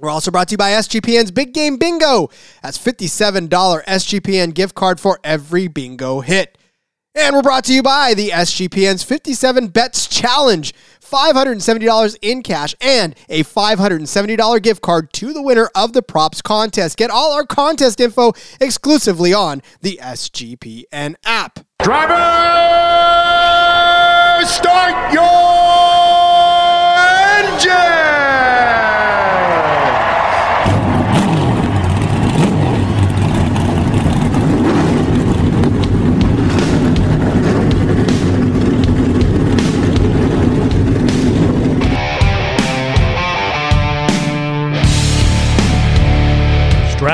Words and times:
We're 0.00 0.10
also 0.10 0.30
brought 0.30 0.48
to 0.48 0.52
you 0.52 0.58
by 0.58 0.70
SGPN's 0.72 1.30
Big 1.30 1.52
Game 1.52 1.76
Bingo. 1.76 2.30
That's 2.62 2.78
$57 2.78 3.48
SGPN 3.50 4.54
gift 4.54 4.74
card 4.74 4.98
for 4.98 5.20
every 5.22 5.68
bingo 5.68 6.20
hit. 6.20 6.56
And 7.14 7.34
we're 7.34 7.42
brought 7.42 7.64
to 7.64 7.74
you 7.74 7.82
by 7.82 8.14
the 8.14 8.30
SGPN's 8.30 9.02
57 9.02 9.68
Bets 9.68 10.06
Challenge. 10.06 10.72
$570 11.10 12.16
in 12.22 12.42
cash 12.42 12.74
and 12.80 13.14
a 13.28 13.42
$570 13.42 14.62
gift 14.62 14.80
card 14.80 15.12
to 15.14 15.32
the 15.32 15.42
winner 15.42 15.68
of 15.74 15.92
the 15.92 16.02
props 16.02 16.40
contest. 16.40 16.96
Get 16.96 17.10
all 17.10 17.32
our 17.32 17.44
contest 17.44 18.00
info 18.00 18.32
exclusively 18.60 19.34
on 19.34 19.60
the 19.80 19.98
SGPN 20.00 21.16
app. 21.24 21.66
Driver, 21.82 22.14
start 24.46 25.12
your 25.12 25.60
engine! 27.50 27.99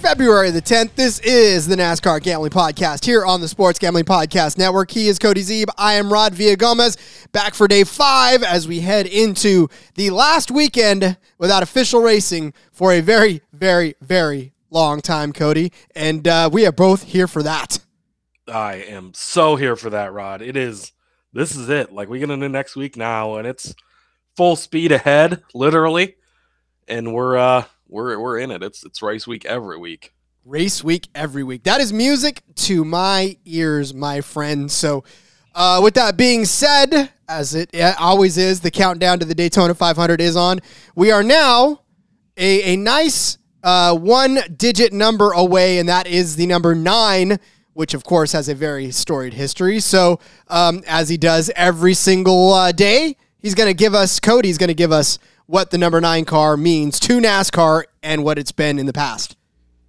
February 0.00 0.50
the 0.50 0.62
10th. 0.62 0.94
This 0.94 1.18
is 1.20 1.66
the 1.66 1.76
NASCAR 1.76 2.22
Gambling 2.22 2.52
Podcast 2.52 3.04
here 3.04 3.26
on 3.26 3.42
the 3.42 3.48
Sports 3.48 3.78
Gambling 3.78 4.06
Podcast 4.06 4.56
Network. 4.56 4.90
He 4.90 5.08
is 5.08 5.18
Cody 5.18 5.42
Zeeb. 5.42 5.66
I 5.76 5.94
am 5.94 6.10
Rod 6.10 6.32
Villagomez. 6.32 6.96
Back 7.32 7.54
for 7.54 7.68
day 7.68 7.84
five 7.84 8.42
as 8.42 8.66
we 8.66 8.80
head 8.80 9.06
into 9.06 9.68
the 9.96 10.08
last 10.08 10.50
weekend 10.50 11.18
without 11.36 11.62
official 11.62 12.00
racing 12.00 12.54
for 12.72 12.92
a 12.92 13.02
very, 13.02 13.42
very, 13.52 13.94
very 14.00 14.54
long 14.70 15.02
time, 15.02 15.34
Cody. 15.34 15.70
And 15.94 16.26
uh, 16.26 16.48
we 16.50 16.66
are 16.66 16.72
both 16.72 17.02
here 17.02 17.28
for 17.28 17.42
that. 17.42 17.78
I 18.48 18.76
am 18.76 19.12
so 19.14 19.56
here 19.56 19.76
for 19.76 19.90
that, 19.90 20.14
Rod. 20.14 20.40
It 20.40 20.56
is. 20.56 20.92
This 21.34 21.54
is 21.54 21.68
it. 21.68 21.92
Like 21.92 22.08
we 22.08 22.20
get 22.20 22.30
into 22.30 22.48
next 22.48 22.74
week 22.74 22.96
now, 22.96 23.36
and 23.36 23.46
it's 23.46 23.74
full 24.34 24.56
speed 24.56 24.92
ahead, 24.92 25.42
literally. 25.52 26.16
And 26.88 27.12
we're 27.12 27.36
uh 27.36 27.64
we're 27.90 28.18
we're 28.18 28.38
in 28.38 28.50
it. 28.50 28.62
It's 28.62 28.84
it's 28.84 29.02
race 29.02 29.26
week 29.26 29.44
every 29.44 29.76
week. 29.76 30.14
race 30.44 30.82
week 30.82 31.08
every 31.14 31.42
week. 31.42 31.64
That 31.64 31.80
is 31.80 31.92
music 31.92 32.42
to 32.56 32.84
my 32.84 33.36
ears, 33.44 33.92
my 33.92 34.20
friend. 34.20 34.70
So, 34.70 35.04
uh, 35.54 35.80
with 35.82 35.94
that 35.94 36.16
being 36.16 36.44
said, 36.44 37.10
as 37.28 37.54
it 37.54 37.70
always 37.98 38.38
is, 38.38 38.60
the 38.60 38.70
countdown 38.70 39.18
to 39.18 39.24
the 39.24 39.34
Daytona 39.34 39.74
500 39.74 40.20
is 40.20 40.36
on. 40.36 40.60
We 40.94 41.10
are 41.10 41.22
now 41.22 41.82
a, 42.36 42.74
a 42.74 42.76
nice 42.76 43.38
uh, 43.62 43.96
one 43.96 44.38
digit 44.56 44.92
number 44.92 45.32
away, 45.32 45.78
and 45.78 45.88
that 45.88 46.06
is 46.06 46.36
the 46.36 46.46
number 46.46 46.74
nine, 46.74 47.38
which 47.74 47.94
of 47.94 48.04
course 48.04 48.32
has 48.32 48.48
a 48.48 48.54
very 48.54 48.90
storied 48.90 49.34
history. 49.34 49.80
So, 49.80 50.20
um, 50.48 50.82
as 50.86 51.08
he 51.08 51.16
does 51.16 51.50
every 51.56 51.94
single 51.94 52.52
uh, 52.52 52.72
day, 52.72 53.16
he's 53.38 53.54
going 53.54 53.68
to 53.68 53.74
give 53.74 53.94
us, 53.94 54.20
Cody's 54.20 54.58
going 54.58 54.68
to 54.68 54.74
give 54.74 54.92
us 54.92 55.18
what 55.50 55.70
the 55.72 55.78
number 55.78 56.00
nine 56.00 56.24
car 56.24 56.56
means 56.56 57.00
to 57.00 57.18
NASCAR 57.18 57.82
and 58.04 58.22
what 58.22 58.38
it's 58.38 58.52
been 58.52 58.78
in 58.78 58.86
the 58.86 58.92
past. 58.92 59.36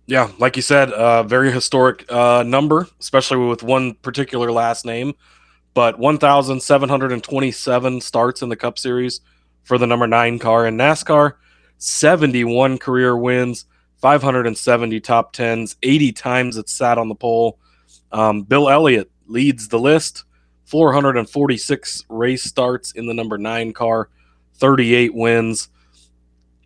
Yeah, 0.08 0.32
like 0.40 0.56
you 0.56 0.64
said, 0.64 0.92
uh, 0.92 1.22
very 1.22 1.52
historic 1.52 2.12
uh, 2.12 2.42
number, 2.42 2.88
especially 3.00 3.46
with 3.46 3.62
one 3.62 3.94
particular 3.94 4.52
last 4.52 4.86
name. 4.86 5.14
But 5.76 6.00
1,727 6.00 8.02
starts 8.02 8.42
in 8.42 8.50
the 8.50 8.56
Cup 8.56 8.80
Series 8.80 9.22
for 9.64 9.78
the 9.78 9.86
number 9.86 10.08
nine 10.08 10.40
car 10.40 10.66
in 10.66 10.78
NASCAR, 10.78 11.34
71 11.78 12.80
career 12.80 13.16
wins, 13.16 13.66
570 14.02 15.00
top 15.00 15.32
tens, 15.32 15.76
80 15.84 16.12
times 16.12 16.58
it 16.58 16.70
sat 16.70 16.98
on 16.98 17.08
the 17.08 17.14
pole. 17.14 17.60
Um, 18.12 18.42
Bill 18.42 18.68
Elliott 18.68 19.12
leads 19.28 19.68
the 19.68 19.80
list, 19.80 20.24
446 20.66 22.06
race 22.10 22.44
starts 22.44 22.94
in 22.94 23.06
the 23.06 23.14
number 23.14 23.38
nine 23.38 23.74
car, 23.74 24.10
38 24.62 25.14
wins, 25.14 25.68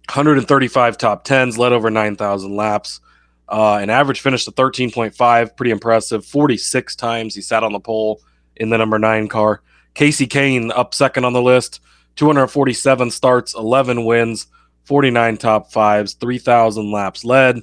135 0.07 0.97
top 0.97 1.23
tens, 1.23 1.57
led 1.57 1.73
over 1.73 1.89
9,000 1.89 2.55
laps. 2.55 2.99
Uh, 3.47 3.77
an 3.81 3.89
average 3.89 4.21
finish 4.21 4.47
of 4.47 4.53
13.5, 4.55 5.55
pretty 5.55 5.71
impressive. 5.71 6.25
46 6.25 6.95
times 6.95 7.33
he 7.33 7.41
sat 7.41 7.63
on 7.63 7.73
the 7.73 7.79
pole 7.79 8.21
in 8.55 8.69
the 8.69 8.77
number 8.77 8.99
nine 8.99 9.27
car. 9.27 9.61
Kasey 9.95 10.27
Kahne 10.27 10.71
up 10.75 10.93
second 10.93 11.25
on 11.25 11.33
the 11.33 11.41
list, 11.41 11.79
247 12.17 13.11
starts, 13.11 13.55
11 13.55 14.03
wins, 14.03 14.47
49 14.83 15.37
top 15.37 15.71
fives, 15.71 16.13
3,000 16.13 16.91
laps 16.91 17.23
led, 17.23 17.61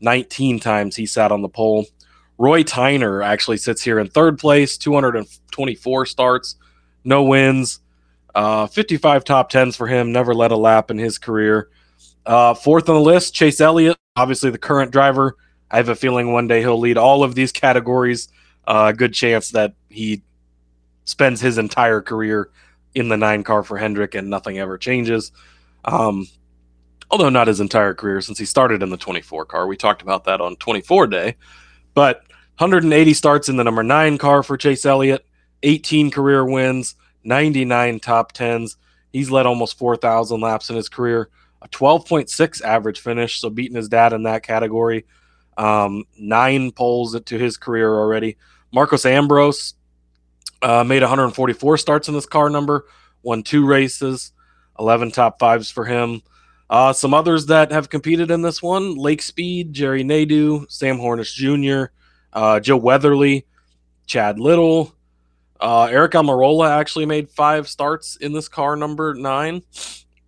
19 0.00 0.58
times 0.58 0.96
he 0.96 1.06
sat 1.06 1.30
on 1.30 1.42
the 1.42 1.48
pole. 1.48 1.86
Roy 2.38 2.62
Tyner 2.62 3.24
actually 3.24 3.58
sits 3.58 3.82
here 3.82 3.98
in 3.98 4.08
third 4.08 4.38
place, 4.38 4.78
224 4.78 6.06
starts, 6.06 6.56
no 7.04 7.22
wins, 7.22 7.80
uh, 8.36 8.66
55 8.66 9.24
top 9.24 9.48
tens 9.48 9.76
for 9.76 9.86
him, 9.86 10.12
never 10.12 10.34
led 10.34 10.50
a 10.50 10.56
lap 10.56 10.90
in 10.90 10.98
his 10.98 11.16
career. 11.16 11.70
Uh, 12.26 12.52
fourth 12.52 12.86
on 12.90 12.96
the 12.96 13.00
list, 13.00 13.34
Chase 13.34 13.62
Elliott, 13.62 13.96
obviously 14.14 14.50
the 14.50 14.58
current 14.58 14.90
driver. 14.90 15.36
I 15.70 15.78
have 15.78 15.88
a 15.88 15.96
feeling 15.96 16.32
one 16.32 16.46
day 16.46 16.60
he'll 16.60 16.78
lead 16.78 16.98
all 16.98 17.24
of 17.24 17.34
these 17.34 17.50
categories. 17.50 18.28
Uh, 18.66 18.92
good 18.92 19.14
chance 19.14 19.52
that 19.52 19.72
he 19.88 20.22
spends 21.06 21.40
his 21.40 21.56
entire 21.56 22.02
career 22.02 22.50
in 22.94 23.08
the 23.08 23.16
nine 23.16 23.42
car 23.42 23.62
for 23.62 23.78
Hendrick 23.78 24.14
and 24.14 24.28
nothing 24.28 24.58
ever 24.58 24.76
changes. 24.76 25.32
Um, 25.86 26.28
although 27.10 27.30
not 27.30 27.48
his 27.48 27.60
entire 27.60 27.94
career 27.94 28.20
since 28.20 28.38
he 28.38 28.44
started 28.44 28.82
in 28.82 28.90
the 28.90 28.98
24 28.98 29.46
car. 29.46 29.66
We 29.66 29.78
talked 29.78 30.02
about 30.02 30.24
that 30.24 30.42
on 30.42 30.56
24 30.56 31.06
day. 31.06 31.36
But 31.94 32.18
180 32.58 33.14
starts 33.14 33.48
in 33.48 33.56
the 33.56 33.64
number 33.64 33.82
nine 33.82 34.18
car 34.18 34.42
for 34.42 34.58
Chase 34.58 34.84
Elliott, 34.84 35.24
18 35.62 36.10
career 36.10 36.44
wins, 36.44 36.96
99 37.26 38.00
top 38.00 38.32
tens. 38.32 38.76
He's 39.12 39.30
led 39.30 39.46
almost 39.46 39.78
4,000 39.78 40.40
laps 40.40 40.70
in 40.70 40.76
his 40.76 40.88
career, 40.88 41.28
a 41.62 41.68
12.6 41.68 42.62
average 42.62 43.00
finish, 43.00 43.40
so 43.40 43.50
beating 43.50 43.76
his 43.76 43.88
dad 43.88 44.12
in 44.12 44.24
that 44.24 44.42
category. 44.42 45.04
Um, 45.56 46.04
nine 46.18 46.70
poles 46.70 47.18
to 47.20 47.38
his 47.38 47.56
career 47.56 47.92
already. 47.94 48.36
Marcos 48.72 49.06
Ambrose 49.06 49.74
uh, 50.62 50.84
made 50.84 51.02
144 51.02 51.78
starts 51.78 52.08
in 52.08 52.14
this 52.14 52.26
car 52.26 52.50
number, 52.50 52.86
won 53.22 53.42
two 53.42 53.66
races, 53.66 54.32
11 54.78 55.12
top 55.12 55.38
fives 55.38 55.70
for 55.70 55.84
him. 55.84 56.22
Uh, 56.68 56.92
some 56.92 57.14
others 57.14 57.46
that 57.46 57.70
have 57.70 57.88
competed 57.88 58.30
in 58.30 58.42
this 58.42 58.62
one 58.62 58.96
Lake 58.96 59.22
Speed, 59.22 59.72
Jerry 59.72 60.02
Nadeau, 60.02 60.66
Sam 60.68 60.98
Hornish 60.98 61.34
Jr., 61.34 61.92
uh, 62.32 62.60
Joe 62.60 62.76
Weatherly, 62.76 63.46
Chad 64.06 64.38
Little. 64.38 64.95
Uh, 65.60 65.86
Aric 65.86 66.10
Almirola 66.10 66.70
actually 66.70 67.06
made 67.06 67.30
five 67.30 67.68
starts 67.68 68.16
in 68.16 68.32
this 68.32 68.48
car 68.48 68.76
number 68.76 69.14
nine. 69.14 69.62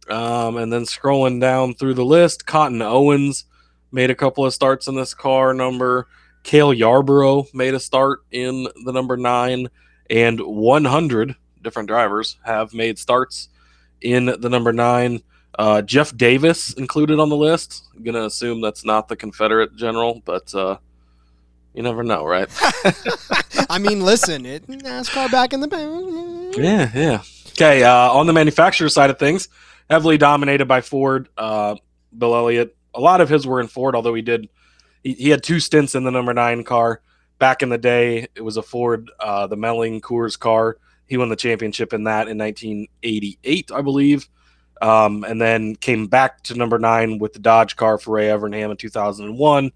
Um, 0.08 0.56
and 0.56 0.72
then 0.72 0.82
scrolling 0.82 1.40
down 1.40 1.74
through 1.74 1.94
the 1.94 2.04
list, 2.04 2.46
Cotton 2.46 2.80
Owens 2.80 3.44
made 3.92 4.10
a 4.10 4.14
couple 4.14 4.44
of 4.44 4.54
starts 4.54 4.88
in 4.88 4.94
this 4.94 5.12
car 5.14 5.52
number. 5.52 6.06
Cale 6.44 6.72
Yarborough 6.72 7.46
made 7.52 7.74
a 7.74 7.80
start 7.80 8.20
in 8.30 8.66
the 8.84 8.92
number 8.92 9.16
nine. 9.16 9.68
And 10.08 10.40
100, 10.40 11.36
different 11.62 11.88
drivers 11.88 12.38
have 12.42 12.72
made 12.72 12.98
starts 12.98 13.48
in 14.00 14.26
the 14.26 14.48
number 14.48 14.72
nine. 14.72 15.22
Uh, 15.58 15.82
Jeff 15.82 16.16
Davis 16.16 16.72
included 16.74 17.18
on 17.18 17.28
the 17.28 17.36
list. 17.36 17.84
I'm 17.94 18.04
gonna 18.04 18.24
assume 18.24 18.60
that's 18.60 18.84
not 18.84 19.08
the 19.08 19.16
Confederate 19.16 19.76
general, 19.76 20.22
but 20.24 20.54
uh, 20.54 20.78
you 21.74 21.82
never 21.82 22.02
know, 22.02 22.24
right? 22.24 22.48
I 23.70 23.78
mean, 23.78 24.04
listen, 24.04 24.46
it 24.46 24.66
NASCAR 24.66 25.30
back 25.30 25.52
in 25.52 25.60
the 25.60 26.52
yeah, 26.56 26.90
yeah. 26.94 27.22
Okay, 27.50 27.82
uh, 27.82 28.12
on 28.12 28.26
the 28.26 28.32
manufacturer 28.32 28.88
side 28.88 29.10
of 29.10 29.18
things, 29.18 29.48
heavily 29.90 30.18
dominated 30.18 30.66
by 30.66 30.80
Ford. 30.80 31.28
Uh, 31.36 31.76
Bill 32.16 32.34
Elliott, 32.34 32.76
a 32.94 33.00
lot 33.00 33.20
of 33.20 33.28
his 33.28 33.46
were 33.46 33.60
in 33.60 33.68
Ford, 33.68 33.94
although 33.94 34.14
he 34.14 34.22
did 34.22 34.48
he, 35.02 35.14
he 35.14 35.28
had 35.30 35.42
two 35.42 35.60
stints 35.60 35.94
in 35.94 36.04
the 36.04 36.10
number 36.10 36.34
nine 36.34 36.64
car 36.64 37.00
back 37.38 37.62
in 37.62 37.68
the 37.68 37.78
day. 37.78 38.28
It 38.34 38.42
was 38.42 38.56
a 38.56 38.62
Ford, 38.62 39.10
uh, 39.20 39.46
the 39.46 39.56
Melling 39.56 40.00
Coors 40.00 40.38
car. 40.38 40.76
He 41.06 41.16
won 41.16 41.28
the 41.28 41.36
championship 41.36 41.92
in 41.92 42.04
that 42.04 42.28
in 42.28 42.36
1988, 42.36 43.70
I 43.72 43.80
believe, 43.80 44.28
um, 44.82 45.24
and 45.24 45.40
then 45.40 45.74
came 45.74 46.06
back 46.06 46.42
to 46.44 46.54
number 46.54 46.78
nine 46.78 47.18
with 47.18 47.32
the 47.32 47.38
Dodge 47.38 47.76
car 47.76 47.96
for 47.96 48.12
Ray 48.12 48.26
Evernham 48.26 48.70
in 48.70 48.76
2001. 48.76 49.72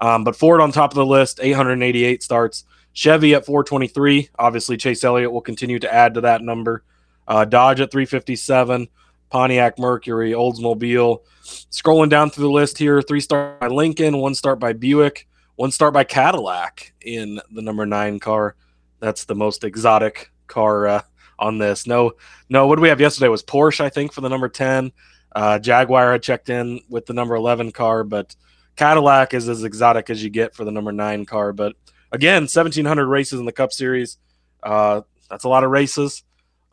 Um, 0.00 0.24
but 0.24 0.36
Ford 0.36 0.60
on 0.60 0.72
top 0.72 0.92
of 0.92 0.96
the 0.96 1.06
list, 1.06 1.40
888 1.42 2.22
starts. 2.22 2.64
Chevy 2.92 3.34
at 3.34 3.46
423. 3.46 4.30
Obviously, 4.38 4.76
Chase 4.76 5.04
Elliott 5.04 5.32
will 5.32 5.40
continue 5.40 5.78
to 5.78 5.92
add 5.92 6.14
to 6.14 6.20
that 6.22 6.42
number. 6.42 6.82
Uh, 7.26 7.44
Dodge 7.44 7.80
at 7.80 7.90
357, 7.90 8.88
Pontiac 9.30 9.78
Mercury, 9.78 10.32
Oldsmobile. 10.32 11.20
Scrolling 11.44 12.08
down 12.08 12.30
through 12.30 12.44
the 12.44 12.50
list 12.50 12.78
here, 12.78 13.02
three 13.02 13.20
start 13.20 13.60
by 13.60 13.68
Lincoln, 13.68 14.18
one 14.18 14.34
start 14.34 14.58
by 14.58 14.72
Buick, 14.72 15.28
one 15.56 15.70
start 15.70 15.94
by 15.94 16.04
Cadillac 16.04 16.92
in 17.02 17.40
the 17.52 17.62
number 17.62 17.86
nine 17.86 18.18
car. 18.18 18.56
That's 19.00 19.24
the 19.24 19.34
most 19.34 19.64
exotic 19.64 20.32
car 20.46 20.88
uh, 20.88 21.02
on 21.38 21.58
this. 21.58 21.86
No, 21.86 22.12
no. 22.48 22.66
What 22.66 22.80
we 22.80 22.88
have 22.88 23.00
yesterday 23.00 23.28
was 23.28 23.42
Porsche, 23.42 23.80
I 23.80 23.90
think, 23.90 24.12
for 24.12 24.22
the 24.22 24.28
number 24.28 24.48
ten. 24.48 24.92
Uh, 25.36 25.58
Jaguar 25.58 26.12
had 26.12 26.22
checked 26.22 26.48
in 26.48 26.80
with 26.88 27.06
the 27.06 27.12
number 27.12 27.34
eleven 27.34 27.70
car, 27.70 28.02
but 28.02 28.34
Cadillac 28.78 29.34
is 29.34 29.48
as 29.48 29.64
exotic 29.64 30.08
as 30.08 30.22
you 30.22 30.30
get 30.30 30.54
for 30.54 30.64
the 30.64 30.70
number 30.70 30.92
nine 30.92 31.26
car. 31.26 31.52
But 31.52 31.74
again, 32.12 32.42
1,700 32.42 33.08
races 33.08 33.40
in 33.40 33.44
the 33.44 33.52
Cup 33.52 33.72
Series. 33.72 34.18
Uh, 34.62 35.02
that's 35.28 35.42
a 35.42 35.48
lot 35.48 35.64
of 35.64 35.70
races. 35.70 36.22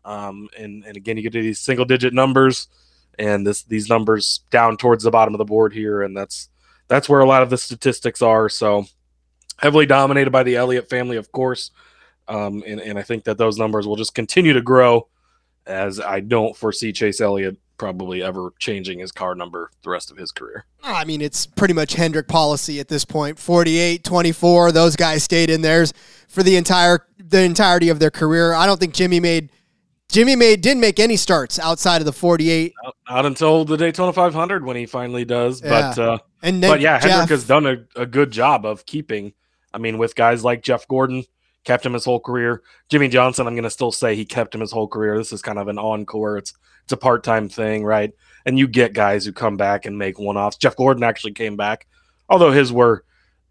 Um, 0.05 0.47
and, 0.55 0.85
and 0.85 0.95
again, 0.95 1.17
you 1.17 1.23
get 1.23 1.33
to 1.33 1.41
these 1.41 1.59
single 1.59 1.83
digit 1.83 2.13
numbers 2.13 2.67
and 3.17 3.47
this 3.47 3.63
these 3.63 3.89
numbers 3.89 4.41
down 4.51 4.77
towards 4.77 5.03
the 5.03 5.09
bottom 5.09 5.33
of 5.33 5.39
the 5.39 5.45
board 5.45 5.73
here. 5.73 6.03
And 6.03 6.15
that's 6.15 6.49
that's 6.87 7.09
where 7.09 7.21
a 7.21 7.25
lot 7.25 7.41
of 7.41 7.49
the 7.49 7.57
statistics 7.57 8.21
are. 8.21 8.49
So 8.49 8.85
heavily 9.57 9.87
dominated 9.87 10.29
by 10.29 10.43
the 10.43 10.57
Elliott 10.57 10.87
family, 10.87 11.17
of 11.17 11.31
course. 11.31 11.71
Um, 12.27 12.63
and, 12.67 12.79
and 12.79 12.99
I 12.99 13.01
think 13.01 13.23
that 13.23 13.39
those 13.39 13.57
numbers 13.57 13.87
will 13.87 13.95
just 13.95 14.13
continue 14.13 14.53
to 14.53 14.61
grow 14.61 15.07
as 15.65 15.99
I 15.99 16.19
don't 16.19 16.55
foresee 16.55 16.93
Chase 16.93 17.19
Elliott 17.19 17.57
probably 17.77 18.23
ever 18.23 18.53
changing 18.59 18.99
his 18.99 19.11
car 19.11 19.35
number 19.35 19.71
the 19.83 19.89
rest 19.89 20.11
of 20.11 20.17
his 20.17 20.31
career. 20.31 20.65
I 20.83 21.05
mean, 21.05 21.21
it's 21.21 21.45
pretty 21.45 21.73
much 21.73 21.93
Hendrick 21.93 22.27
policy 22.27 22.79
at 22.79 22.87
this 22.87 23.05
point. 23.05 23.39
48, 23.39 24.03
24, 24.03 24.71
those 24.71 24.95
guys 24.95 25.23
stayed 25.23 25.49
in 25.49 25.61
theirs 25.61 25.93
for 26.27 26.43
the 26.43 26.55
entire 26.55 27.05
the 27.17 27.41
entirety 27.41 27.89
of 27.89 27.99
their 27.99 28.11
career. 28.11 28.53
I 28.53 28.65
don't 28.65 28.79
think 28.79 28.93
Jimmy 28.93 29.19
made 29.19 29.49
Jimmy 30.09 30.35
made 30.35 30.61
didn't 30.61 30.81
make 30.81 30.99
any 30.99 31.17
starts 31.17 31.59
outside 31.59 32.01
of 32.01 32.05
the 32.05 32.13
48. 32.13 32.73
Not, 32.83 32.95
not 33.09 33.25
until 33.25 33.65
the 33.65 33.77
Daytona 33.77 34.13
500 34.13 34.63
when 34.63 34.77
he 34.77 34.85
finally 34.85 35.25
does. 35.25 35.61
Yeah. 35.61 35.69
But 35.69 35.99
uh, 35.99 36.17
And 36.43 36.61
then 36.61 36.71
but 36.71 36.79
yeah, 36.79 36.99
Jeff, 36.99 37.09
Hendrick 37.09 37.29
has 37.31 37.47
done 37.47 37.65
a, 37.65 37.77
a 37.95 38.05
good 38.05 38.31
job 38.31 38.65
of 38.65 38.85
keeping. 38.85 39.33
I 39.73 39.77
mean, 39.77 39.97
with 39.97 40.15
guys 40.15 40.43
like 40.43 40.61
Jeff 40.61 40.87
Gordon, 40.87 41.25
kept 41.65 41.85
him 41.85 41.93
his 41.93 42.05
whole 42.05 42.19
career. 42.19 42.61
Jimmie 42.89 43.09
Johnson, 43.09 43.47
I'm 43.47 43.55
going 43.55 43.63
to 43.63 43.69
still 43.69 43.91
say 43.91 44.15
he 44.15 44.23
kept 44.25 44.55
him 44.55 44.61
his 44.61 44.71
whole 44.71 44.87
career. 44.87 45.17
This 45.17 45.33
is 45.33 45.41
kind 45.41 45.59
of 45.59 45.67
an 45.67 45.77
encore. 45.77 46.37
It's 46.37 46.53
it's 46.83 46.93
a 46.93 46.97
part 46.97 47.23
time 47.23 47.49
thing, 47.49 47.83
right? 47.83 48.13
And 48.45 48.59
you 48.59 48.67
get 48.67 48.93
guys 48.93 49.25
who 49.25 49.33
come 49.33 49.57
back 49.57 49.85
and 49.85 49.97
make 49.97 50.19
one 50.19 50.37
offs. 50.37 50.57
Jeff 50.57 50.75
Gordon 50.75 51.03
actually 51.03 51.33
came 51.33 51.57
back, 51.57 51.87
although 52.29 52.51
his 52.51 52.71
were 52.71 53.03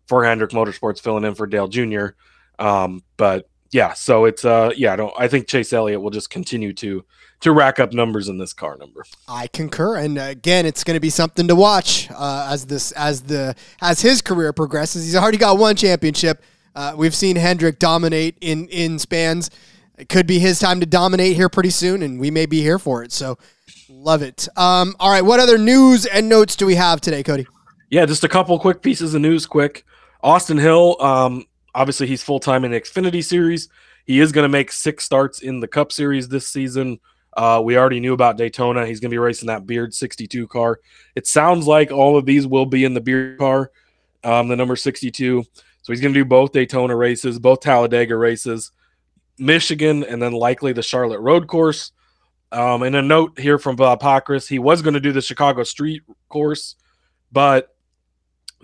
for 0.06 0.24
Hendrick 0.24 0.52
Motorsports 0.52 1.00
filling 1.00 1.24
in 1.24 1.34
for 1.34 1.46
Dale 1.46 1.68
Jr. 1.68 2.08
Um, 2.58 3.02
but 3.16 3.48
yeah, 3.72 3.92
so 3.92 4.24
it's 4.24 4.44
uh 4.44 4.70
yeah, 4.76 4.92
I 4.92 4.96
don't 4.96 5.12
I 5.18 5.26
think 5.26 5.48
Chase 5.48 5.72
Elliott 5.72 6.00
will 6.00 6.10
just 6.10 6.30
continue 6.30 6.72
to 6.74 7.04
to 7.40 7.52
rack 7.52 7.80
up 7.80 7.92
numbers 7.92 8.28
in 8.28 8.38
this 8.38 8.52
car 8.52 8.76
number. 8.78 9.04
I 9.28 9.48
concur, 9.48 9.96
and 9.96 10.16
again, 10.16 10.64
it's 10.64 10.84
going 10.84 10.94
to 10.94 11.00
be 11.00 11.10
something 11.10 11.48
to 11.48 11.56
watch 11.56 12.08
uh, 12.10 12.48
as 12.50 12.66
this 12.66 12.92
as 12.92 13.22
the 13.22 13.56
as 13.82 14.00
his 14.00 14.22
career 14.22 14.52
progresses. 14.52 15.04
He's 15.04 15.16
already 15.16 15.38
got 15.38 15.58
one 15.58 15.74
championship. 15.76 16.42
Uh, 16.74 16.94
we've 16.96 17.14
seen 17.14 17.36
Hendrick 17.36 17.78
dominate 17.78 18.36
in 18.40 18.68
in 18.68 18.98
spans. 18.98 19.50
It 19.96 20.08
could 20.08 20.26
be 20.26 20.38
his 20.38 20.58
time 20.58 20.80
to 20.80 20.86
dominate 20.86 21.36
here 21.36 21.48
pretty 21.48 21.70
soon, 21.70 22.02
and 22.02 22.18
we 22.18 22.30
may 22.30 22.46
be 22.46 22.60
here 22.60 22.80
for 22.80 23.04
it. 23.04 23.12
So, 23.12 23.38
love 23.88 24.22
it. 24.22 24.48
Um, 24.56 24.96
all 24.98 25.10
right, 25.10 25.24
what 25.24 25.38
other 25.38 25.56
news 25.56 26.04
and 26.04 26.28
notes 26.28 26.56
do 26.56 26.66
we 26.66 26.74
have 26.74 27.00
today, 27.00 27.22
Cody? 27.22 27.46
Yeah, 27.90 28.04
just 28.06 28.24
a 28.24 28.28
couple 28.28 28.58
quick 28.58 28.82
pieces 28.82 29.14
of 29.14 29.20
news. 29.20 29.46
Quick, 29.46 29.84
Austin 30.22 30.58
Hill. 30.58 31.00
Um, 31.00 31.46
obviously 31.74 32.06
he's 32.06 32.22
full 32.22 32.40
time 32.40 32.64
in 32.64 32.70
the 32.70 32.80
Xfinity 32.80 33.22
Series. 33.24 33.68
He 34.06 34.20
is 34.20 34.32
going 34.32 34.44
to 34.44 34.48
make 34.48 34.70
six 34.70 35.04
starts 35.04 35.40
in 35.40 35.60
the 35.60 35.68
Cup 35.68 35.92
Series 35.92 36.28
this 36.28 36.48
season. 36.48 37.00
Uh, 37.36 37.60
we 37.64 37.76
already 37.76 38.00
knew 38.00 38.12
about 38.12 38.36
Daytona. 38.36 38.86
He's 38.86 39.00
going 39.00 39.10
to 39.10 39.14
be 39.14 39.18
racing 39.18 39.48
that 39.48 39.66
Beard 39.66 39.92
62 39.92 40.46
car. 40.46 40.78
It 41.16 41.26
sounds 41.26 41.66
like 41.66 41.90
all 41.90 42.16
of 42.16 42.26
these 42.26 42.46
will 42.46 42.66
be 42.66 42.84
in 42.84 42.94
the 42.94 43.00
Beard 43.00 43.38
car, 43.38 43.70
um, 44.22 44.48
the 44.48 44.56
number 44.56 44.76
62. 44.76 45.44
So 45.84 45.92
he's 45.92 46.00
going 46.00 46.14
to 46.14 46.20
do 46.20 46.24
both 46.24 46.52
Daytona 46.52 46.96
races, 46.96 47.38
both 47.38 47.60
Talladega 47.60 48.16
races, 48.16 48.72
Michigan, 49.38 50.02
and 50.02 50.20
then 50.20 50.32
likely 50.32 50.72
the 50.72 50.82
Charlotte 50.82 51.20
Road 51.20 51.46
Course. 51.46 51.92
Um, 52.50 52.82
and 52.82 52.96
a 52.96 53.02
note 53.02 53.38
here 53.38 53.58
from 53.58 53.76
Bob 53.76 54.00
Pockrass, 54.00 54.48
he 54.48 54.58
was 54.58 54.80
going 54.80 54.94
to 54.94 55.00
do 55.00 55.12
the 55.12 55.20
Chicago 55.20 55.62
Street 55.62 56.02
Course, 56.30 56.76
but 57.30 57.76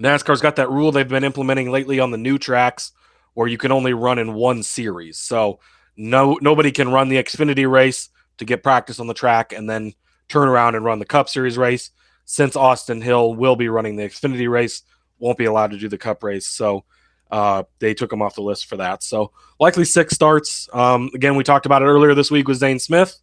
NASCAR's 0.01 0.41
got 0.41 0.57
that 0.57 0.71
rule 0.71 0.93
they've 0.93 1.07
been 1.07 1.25
implementing 1.25 1.71
lately 1.71 2.01
on 2.01 2.11
the 2.11 2.17
new 2.17 2.39
tracks 2.39 2.93
where 3.35 3.49
you 3.49 3.59
can 3.59 3.71
only 3.71 3.93
run 3.93 4.19
in 4.19 4.33
one 4.33 4.63
series. 4.63 5.19
So 5.19 5.61
no 5.99 6.39
nobody 6.41 6.73
can 6.73 6.91
run 6.91 7.11
the 7.11 7.23
Xfinity 7.23 7.71
race 7.71 8.09
to 8.39 8.47
get 8.47 8.63
practice 8.63 8.99
on 8.99 9.09
the 9.09 9.15
track 9.15 9.53
and 9.53 9.69
then 9.69 9.93
turn 10.31 10.49
around 10.49 10.75
and 10.75 10.87
run 10.87 11.01
the 11.01 11.05
Cup 11.05 11.29
Series 11.29 11.59
race. 11.59 11.91
Since 12.25 12.57
Austin 12.57 13.03
Hill 13.03 13.35
will 13.35 13.57
be 13.57 13.69
running 13.69 13.97
the 13.97 14.05
Xfinity 14.05 14.49
race, 14.49 14.83
won't 15.19 15.37
be 15.37 15.45
allowed 15.45 15.73
to 15.73 15.79
do 15.79 15.89
the 15.89 15.99
Cup 15.99 16.23
race. 16.23 16.47
So 16.47 16.85
uh, 17.31 17.63
they 17.79 17.95
took 17.95 18.13
him 18.13 18.23
off 18.23 18.35
the 18.35 18.43
list 18.43 18.67
for 18.67 18.77
that. 18.77 19.03
So 19.03 19.33
likely 19.59 19.85
six 19.85 20.15
starts. 20.15 20.69
Um, 20.73 21.11
again, 21.15 21.37
we 21.37 21.45
talked 21.45 21.67
about 21.67 21.83
it 21.83 21.87
earlier 21.87 22.15
this 22.15 22.31
week 22.31 22.49
with 22.49 22.59
Zane 22.59 22.79
Smith, 22.79 23.19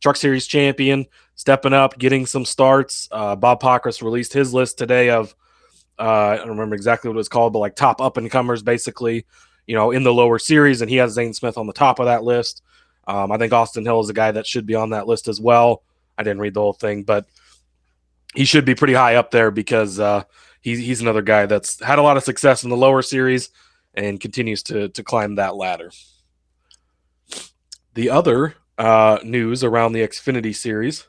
Truck 0.00 0.16
Series 0.16 0.46
champion, 0.46 1.06
stepping 1.34 1.72
up, 1.72 1.98
getting 1.98 2.26
some 2.26 2.44
starts. 2.44 3.08
Uh, 3.10 3.36
Bob 3.36 3.60
Pockrass 3.60 4.02
released 4.02 4.32
his 4.32 4.54
list 4.54 4.78
today 4.78 5.10
of 5.10 5.34
uh, 5.98 6.30
I 6.32 6.36
don't 6.36 6.48
remember 6.48 6.74
exactly 6.74 7.08
what 7.08 7.14
it 7.14 7.18
was 7.18 7.28
called, 7.28 7.52
but 7.52 7.60
like 7.60 7.76
top 7.76 8.00
up 8.00 8.16
and 8.16 8.30
comers, 8.30 8.62
basically, 8.62 9.26
you 9.66 9.76
know, 9.76 9.90
in 9.90 10.02
the 10.02 10.12
lower 10.12 10.38
series, 10.38 10.80
and 10.80 10.90
he 10.90 10.96
has 10.96 11.12
Zane 11.12 11.34
Smith 11.34 11.58
on 11.58 11.66
the 11.66 11.72
top 11.72 11.98
of 11.98 12.06
that 12.06 12.24
list. 12.24 12.62
Um, 13.06 13.30
I 13.32 13.38
think 13.38 13.52
Austin 13.52 13.84
Hill 13.84 14.00
is 14.00 14.08
a 14.08 14.14
guy 14.14 14.30
that 14.32 14.46
should 14.46 14.66
be 14.66 14.74
on 14.74 14.90
that 14.90 15.06
list 15.06 15.28
as 15.28 15.40
well. 15.40 15.82
I 16.16 16.22
didn't 16.22 16.40
read 16.40 16.54
the 16.54 16.60
whole 16.60 16.72
thing, 16.72 17.02
but 17.02 17.26
he 18.34 18.44
should 18.44 18.64
be 18.64 18.74
pretty 18.74 18.94
high 18.94 19.16
up 19.16 19.30
there 19.30 19.50
because 19.50 20.00
uh, 20.00 20.24
he's 20.62 20.78
he's 20.78 21.00
another 21.00 21.22
guy 21.22 21.46
that's 21.46 21.82
had 21.82 21.98
a 21.98 22.02
lot 22.02 22.16
of 22.16 22.24
success 22.24 22.64
in 22.64 22.70
the 22.70 22.76
lower 22.76 23.02
series 23.02 23.50
and 23.94 24.20
continues 24.20 24.62
to 24.64 24.88
to 24.88 25.02
climb 25.02 25.34
that 25.34 25.56
ladder. 25.56 25.90
The 27.94 28.08
other 28.08 28.54
uh, 28.78 29.18
news 29.22 29.62
around 29.62 29.92
the 29.92 30.00
Xfinity 30.00 30.54
series 30.56 31.06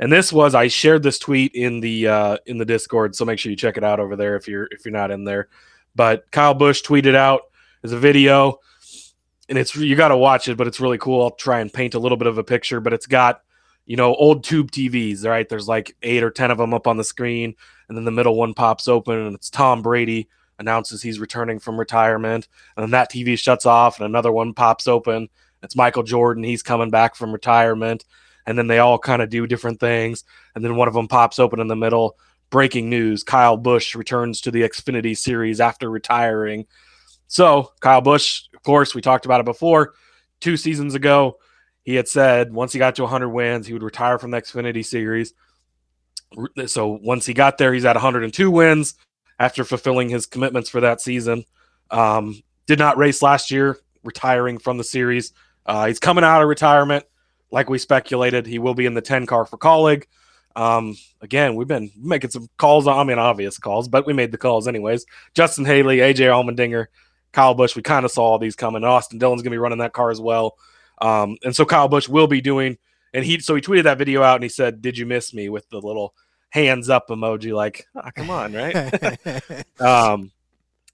and 0.00 0.12
this 0.12 0.32
was 0.32 0.54
I 0.54 0.68
shared 0.68 1.02
this 1.02 1.18
tweet 1.18 1.54
in 1.54 1.80
the 1.80 2.06
uh, 2.06 2.36
in 2.46 2.58
the 2.58 2.64
Discord, 2.64 3.16
so 3.16 3.24
make 3.24 3.38
sure 3.38 3.50
you 3.50 3.56
check 3.56 3.76
it 3.76 3.84
out 3.84 4.00
over 4.00 4.16
there 4.16 4.36
if 4.36 4.46
you're 4.46 4.68
if 4.70 4.84
you're 4.84 4.92
not 4.92 5.10
in 5.10 5.24
there. 5.24 5.48
But 5.94 6.30
Kyle 6.30 6.54
Busch 6.54 6.82
tweeted 6.82 7.16
out 7.16 7.42
as 7.82 7.92
a 7.92 7.98
video, 7.98 8.58
and 9.48 9.58
it's 9.58 9.74
you 9.74 9.96
got 9.96 10.08
to 10.08 10.16
watch 10.16 10.48
it, 10.48 10.56
but 10.56 10.66
it's 10.66 10.80
really 10.80 10.98
cool. 10.98 11.22
I'll 11.22 11.30
try 11.32 11.60
and 11.60 11.72
paint 11.72 11.94
a 11.94 11.98
little 11.98 12.16
bit 12.16 12.28
of 12.28 12.38
a 12.38 12.44
picture, 12.44 12.80
but 12.80 12.92
it's 12.92 13.06
got 13.06 13.42
you 13.88 13.96
know 13.96 14.14
old 14.14 14.44
tube 14.44 14.70
TVs, 14.70 15.24
right? 15.24 15.48
There's 15.48 15.66
like 15.66 15.96
eight 16.02 16.22
or 16.22 16.30
ten 16.30 16.52
of 16.52 16.58
them 16.58 16.72
up 16.72 16.86
on 16.86 16.96
the 16.96 17.02
screen, 17.02 17.56
and 17.88 17.98
then 17.98 18.04
the 18.04 18.12
middle 18.12 18.36
one 18.36 18.54
pops 18.54 18.86
open, 18.86 19.18
and 19.18 19.34
it's 19.34 19.50
Tom 19.50 19.82
Brady 19.82 20.28
announces 20.60 21.02
he's 21.02 21.18
returning 21.18 21.58
from 21.58 21.78
retirement, 21.78 22.46
and 22.76 22.84
then 22.84 22.90
that 22.92 23.10
TV 23.10 23.36
shuts 23.36 23.66
off, 23.66 23.98
and 23.98 24.06
another 24.06 24.30
one 24.30 24.54
pops 24.54 24.86
open. 24.86 25.28
It's 25.64 25.74
Michael 25.74 26.04
Jordan. 26.04 26.44
He's 26.44 26.62
coming 26.62 26.90
back 26.90 27.16
from 27.16 27.32
retirement 27.32 28.04
and 28.48 28.56
then 28.56 28.66
they 28.66 28.78
all 28.78 28.98
kind 28.98 29.20
of 29.20 29.28
do 29.28 29.46
different 29.46 29.78
things. 29.78 30.24
And 30.54 30.64
then 30.64 30.74
one 30.74 30.88
of 30.88 30.94
them 30.94 31.06
pops 31.06 31.38
open 31.38 31.60
in 31.60 31.68
the 31.68 31.76
middle. 31.76 32.16
Breaking 32.48 32.88
news 32.88 33.22
Kyle 33.22 33.58
Busch 33.58 33.94
returns 33.94 34.40
to 34.40 34.50
the 34.50 34.62
Xfinity 34.62 35.14
series 35.14 35.60
after 35.60 35.90
retiring. 35.90 36.64
So, 37.26 37.72
Kyle 37.80 38.00
Busch, 38.00 38.44
of 38.54 38.62
course, 38.62 38.94
we 38.94 39.02
talked 39.02 39.26
about 39.26 39.40
it 39.40 39.44
before. 39.44 39.92
Two 40.40 40.56
seasons 40.56 40.94
ago, 40.94 41.36
he 41.88 41.94
had 41.94 42.06
said 42.06 42.52
once 42.52 42.74
he 42.74 42.78
got 42.78 42.96
to 42.96 43.02
100 43.04 43.30
wins, 43.30 43.66
he 43.66 43.72
would 43.72 43.82
retire 43.82 44.18
from 44.18 44.30
the 44.30 44.42
Xfinity 44.42 44.84
series. 44.84 45.32
So, 46.66 46.88
once 47.02 47.24
he 47.24 47.32
got 47.32 47.56
there, 47.56 47.72
he's 47.72 47.86
at 47.86 47.96
102 47.96 48.50
wins 48.50 48.94
after 49.38 49.64
fulfilling 49.64 50.10
his 50.10 50.26
commitments 50.26 50.68
for 50.68 50.82
that 50.82 51.00
season. 51.00 51.46
Um, 51.90 52.42
did 52.66 52.78
not 52.78 52.98
race 52.98 53.22
last 53.22 53.50
year, 53.50 53.78
retiring 54.04 54.58
from 54.58 54.76
the 54.76 54.84
series 54.84 55.32
Uh, 55.64 55.86
he's 55.86 55.98
coming 55.98 56.24
out 56.24 56.42
of 56.42 56.48
retirement, 56.48 57.06
like 57.50 57.70
we 57.70 57.78
speculated. 57.78 58.46
He 58.46 58.58
will 58.58 58.74
be 58.74 58.84
in 58.84 58.92
the 58.92 59.00
10 59.00 59.24
car 59.24 59.46
for 59.46 59.56
Kaulig. 59.56 60.04
Um, 60.56 60.94
again, 61.22 61.54
we've 61.54 61.68
been 61.68 61.90
making 61.96 62.32
some 62.32 62.50
calls. 62.58 62.86
I 62.86 63.02
mean, 63.02 63.18
obvious 63.18 63.56
calls, 63.56 63.88
but 63.88 64.06
we 64.06 64.12
made 64.12 64.30
the 64.30 64.36
calls 64.36 64.68
anyways. 64.68 65.06
Justin 65.32 65.64
Haley, 65.64 66.00
AJ 66.00 66.26
Allmendinger, 66.26 66.88
Kyle 67.32 67.54
Busch. 67.54 67.74
We 67.74 67.80
kind 67.80 68.04
of 68.04 68.10
saw 68.10 68.24
all 68.24 68.38
these 68.38 68.56
coming. 68.56 68.84
Austin 68.84 69.18
Dillon's 69.18 69.40
gonna 69.40 69.54
be 69.54 69.56
running 69.56 69.78
that 69.78 69.94
car 69.94 70.10
as 70.10 70.20
well. 70.20 70.58
Um, 71.00 71.36
and 71.44 71.54
so 71.54 71.64
Kyle 71.64 71.88
Busch 71.88 72.08
will 72.08 72.26
be 72.26 72.40
doing. 72.40 72.78
And 73.14 73.24
he 73.24 73.40
so 73.40 73.54
he 73.54 73.62
tweeted 73.62 73.84
that 73.84 73.98
video 73.98 74.22
out 74.22 74.36
and 74.36 74.42
he 74.42 74.48
said, 74.48 74.82
"Did 74.82 74.98
you 74.98 75.06
miss 75.06 75.32
me?" 75.32 75.48
with 75.48 75.68
the 75.70 75.80
little 75.80 76.14
hands 76.50 76.90
up 76.90 77.08
emoji, 77.08 77.54
like, 77.54 77.86
oh, 77.94 78.10
"Come 78.14 78.30
on, 78.30 78.52
right?" 78.52 79.56
um, 79.80 80.30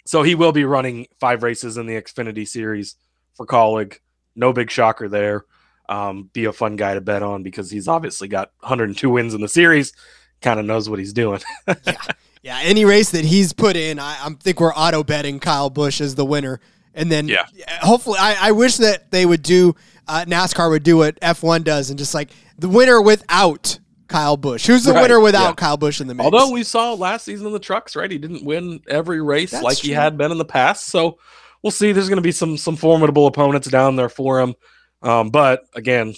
so 0.06 0.22
he 0.22 0.34
will 0.34 0.52
be 0.52 0.64
running 0.64 1.08
five 1.18 1.42
races 1.42 1.76
in 1.76 1.86
the 1.86 2.00
Xfinity 2.00 2.46
Series 2.46 2.96
for 3.34 3.46
Kaulig. 3.46 3.98
No 4.36 4.52
big 4.52 4.70
shocker 4.70 5.08
there 5.08 5.44
um, 5.88 6.30
be 6.32 6.46
a 6.46 6.52
fun 6.52 6.76
guy 6.76 6.94
to 6.94 7.00
bet 7.00 7.22
on 7.22 7.42
because 7.42 7.70
he's 7.70 7.88
obviously 7.88 8.28
got 8.28 8.52
102 8.60 9.10
wins 9.10 9.34
in 9.34 9.40
the 9.40 9.48
series. 9.48 9.92
Kind 10.40 10.60
of 10.60 10.66
knows 10.66 10.88
what 10.88 10.98
he's 10.98 11.12
doing. 11.12 11.40
yeah. 11.86 11.96
yeah, 12.42 12.60
any 12.62 12.84
race 12.84 13.10
that 13.10 13.24
he's 13.24 13.52
put 13.52 13.76
in, 13.76 13.98
I, 13.98 14.16
I 14.24 14.30
think 14.40 14.60
we're 14.60 14.74
auto 14.74 15.04
betting 15.04 15.40
Kyle 15.40 15.70
Busch 15.70 16.00
as 16.00 16.14
the 16.14 16.24
winner. 16.24 16.60
And 16.94 17.10
then, 17.10 17.28
yeah. 17.28 17.46
hopefully, 17.80 18.18
I, 18.20 18.48
I 18.48 18.52
wish 18.52 18.76
that 18.76 19.10
they 19.10 19.26
would 19.26 19.42
do 19.42 19.74
uh, 20.08 20.24
NASCAR 20.26 20.70
would 20.70 20.82
do 20.82 20.98
what 20.98 21.18
F1 21.20 21.64
does 21.64 21.90
and 21.90 21.98
just 21.98 22.14
like 22.14 22.30
the 22.58 22.68
winner 22.68 23.00
without 23.00 23.78
Kyle 24.08 24.36
Busch. 24.36 24.66
Who's 24.66 24.84
the 24.84 24.92
right, 24.92 25.02
winner 25.02 25.20
without 25.20 25.48
yeah. 25.48 25.54
Kyle 25.54 25.76
Busch 25.76 26.00
in 26.00 26.06
the 26.06 26.14
mix? 26.14 26.24
Although 26.24 26.52
we 26.52 26.62
saw 26.62 26.92
last 26.94 27.24
season 27.24 27.46
in 27.46 27.52
the 27.52 27.58
trucks, 27.58 27.96
right? 27.96 28.10
He 28.10 28.18
didn't 28.18 28.44
win 28.44 28.80
every 28.88 29.20
race 29.20 29.50
That's 29.50 29.64
like 29.64 29.78
true. 29.78 29.88
he 29.88 29.94
had 29.94 30.16
been 30.16 30.30
in 30.30 30.38
the 30.38 30.44
past. 30.44 30.86
So 30.86 31.18
we'll 31.62 31.70
see. 31.70 31.92
There's 31.92 32.08
going 32.08 32.18
to 32.18 32.22
be 32.22 32.32
some 32.32 32.56
some 32.56 32.76
formidable 32.76 33.26
opponents 33.26 33.68
down 33.68 33.96
there 33.96 34.08
for 34.08 34.40
him. 34.40 34.54
Um, 35.02 35.30
but 35.30 35.64
again, 35.74 36.14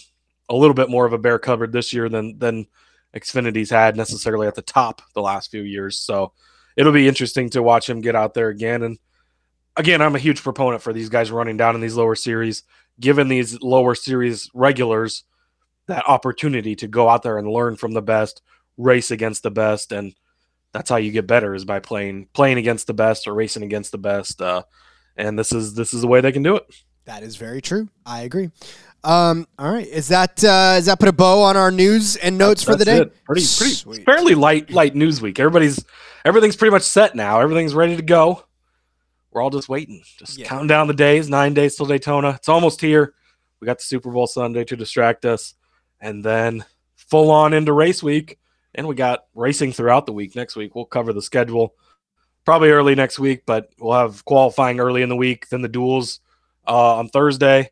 a 0.48 0.54
little 0.54 0.74
bit 0.74 0.90
more 0.90 1.06
of 1.06 1.12
a 1.12 1.18
bear 1.18 1.38
covered 1.38 1.72
this 1.72 1.92
year 1.92 2.08
than 2.08 2.38
than 2.38 2.66
Xfinity's 3.14 3.70
had 3.70 3.96
necessarily 3.96 4.46
at 4.46 4.54
the 4.54 4.62
top 4.62 5.02
the 5.14 5.22
last 5.22 5.50
few 5.50 5.62
years. 5.62 5.98
So 5.98 6.32
it'll 6.76 6.92
be 6.92 7.08
interesting 7.08 7.50
to 7.50 7.62
watch 7.62 7.88
him 7.88 8.00
get 8.00 8.14
out 8.14 8.34
there 8.34 8.48
again. 8.48 8.82
And 8.82 8.98
again, 9.76 10.02
I'm 10.02 10.14
a 10.14 10.20
huge 10.20 10.42
proponent 10.42 10.82
for 10.82 10.92
these 10.92 11.08
guys 11.08 11.30
running 11.30 11.56
down 11.56 11.74
in 11.74 11.80
these 11.80 11.94
lower 11.94 12.14
series, 12.14 12.62
giving 13.00 13.28
these 13.28 13.60
lower 13.62 13.94
series 13.94 14.50
regulars 14.54 15.24
that 15.86 16.08
opportunity 16.08 16.74
to 16.76 16.88
go 16.88 17.08
out 17.08 17.22
there 17.22 17.38
and 17.38 17.48
learn 17.48 17.76
from 17.76 17.92
the 17.92 18.02
best, 18.02 18.42
race 18.76 19.10
against 19.10 19.42
the 19.42 19.50
best, 19.50 19.92
and 19.92 20.14
that's 20.72 20.90
how 20.90 20.96
you 20.96 21.12
get 21.12 21.26
better 21.26 21.54
is 21.54 21.64
by 21.64 21.80
playing 21.80 22.28
playing 22.32 22.58
against 22.58 22.86
the 22.86 22.94
best 22.94 23.26
or 23.26 23.34
racing 23.34 23.62
against 23.62 23.92
the 23.92 23.98
best. 23.98 24.42
Uh, 24.42 24.62
and 25.16 25.38
this 25.38 25.52
is 25.52 25.74
this 25.74 25.94
is 25.94 26.00
the 26.00 26.06
way 26.06 26.20
they 26.20 26.32
can 26.32 26.42
do 26.42 26.56
it. 26.56 26.66
That 27.06 27.22
is 27.22 27.36
very 27.36 27.62
true. 27.62 27.88
I 28.04 28.22
agree. 28.22 28.50
Um, 29.04 29.46
all 29.58 29.72
right, 29.72 29.86
is 29.86 30.08
that 30.08 30.42
uh, 30.42 30.76
does 30.76 30.86
that 30.86 30.98
put 30.98 31.08
a 31.08 31.12
bow 31.12 31.42
on 31.42 31.56
our 31.56 31.70
news 31.70 32.16
and 32.16 32.36
notes 32.36 32.64
for 32.64 32.74
the 32.74 32.84
day? 32.84 32.98
It. 32.98 33.24
Pretty, 33.24 33.46
pretty, 33.56 33.74
Sweet. 33.74 34.04
fairly 34.04 34.34
light, 34.34 34.70
light 34.70 34.96
news 34.96 35.22
week. 35.22 35.38
Everybody's 35.38 35.84
everything's 36.24 36.56
pretty 36.56 36.72
much 36.72 36.82
set 36.82 37.14
now. 37.14 37.40
Everything's 37.40 37.74
ready 37.74 37.94
to 37.94 38.02
go. 38.02 38.44
We're 39.36 39.42
all 39.42 39.50
just 39.50 39.68
waiting, 39.68 40.02
just 40.16 40.38
yeah. 40.38 40.46
counting 40.46 40.66
down 40.66 40.86
the 40.86 40.94
days. 40.94 41.28
Nine 41.28 41.52
days 41.52 41.76
till 41.76 41.84
Daytona. 41.84 42.30
It's 42.30 42.48
almost 42.48 42.80
here. 42.80 43.12
We 43.60 43.66
got 43.66 43.76
the 43.76 43.84
Super 43.84 44.10
Bowl 44.10 44.26
Sunday 44.26 44.64
to 44.64 44.76
distract 44.76 45.26
us, 45.26 45.52
and 46.00 46.24
then 46.24 46.64
full 46.94 47.30
on 47.30 47.52
into 47.52 47.74
race 47.74 48.02
week. 48.02 48.38
And 48.74 48.88
we 48.88 48.94
got 48.94 49.26
racing 49.34 49.72
throughout 49.72 50.06
the 50.06 50.14
week. 50.14 50.34
Next 50.34 50.56
week 50.56 50.74
we'll 50.74 50.86
cover 50.86 51.12
the 51.12 51.20
schedule, 51.20 51.74
probably 52.46 52.70
early 52.70 52.94
next 52.94 53.18
week, 53.18 53.42
but 53.44 53.68
we'll 53.78 53.92
have 53.92 54.24
qualifying 54.24 54.80
early 54.80 55.02
in 55.02 55.10
the 55.10 55.16
week. 55.16 55.50
Then 55.50 55.60
the 55.60 55.68
duels 55.68 56.20
uh, 56.66 56.96
on 56.96 57.10
Thursday, 57.10 57.70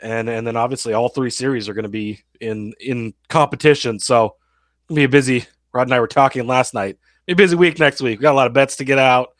and 0.00 0.30
and 0.30 0.46
then 0.46 0.56
obviously 0.56 0.94
all 0.94 1.10
three 1.10 1.28
series 1.28 1.68
are 1.68 1.74
going 1.74 1.82
to 1.82 1.90
be 1.90 2.20
in 2.40 2.72
in 2.80 3.12
competition. 3.28 3.98
So 3.98 4.36
it'll 4.86 4.96
be 4.96 5.04
a 5.04 5.10
busy. 5.10 5.44
Rod 5.74 5.88
and 5.88 5.94
I 5.94 6.00
were 6.00 6.08
talking 6.08 6.46
last 6.46 6.72
night. 6.72 6.96
Be 7.26 7.34
a 7.34 7.36
busy 7.36 7.54
week 7.54 7.78
next 7.78 8.00
week. 8.00 8.18
We 8.18 8.22
got 8.22 8.32
a 8.32 8.34
lot 8.34 8.46
of 8.46 8.54
bets 8.54 8.76
to 8.76 8.84
get 8.84 8.98
out, 8.98 9.34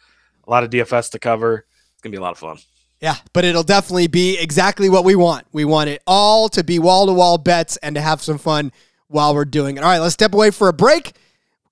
lot 0.53 0.65
of 0.65 0.71
DFS 0.71 1.11
to 1.13 1.19
cover. 1.19 1.67
It's 1.93 2.03
gonna 2.03 2.13
be 2.13 2.19
a 2.19 2.23
lot 2.23 2.33
of 2.33 2.39
fun. 2.39 2.59
Yeah, 3.01 3.17
but 3.33 3.45
it'll 3.45 3.65
definitely 3.65 4.07
be 4.07 4.39
exactly 4.39 4.89
what 4.89 5.05
we 5.05 5.17
want. 5.17 5.47
We 5.53 5.65
want 5.65 5.91
it 5.91 6.03
all 6.07 6.49
to 6.51 6.63
be 6.63 6.79
wall 6.79 7.07
to 7.07 7.13
wall 7.13 7.37
bets 7.37 7.77
and 7.79 7.97
to 7.97 8.01
have 8.01 8.23
some 8.23 8.39
fun 8.39 8.71
while 9.09 9.35
we're 9.35 9.45
doing 9.45 9.77
it. 9.77 9.83
All 9.83 9.91
right, 9.91 9.99
let's 9.99 10.15
step 10.15 10.35
away 10.35 10.53
for 10.53 10.69
a 10.69 10.73
break. 10.73 11.13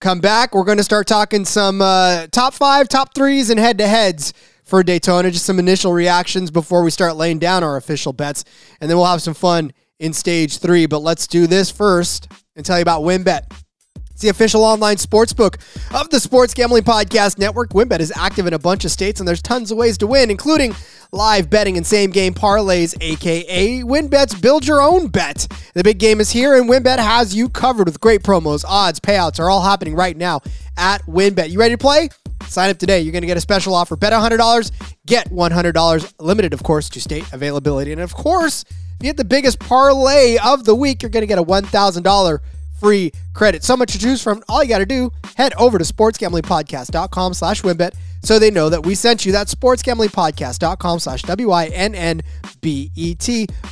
Come 0.01 0.21
back. 0.21 0.55
We're 0.55 0.65
going 0.65 0.79
to 0.79 0.85
start 0.85 1.07
talking 1.07 1.45
some 1.45 1.83
uh, 1.83 2.27
top 2.29 2.55
five, 2.55 2.89
top 2.89 3.15
threes, 3.15 3.51
and 3.51 3.61
head 3.61 3.79
to 3.79 3.87
heads 3.87 4.33
for 4.65 4.83
Daytona. 4.83 5.31
Just 5.31 5.45
some 5.45 5.59
initial 5.59 5.93
reactions 5.93 6.51
before 6.51 6.83
we 6.83 6.91
start 6.91 7.17
laying 7.17 7.39
down 7.39 7.63
our 7.63 7.77
official 7.77 8.13
bets. 8.13 8.45
And 8.81 8.89
then 8.89 8.97
we'll 8.97 9.07
have 9.07 9.23
some 9.23 9.35
fun 9.35 9.73
in 9.99 10.13
stage 10.13 10.59
three. 10.59 10.87
But 10.87 11.01
let's 11.01 11.27
do 11.27 11.47
this 11.47 11.71
first 11.71 12.33
and 12.57 12.65
tell 12.65 12.79
you 12.79 12.83
about 12.83 13.03
WynnBET. 13.03 13.60
It's 14.21 14.25
the 14.27 14.29
official 14.29 14.65
online 14.65 14.99
sports 14.99 15.33
book 15.33 15.57
of 15.95 16.11
the 16.11 16.21
Sports 16.21 16.53
Gambling 16.53 16.83
Podcast 16.83 17.39
Network. 17.39 17.71
WynnBET 17.71 18.01
is 18.01 18.13
active 18.15 18.47
in 18.47 18.53
a 18.53 18.59
bunch 18.59 18.85
of 18.85 18.91
states, 18.91 19.19
and 19.19 19.27
there's 19.27 19.41
tons 19.41 19.71
of 19.71 19.79
ways 19.79 19.97
to 19.97 20.07
win, 20.07 20.31
including 20.31 20.75
live 21.11 21.49
betting 21.49 21.79
and 21.79 21.87
same 21.87 22.11
game 22.11 22.35
parlays, 22.35 22.95
aka 23.01 23.81
WynnBET's 23.81 24.39
Build 24.39 24.67
Your 24.67 24.83
Own 24.83 25.07
Bet. 25.07 25.49
The 25.73 25.83
big 25.83 25.99
game 25.99 26.21
is 26.21 26.31
here, 26.31 26.57
and 26.57 26.69
WynnBET 26.69 26.99
has 26.99 27.35
you 27.35 27.49
covered 27.49 27.87
with 27.87 27.99
great 27.99 28.23
promos, 28.23 28.63
odds, 28.69 29.01
payouts 29.01 29.41
are 29.41 29.49
all 29.49 29.63
happening 29.63 29.95
right 29.95 30.15
now 30.15 30.43
at 30.77 31.01
WynnBET. 31.07 31.49
You 31.49 31.59
ready 31.59 31.73
to 31.73 31.79
play? 31.79 32.11
Sign 32.47 32.69
up 32.69 32.77
today. 32.77 33.01
You're 33.01 33.13
going 33.13 33.23
to 33.23 33.27
get 33.27 33.39
a 33.39 33.41
special 33.41 33.75
offer. 33.75 33.97
Bet 33.97 34.13
$100, 34.13 34.71
get 35.07 35.31
$100. 35.31 36.15
Limited, 36.21 36.53
of 36.53 36.63
course, 36.63 36.91
to 36.91 37.01
state 37.01 37.25
availability. 37.33 37.91
And 37.91 38.03
of 38.03 38.13
course, 38.13 38.67
if 38.69 38.77
you 39.01 39.09
get 39.09 39.17
the 39.17 39.25
biggest 39.25 39.61
parlay 39.61 40.37
of 40.45 40.67
the 40.67 40.75
week, 40.75 41.01
you're 41.01 41.09
going 41.09 41.23
to 41.23 41.27
get 41.27 41.39
a 41.39 41.43
$1,000 41.43 42.41
free 42.81 43.13
credit. 43.35 43.63
So 43.63 43.77
much 43.77 43.93
to 43.93 43.99
choose 43.99 44.23
from. 44.23 44.43
All 44.49 44.63
you 44.63 44.69
got 44.69 44.79
to 44.79 44.87
do, 44.87 45.13
head 45.37 45.53
over 45.55 45.79
to 45.79 45.85
sportsgamblingpodcast.com 45.85 47.35
slash 47.35 47.63
wynnbet 47.63 47.95
so 48.23 48.39
they 48.39 48.51
know 48.51 48.69
that 48.69 48.85
we 48.85 48.95
sent 48.95 49.25
you. 49.25 49.33
that 49.33 49.47
sportsgamblingpodcast.com 49.49 50.99
slash 50.99 51.23
W-I-N-N-B-E-T. 51.23 52.27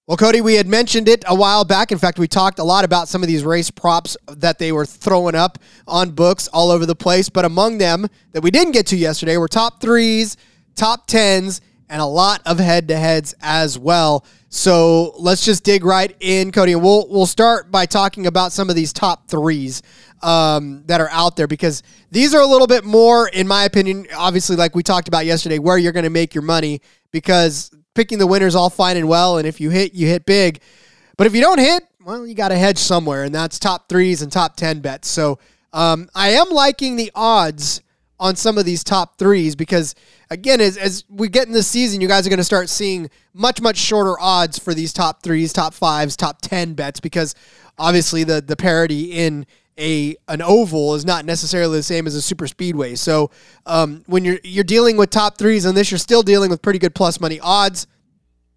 Well, 0.08 0.16
Cody, 0.16 0.40
we 0.40 0.54
had 0.54 0.68
mentioned 0.68 1.10
it 1.10 1.26
a 1.28 1.36
while 1.36 1.66
back. 1.66 1.92
In 1.92 1.98
fact, 1.98 2.18
we 2.18 2.30
talked 2.30 2.60
a 2.60 2.64
lot 2.64 2.86
about 2.86 3.10
some 3.10 3.22
of 3.24 3.28
these 3.28 3.44
race 3.44 3.70
props 3.70 4.16
that 4.28 4.58
they 4.58 4.72
were 4.72 4.86
throwing 4.86 5.36
up 5.36 5.60
on 5.86 6.12
books 6.12 6.48
all 6.48 6.72
over 6.72 6.86
the 6.86 6.96
place. 6.96 7.28
But 7.28 7.44
among 7.44 7.78
them 7.78 8.08
that 8.32 8.42
we 8.42 8.50
didn't 8.50 8.72
get 8.72 8.88
to 8.88 8.96
yesterday 8.96 9.36
were 9.36 9.50
top 9.50 9.82
threes, 9.82 10.38
top 10.76 11.08
tens, 11.08 11.60
and 11.90 12.02
a 12.02 12.06
lot 12.06 12.42
of 12.46 12.58
head 12.58 12.88
to 12.88 12.96
heads 12.96 13.36
as 13.42 13.78
well. 13.78 14.26
So 14.48 15.14
let's 15.20 15.44
just 15.44 15.66
dig 15.66 15.84
right 15.84 16.16
in, 16.22 16.54
Cody, 16.54 16.74
we'll 16.76 17.10
we'll 17.10 17.26
start 17.26 17.70
by 17.70 17.86
talking 17.86 18.28
about 18.28 18.54
some 18.54 18.70
of 18.70 18.78
these 18.78 18.94
top 18.94 19.28
threes 19.28 19.82
um, 20.24 20.84
that 20.86 21.02
are 21.02 21.10
out 21.12 21.36
there 21.36 21.48
because 21.48 21.84
these 22.12 22.34
are 22.34 22.42
a 22.42 22.48
little 22.48 22.68
bit 22.68 22.86
more, 22.86 23.28
in 23.28 23.46
my 23.46 23.66
opinion, 23.66 24.08
obviously, 24.16 24.56
like 24.56 24.74
we 24.74 24.84
talked 24.84 25.10
about 25.10 25.26
yesterday, 25.26 25.60
where 25.60 25.78
you're 25.78 25.92
going 25.92 26.06
to 26.06 26.10
make 26.10 26.34
your 26.34 26.44
money 26.44 26.80
because 27.12 27.72
picking 27.98 28.20
the 28.20 28.28
winners 28.28 28.54
all 28.56 28.70
fine 28.70 28.96
and 28.96 29.10
well, 29.10 29.40
and 29.40 29.48
if 29.48 29.60
you 29.60 29.72
hit, 29.72 29.96
you 29.96 30.06
hit 30.08 30.24
big. 30.24 30.62
But 31.18 31.26
if 31.26 31.34
you 31.34 31.42
don't 31.42 31.60
hit, 31.60 31.84
well, 32.06 32.28
you 32.28 32.36
got 32.36 32.50
to 32.50 32.56
hedge 32.56 32.78
somewhere, 32.78 33.24
and 33.24 33.34
that's 33.34 33.58
top 33.58 33.90
threes 33.90 34.22
and 34.22 34.32
top 34.32 34.56
10 34.56 34.82
bets. 34.82 35.08
So 35.10 35.40
um, 35.74 36.08
I 36.14 36.30
am 36.30 36.50
liking 36.52 36.96
the 36.96 37.12
odds 37.16 37.82
on 38.20 38.36
some 38.36 38.60
of 38.60 38.66
these 38.66 38.84
top 38.84 39.18
threes 39.18 39.56
because, 39.56 39.96
again, 40.30 40.62
as, 40.62 40.78
as 40.78 41.06
we 41.10 41.28
get 41.28 41.48
in 41.48 41.54
the 41.54 41.64
season, 41.64 42.00
you 42.00 42.08
guys 42.08 42.26
are 42.28 42.30
going 42.30 42.38
to 42.38 42.44
start 42.44 42.70
seeing 42.70 43.10
much, 43.34 43.62
much 43.62 43.78
shorter 43.78 44.16
odds 44.20 44.60
for 44.60 44.76
these 44.76 44.94
top 44.94 45.24
threes, 45.24 45.52
top 45.52 45.74
fives, 45.74 46.16
top 46.16 46.40
10 46.42 46.76
bets 46.76 47.00
because 47.00 47.34
obviously 47.80 48.24
the, 48.24 48.42
the 48.42 48.56
parity 48.56 49.12
in 49.12 49.46
a 49.80 50.16
an 50.28 50.42
oval 50.42 50.96
is 50.96 51.06
not 51.06 51.26
necessarily 51.26 51.78
the 51.78 51.84
same 51.84 52.08
as 52.08 52.16
a 52.16 52.22
super 52.22 52.48
speedway. 52.48 52.96
So 52.96 53.32
um, 53.66 54.04
when 54.08 54.26
you're 54.26 54.40
you're 54.44 54.64
dealing 54.64 54.98
with 54.98 55.10
top 55.10 55.38
threes 55.38 55.66
on 55.66 55.76
this, 55.76 55.92
you're 55.92 55.98
still 55.98 56.24
dealing 56.24 56.50
with 56.50 56.62
pretty 56.62 56.80
good 56.80 56.96
plus 56.96 57.20
money 57.20 57.40
odds. 57.42 57.88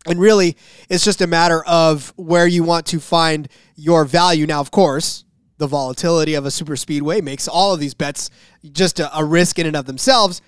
And 0.06 0.18
really, 0.18 0.56
it's 0.88 1.04
just 1.04 1.20
a 1.20 1.26
matter 1.26 1.62
of 1.64 2.14
where 2.16 2.46
you 2.46 2.64
want 2.64 2.86
to 2.86 3.00
find 3.00 3.48
your 3.76 4.06
value. 4.06 4.46
Now, 4.46 4.60
of 4.60 4.70
course, 4.70 5.24
the 5.58 5.66
volatility 5.66 6.34
of 6.34 6.46
a 6.46 6.50
super 6.50 6.74
speedway 6.74 7.20
makes 7.20 7.46
all 7.46 7.74
of 7.74 7.80
these 7.80 7.92
bets 7.92 8.30
just 8.72 8.98
a, 8.98 9.14
a 9.16 9.22
risk 9.22 9.58
in 9.58 9.66
and 9.66 9.76
of 9.76 9.84
themselves. 9.84 10.40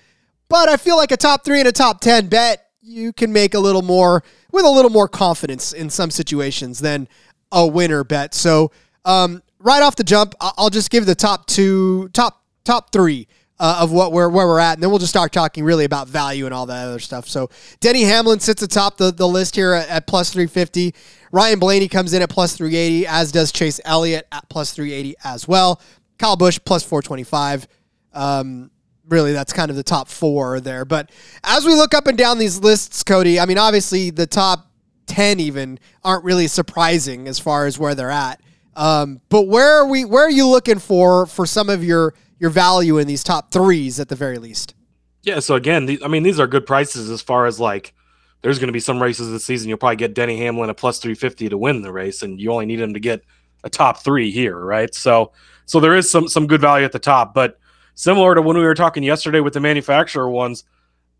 But 0.49 0.69
I 0.69 0.77
feel 0.77 0.97
like 0.97 1.11
a 1.11 1.17
top 1.17 1.45
three 1.45 1.59
and 1.59 1.67
a 1.67 1.71
top 1.71 2.01
10 2.01 2.27
bet, 2.27 2.67
you 2.81 3.13
can 3.13 3.31
make 3.31 3.53
a 3.53 3.59
little 3.59 3.83
more 3.83 4.23
with 4.51 4.65
a 4.65 4.69
little 4.69 4.89
more 4.89 5.07
confidence 5.07 5.71
in 5.71 5.91
some 5.91 6.09
situations 6.09 6.79
than 6.79 7.07
a 7.51 7.65
winner 7.65 8.03
bet. 8.03 8.33
So, 8.33 8.71
um, 9.05 9.42
right 9.63 9.81
off 9.81 9.95
the 9.95 10.03
jump, 10.03 10.35
I'll 10.39 10.69
just 10.69 10.89
give 10.89 11.05
the 11.05 11.15
top 11.15 11.47
two, 11.47 12.09
top 12.09 12.43
top 12.63 12.91
three 12.91 13.27
uh, 13.59 13.79
of 13.81 13.91
what 13.91 14.11
we're 14.11 14.29
where 14.29 14.45
we're 14.45 14.59
at, 14.59 14.73
and 14.73 14.83
then 14.83 14.89
we'll 14.89 14.99
just 14.99 15.11
start 15.11 15.31
talking 15.31 15.63
really 15.63 15.85
about 15.85 16.07
value 16.07 16.45
and 16.45 16.53
all 16.53 16.65
that 16.65 16.87
other 16.87 16.99
stuff. 16.99 17.27
So 17.27 17.49
Denny 17.79 18.03
Hamlin 18.03 18.39
sits 18.39 18.61
atop 18.61 18.97
the, 18.97 19.11
the 19.11 19.27
list 19.27 19.55
here 19.55 19.73
at, 19.73 19.89
at 19.89 20.07
plus 20.07 20.31
350. 20.31 20.93
Ryan 21.31 21.59
Blaney 21.59 21.87
comes 21.87 22.13
in 22.13 22.21
at 22.21 22.29
plus 22.29 22.55
380, 22.55 23.07
as 23.07 23.31
does 23.31 23.51
Chase 23.51 23.79
Elliott 23.85 24.27
at 24.31 24.47
plus 24.49 24.73
380 24.73 25.15
as 25.23 25.47
well. 25.47 25.81
Kyle 26.19 26.35
Busch 26.35 26.59
plus 26.63 26.83
425. 26.83 27.67
Um, 28.13 28.69
really, 29.07 29.33
that's 29.33 29.53
kind 29.53 29.69
of 29.69 29.75
the 29.75 29.83
top 29.83 30.09
four 30.09 30.59
there. 30.59 30.85
But 30.85 31.11
as 31.43 31.65
we 31.65 31.73
look 31.73 31.93
up 31.93 32.07
and 32.07 32.17
down 32.17 32.37
these 32.37 32.59
lists, 32.59 33.03
Cody, 33.03 33.39
I 33.39 33.45
mean, 33.45 33.57
obviously 33.57 34.09
the 34.09 34.27
top 34.27 34.69
10 35.07 35.39
even 35.39 35.79
aren't 36.03 36.23
really 36.23 36.47
surprising 36.47 37.27
as 37.27 37.39
far 37.39 37.65
as 37.65 37.79
where 37.79 37.95
they're 37.95 38.11
at. 38.11 38.41
Um, 38.75 39.21
but 39.29 39.47
where 39.47 39.77
are 39.77 39.87
we? 39.87 40.05
Where 40.05 40.25
are 40.25 40.31
you 40.31 40.47
looking 40.47 40.79
for 40.79 41.25
for 41.25 41.45
some 41.45 41.69
of 41.69 41.83
your 41.83 42.13
your 42.39 42.49
value 42.49 42.97
in 42.97 43.07
these 43.07 43.23
top 43.23 43.51
threes 43.51 43.99
at 43.99 44.09
the 44.09 44.15
very 44.15 44.37
least? 44.37 44.75
Yeah. 45.23 45.39
So 45.39 45.55
again, 45.55 45.85
the, 45.85 46.01
I 46.03 46.07
mean, 46.07 46.23
these 46.23 46.39
are 46.39 46.47
good 46.47 46.65
prices 46.65 47.09
as 47.09 47.21
far 47.21 47.45
as 47.45 47.59
like 47.59 47.93
there's 48.41 48.59
going 48.59 48.67
to 48.67 48.73
be 48.73 48.79
some 48.79 49.01
races 49.01 49.31
this 49.31 49.45
season. 49.45 49.69
You'll 49.69 49.77
probably 49.77 49.95
get 49.95 50.13
Denny 50.13 50.37
Hamlin 50.37 50.69
a 50.69 50.73
plus 50.73 50.99
350 50.99 51.49
to 51.49 51.57
win 51.57 51.81
the 51.81 51.91
race, 51.91 52.21
and 52.21 52.39
you 52.39 52.51
only 52.51 52.65
need 52.65 52.81
him 52.81 52.93
to 52.93 52.99
get 52.99 53.21
a 53.63 53.69
top 53.69 54.03
three 54.03 54.31
here, 54.31 54.59
right? 54.59 54.93
So, 54.93 55.31
so 55.65 55.79
there 55.79 55.95
is 55.95 56.09
some 56.09 56.27
some 56.27 56.47
good 56.47 56.61
value 56.61 56.85
at 56.85 56.91
the 56.91 56.99
top, 56.99 57.33
but 57.33 57.59
similar 57.95 58.35
to 58.35 58.41
when 58.41 58.57
we 58.57 58.63
were 58.63 58.75
talking 58.75 59.03
yesterday 59.03 59.39
with 59.39 59.53
the 59.53 59.59
manufacturer 59.59 60.29
ones, 60.29 60.65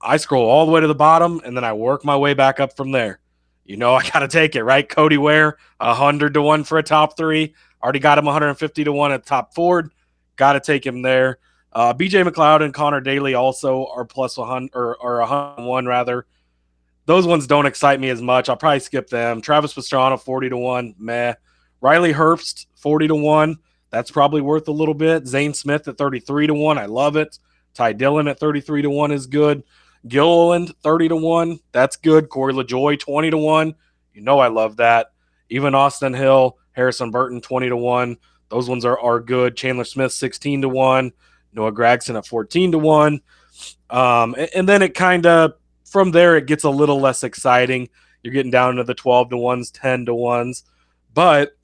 I 0.01 0.17
scroll 0.17 0.49
all 0.49 0.65
the 0.65 0.71
way 0.71 0.81
to 0.81 0.87
the 0.87 0.95
bottom 0.95 1.41
and 1.45 1.55
then 1.55 1.63
I 1.63 1.73
work 1.73 2.03
my 2.03 2.17
way 2.17 2.33
back 2.33 2.59
up 2.59 2.75
from 2.75 2.91
there. 2.91 3.19
You 3.65 3.77
know, 3.77 3.95
I 3.95 4.09
got 4.09 4.19
to 4.19 4.27
take 4.27 4.55
it, 4.55 4.63
right? 4.63 4.87
Cody 4.87 5.17
Ware, 5.17 5.57
100 5.77 6.33
to 6.33 6.41
1 6.41 6.63
for 6.63 6.77
a 6.77 6.83
top 6.83 7.17
three. 7.17 7.53
Already 7.81 7.99
got 7.99 8.17
him 8.17 8.25
150 8.25 8.83
to 8.83 8.91
1 8.93 9.11
at 9.11 9.25
top 9.25 9.53
Ford. 9.53 9.91
Got 10.35 10.53
to 10.53 10.59
take 10.59 10.85
him 10.85 11.01
there. 11.01 11.39
Uh, 11.73 11.93
BJ 11.93 12.27
McLeod 12.27 12.63
and 12.63 12.73
Connor 12.73 13.01
Daly 13.01 13.33
also 13.33 13.87
are 13.95 14.05
plus 14.05 14.37
100 14.37 14.71
or, 14.73 14.95
or 14.97 15.19
101 15.19 15.85
rather. 15.85 16.25
Those 17.05 17.27
ones 17.27 17.47
don't 17.47 17.65
excite 17.65 17.99
me 17.99 18.09
as 18.09 18.21
much. 18.21 18.47
I'll 18.47 18.55
probably 18.55 18.79
skip 18.79 19.09
them. 19.09 19.41
Travis 19.41 19.73
Pastrana, 19.73 20.19
40 20.19 20.49
to 20.49 20.57
1. 20.57 20.95
Meh. 20.97 21.33
Riley 21.81 22.13
Herbst, 22.13 22.67
40 22.77 23.09
to 23.09 23.15
1. 23.15 23.57
That's 23.89 24.09
probably 24.09 24.41
worth 24.41 24.67
a 24.69 24.71
little 24.71 24.93
bit. 24.93 25.27
Zane 25.27 25.53
Smith 25.53 25.87
at 25.87 25.97
33 25.97 26.47
to 26.47 26.53
1. 26.53 26.77
I 26.77 26.85
love 26.85 27.17
it. 27.17 27.37
Ty 27.73 27.93
Dillon 27.93 28.27
at 28.27 28.39
33 28.39 28.83
to 28.83 28.89
1 28.89 29.11
is 29.11 29.27
good. 29.27 29.63
Gilliland 30.07 30.73
30 30.83 31.09
to 31.09 31.15
1. 31.15 31.59
That's 31.71 31.95
good. 31.95 32.29
Corey 32.29 32.53
LaJoie 32.53 32.99
20 32.99 33.31
to 33.31 33.37
1. 33.37 33.75
You 34.13 34.21
know 34.21 34.39
I 34.39 34.47
love 34.47 34.77
that. 34.77 35.11
Even 35.49 35.75
Austin 35.75 36.13
Hill, 36.13 36.57
Harrison 36.71 37.11
Burton 37.11 37.41
20 37.41 37.69
to 37.69 37.77
1. 37.77 38.17
Those 38.49 38.69
ones 38.69 38.85
are, 38.85 38.99
are 38.99 39.19
good. 39.19 39.55
Chandler 39.55 39.83
Smith 39.83 40.11
16 40.11 40.63
to 40.63 40.69
1. 40.69 41.11
Noah 41.53 41.71
Gragson 41.71 42.17
at 42.17 42.25
14 42.25 42.73
to 42.73 42.79
1. 42.79 43.21
Um, 43.89 44.35
and, 44.37 44.49
and 44.55 44.69
then 44.69 44.81
it 44.81 44.93
kind 44.93 45.25
of 45.25 45.53
from 45.85 46.11
there 46.11 46.37
it 46.37 46.47
gets 46.47 46.63
a 46.63 46.69
little 46.69 46.99
less 46.99 47.23
exciting. 47.23 47.89
You're 48.23 48.33
getting 48.33 48.51
down 48.51 48.75
to 48.75 48.83
the 48.83 48.93
12 48.93 49.29
to 49.31 49.35
1s, 49.35 49.71
10 49.73 50.05
to 50.07 50.13
1s. 50.13 50.63
But 51.13 51.55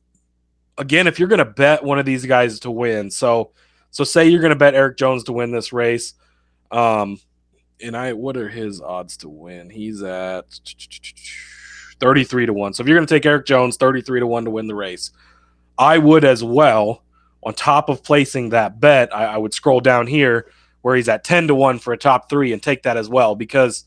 again, 0.78 1.08
if 1.08 1.20
you're 1.20 1.28
going 1.28 1.40
to 1.40 1.46
bet 1.46 1.84
one 1.84 2.00
of 2.00 2.06
these 2.06 2.26
guys 2.26 2.60
to 2.62 2.72
win, 2.72 3.10
so 3.10 3.52
so 3.92 4.04
say 4.04 4.28
you're 4.28 4.42
going 4.42 4.52
to 4.52 4.56
bet 4.56 4.76
Erik 4.76 4.98
Jones 4.98 5.24
to 5.24 5.34
win 5.34 5.52
this 5.52 5.74
race, 5.74 6.14
um, 6.70 7.20
and 7.82 7.96
I 7.96 8.14
what 8.14 8.38
are 8.38 8.50
his 8.50 8.82
odds 8.82 9.18
to 9.18 9.30
win? 9.30 9.70
He's 9.70 10.02
at 10.04 10.46
33 12.00 12.48
to 12.48 12.54
1. 12.54 12.74
So 12.74 12.82
if 12.82 12.88
you're 12.88 12.98
going 12.98 13.08
to 13.08 13.14
take 13.14 13.26
Erik 13.26 13.46
Jones 13.46 13.78
33 13.78 14.22
to 14.22 14.28
1 14.28 14.46
to 14.46 14.52
win 14.52 14.68
the 14.68 14.76
race, 14.76 15.12
I 15.78 15.98
would 15.98 16.26
as 16.26 16.44
well 16.44 17.04
on 17.44 17.54
top 17.54 17.90
of 17.90 18.04
placing 18.04 18.50
that 18.50 18.80
bet, 18.80 19.16
I, 19.16 19.26
I 19.26 19.38
would 19.38 19.54
scroll 19.54 19.80
down 19.80 20.08
here 20.08 20.52
where 20.82 20.96
he's 20.96 21.10
at 21.10 21.24
10 21.24 21.48
to 21.48 21.56
1 21.56 21.80
for 21.80 21.94
a 21.94 21.98
top 21.98 22.30
3 22.30 22.54
and 22.54 22.62
take 22.62 22.84
that 22.84 22.98
as 22.98 23.10
well 23.10 23.36
because 23.36 23.86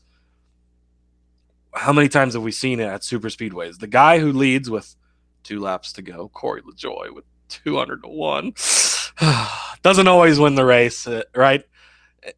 how 1.73 1.93
many 1.93 2.07
times 2.07 2.33
have 2.33 2.43
we 2.43 2.51
seen 2.51 2.79
it 2.79 2.85
at 2.85 3.03
super 3.03 3.29
speedways? 3.29 3.79
The 3.79 3.87
guy 3.87 4.19
who 4.19 4.31
leads 4.31 4.69
with 4.69 4.95
two 5.43 5.59
laps 5.59 5.93
to 5.93 6.01
go. 6.01 6.29
Corey 6.29 6.61
LaJoie 6.61 7.13
with 7.13 7.25
200 7.49 8.03
to 8.03 8.09
1. 8.09 8.53
Doesn't 9.81 10.07
always 10.07 10.39
win 10.39 10.55
the 10.55 10.65
race, 10.65 11.07
uh, 11.07 11.23
right? 11.35 11.63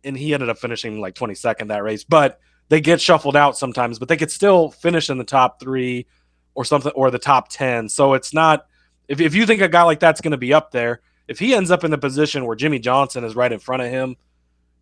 And 0.04 0.18
he 0.18 0.34
ended 0.34 0.50
up 0.50 0.58
finishing 0.58 1.00
like 1.00 1.16
22nd 1.16 1.68
that 1.70 1.84
race, 1.84 2.04
but 2.04 2.40
they 2.70 2.82
get 2.82 3.02
shuffled 3.02 3.36
out 3.36 3.58
sometimes, 3.58 4.00
but 4.00 4.08
they 4.08 4.18
could 4.18 4.32
still 4.32 4.72
finish 4.72 5.10
in 5.10 5.18
the 5.18 5.24
top 5.24 5.60
three 5.60 6.08
or 6.56 6.66
something 6.66 6.92
or 6.96 7.12
the 7.12 7.20
top 7.20 7.50
10. 7.50 7.90
So 7.90 8.14
it's 8.14 8.34
not, 8.34 8.68
if, 9.08 9.22
if 9.22 9.36
you 9.36 9.46
think 9.46 9.62
a 9.62 9.68
guy 9.68 9.84
like 9.84 10.00
that's 10.00 10.22
going 10.22 10.32
to 10.32 10.38
be 10.38 10.54
up 10.54 10.72
there, 10.72 11.02
if 11.28 11.40
he 11.40 11.54
ends 11.54 11.72
up 11.72 11.84
in 11.84 11.92
the 11.92 11.98
position 11.98 12.46
where 12.46 12.56
Jimmie 12.56 12.80
Johnson 12.80 13.24
is 13.24 13.36
right 13.36 13.52
in 13.52 13.60
front 13.60 13.84
of 13.84 13.92
him, 13.92 14.16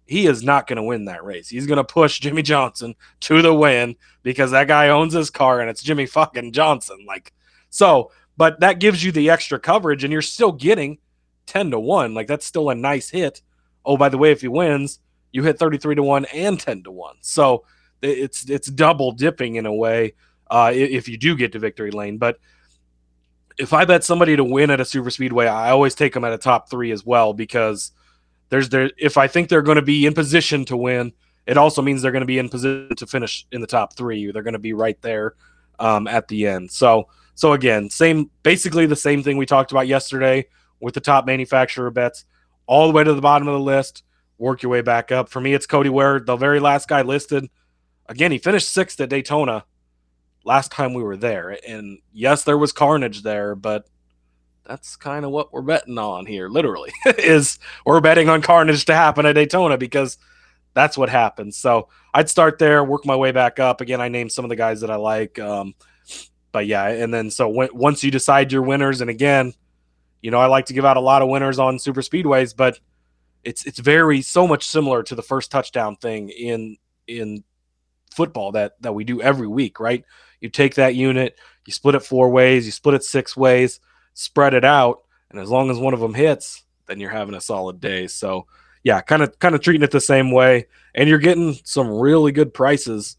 he 0.06 0.28
is 0.28 0.44
not 0.44 0.68
going 0.68 0.78
to 0.78 0.84
win 0.84 1.06
that 1.06 1.24
race. 1.24 1.50
He's 1.50 1.68
going 1.68 1.78
to 1.78 1.84
push 1.84 2.20
Jimmie 2.22 2.42
Johnson 2.42 2.96
to 3.22 3.42
the 3.42 3.54
win 3.54 3.96
because 4.22 4.52
that 4.52 4.68
guy 4.68 4.90
owns 4.90 5.14
his 5.14 5.30
car 5.30 5.60
and 5.60 5.70
it's 5.70 5.84
Jimmy 5.84 6.06
fucking 6.06 6.52
Johnson. 6.52 7.06
Like, 7.08 7.34
so, 7.70 8.12
but 8.38 8.60
that 8.60 8.80
gives 8.80 9.04
you 9.04 9.12
the 9.12 9.30
extra 9.30 9.60
coverage, 9.60 10.04
and 10.04 10.12
you're 10.12 10.22
still 10.22 10.52
getting 10.52 10.98
10 11.46 11.72
to 11.72 11.80
1. 11.80 12.14
Like, 12.14 12.28
that's 12.28 12.46
still 12.46 12.70
a 12.70 12.76
nice 12.76 13.10
hit. 13.10 13.42
Oh, 13.86 13.98
by 13.98 14.10
the 14.10 14.18
way, 14.18 14.32
if 14.32 14.42
he 14.42 14.48
wins, 14.48 15.00
you 15.32 15.44
hit 15.44 15.60
33 15.60 15.96
to 15.96 16.04
1 16.04 16.26
and 16.26 16.60
10 16.60 16.84
to 16.84 16.92
1. 16.92 17.16
So 17.22 17.66
it's 18.02 18.50
it's 18.50 18.68
double 18.70 19.12
dipping 19.12 19.56
in 19.56 19.66
a 19.66 19.74
way 19.74 20.14
uh, 20.50 20.72
if 20.74 21.08
you 21.08 21.18
do 21.18 21.36
get 21.36 21.52
to 21.54 21.60
victory 21.60 21.92
lane. 21.92 22.18
But 22.18 22.40
if 23.58 23.74
I 23.74 23.86
bet 23.86 24.04
somebody 24.04 24.36
to 24.36 24.44
win 24.44 24.72
at 24.72 24.80
a 24.80 24.86
super 24.86 25.10
speedway, 25.10 25.48
I 25.48 25.72
always 25.72 25.96
take 25.96 26.14
them 26.14 26.24
at 26.24 26.34
a 26.34 26.38
top 26.38 26.70
three 26.70 26.92
as 26.92 27.06
well 27.06 27.34
because 27.34 27.92
there's 28.50 28.70
there 28.70 28.92
if 28.98 29.18
I 29.18 29.28
think 29.28 29.50
they're 29.50 29.62
going 29.62 29.78
to 29.78 29.82
be 29.82 30.06
in 30.06 30.14
position 30.14 30.66
to 30.66 30.78
win, 30.78 31.14
it 31.48 31.58
also 31.58 31.82
means 31.82 32.02
they're 32.02 32.12
going 32.12 32.22
to 32.22 32.28
be 32.28 32.40
in 32.40 32.50
position 32.50 32.96
to 32.96 33.08
finish 33.08 33.48
in 33.52 33.62
the 33.62 33.68
top 33.68 33.96
three. 33.96 34.32
They're 34.32 34.44
going 34.44 34.54
to 34.54 34.60
be 34.60 34.74
right 34.74 35.02
there 35.02 35.36
um, 35.80 36.08
at 36.08 36.28
the 36.28 36.48
end. 36.48 36.72
So 36.72 37.08
so 37.36 37.54
again, 37.54 37.90
same 37.90 38.30
basically 38.44 38.86
the 38.86 38.96
same 38.96 39.24
thing 39.24 39.38
we 39.38 39.46
talked 39.46 39.72
about 39.72 39.88
yesterday 39.88 40.46
with 40.80 40.94
the 40.94 41.00
top 41.00 41.26
manufacturer 41.26 41.90
bets, 41.90 42.26
all 42.66 42.88
the 42.88 42.94
way 42.94 43.04
to 43.04 43.14
the 43.14 43.22
bottom 43.22 43.48
of 43.48 43.54
the 43.54 43.60
list. 43.60 44.04
Work 44.38 44.64
your 44.64 44.72
way 44.72 44.82
back 44.82 45.12
up. 45.12 45.30
For 45.30 45.40
me, 45.40 45.54
it's 45.54 45.66
Cody 45.66 45.90
Ware, 45.90 46.20
the 46.20 46.36
very 46.36 46.60
last 46.60 46.88
guy 46.88 47.02
listed. 47.02 47.50
Again, 48.08 48.32
he 48.32 48.38
finished 48.38 48.70
sixth 48.70 49.00
at 49.00 49.10
Daytona 49.10 49.66
last 50.44 50.72
time 50.72 50.94
we 50.94 51.04
were 51.04 51.18
there. 51.18 51.58
And 51.68 52.00
yes, 52.12 52.44
there 52.44 52.58
was 52.58 52.72
carnage 52.72 53.22
there, 53.24 53.56
but 53.56 53.88
that's 54.66 54.96
kind 54.96 55.26
of 55.26 55.32
what 55.32 55.54
we're 55.54 55.62
betting 55.62 55.98
on 55.98 56.26
here, 56.26 56.50
literally, 56.50 56.92
is 57.18 57.60
we're 57.86 58.02
betting 58.02 58.30
on 58.30 58.42
carnage 58.42 58.86
to 58.86 58.96
happen 58.96 59.26
at 59.26 59.34
Daytona 59.34 59.78
because 59.78 60.18
that's 60.74 60.98
what 60.98 61.10
happens. 61.10 61.58
So 61.58 61.90
I'd 62.14 62.30
start 62.30 62.60
there, 62.60 62.84
work 62.84 63.06
my 63.06 63.16
way 63.16 63.32
back 63.32 63.60
up. 63.60 63.82
Again, 63.82 64.02
I 64.02 64.10
named 64.10 64.32
some 64.32 64.46
of 64.46 64.50
the 64.50 64.56
guys 64.56 64.82
that 64.82 64.90
I 64.90 64.96
like. 64.96 65.38
Um, 65.40 65.76
but 66.52 66.66
yeah, 66.68 66.88
and 66.88 67.14
then 67.14 67.32
so 67.32 67.48
once 67.48 68.04
you 68.04 68.12
decide 68.12 68.52
your 68.52 68.62
winners, 68.62 69.02
and 69.02 69.10
again, 69.10 69.54
you 70.24 70.32
know, 70.32 70.40
I 70.40 70.48
like 70.48 70.66
to 70.68 70.74
give 70.74 70.86
out 70.86 70.98
a 70.98 71.02
lot 71.02 71.22
of 71.22 71.28
winners 71.28 71.60
on 71.60 71.78
super 71.78 72.02
speedways, 72.02 72.56
but 72.56 72.80
it's 73.44 73.66
it's 73.66 73.78
very 73.78 74.22
so 74.22 74.48
much 74.48 74.66
similar 74.66 75.04
to 75.04 75.16
the 75.16 75.22
first 75.22 75.52
touchdown 75.52 75.98
thing 75.98 76.30
in 76.30 76.78
in 77.08 77.44
football 78.10 78.54
that 78.54 78.82
that 78.82 78.96
we 78.96 79.04
do 79.04 79.22
every 79.22 79.48
week, 79.48 79.82
right? 79.82 80.06
You 80.40 80.50
take 80.50 80.76
that 80.76 80.96
unit, 80.96 81.38
you 81.66 81.74
split 81.74 81.96
it 81.96 82.04
four 82.04 82.30
ways, 82.30 82.66
you 82.66 82.72
split 82.72 82.96
it 82.96 83.04
six 83.04 83.36
ways, 83.36 83.82
spread 84.14 84.54
it 84.54 84.64
out, 84.64 85.02
and 85.30 85.40
as 85.40 85.50
long 85.50 85.70
as 85.70 85.78
one 85.78 85.94
of 85.94 86.00
them 86.00 86.14
hits, 86.14 86.64
then 86.88 87.02
you're 87.02 87.10
having 87.10 87.36
a 87.36 87.42
solid 87.42 87.82
day. 87.82 88.08
So 88.08 88.48
yeah, 88.82 89.02
kind 89.02 89.24
of 89.24 89.38
kind 89.40 89.56
of 89.56 89.62
treating 89.62 89.84
it 89.84 89.92
the 89.92 90.00
same 90.00 90.32
way, 90.32 90.68
and 90.96 91.10
you're 91.10 91.20
getting 91.20 91.54
some 91.66 91.90
really 91.90 92.32
good 92.32 92.54
prices 92.54 93.18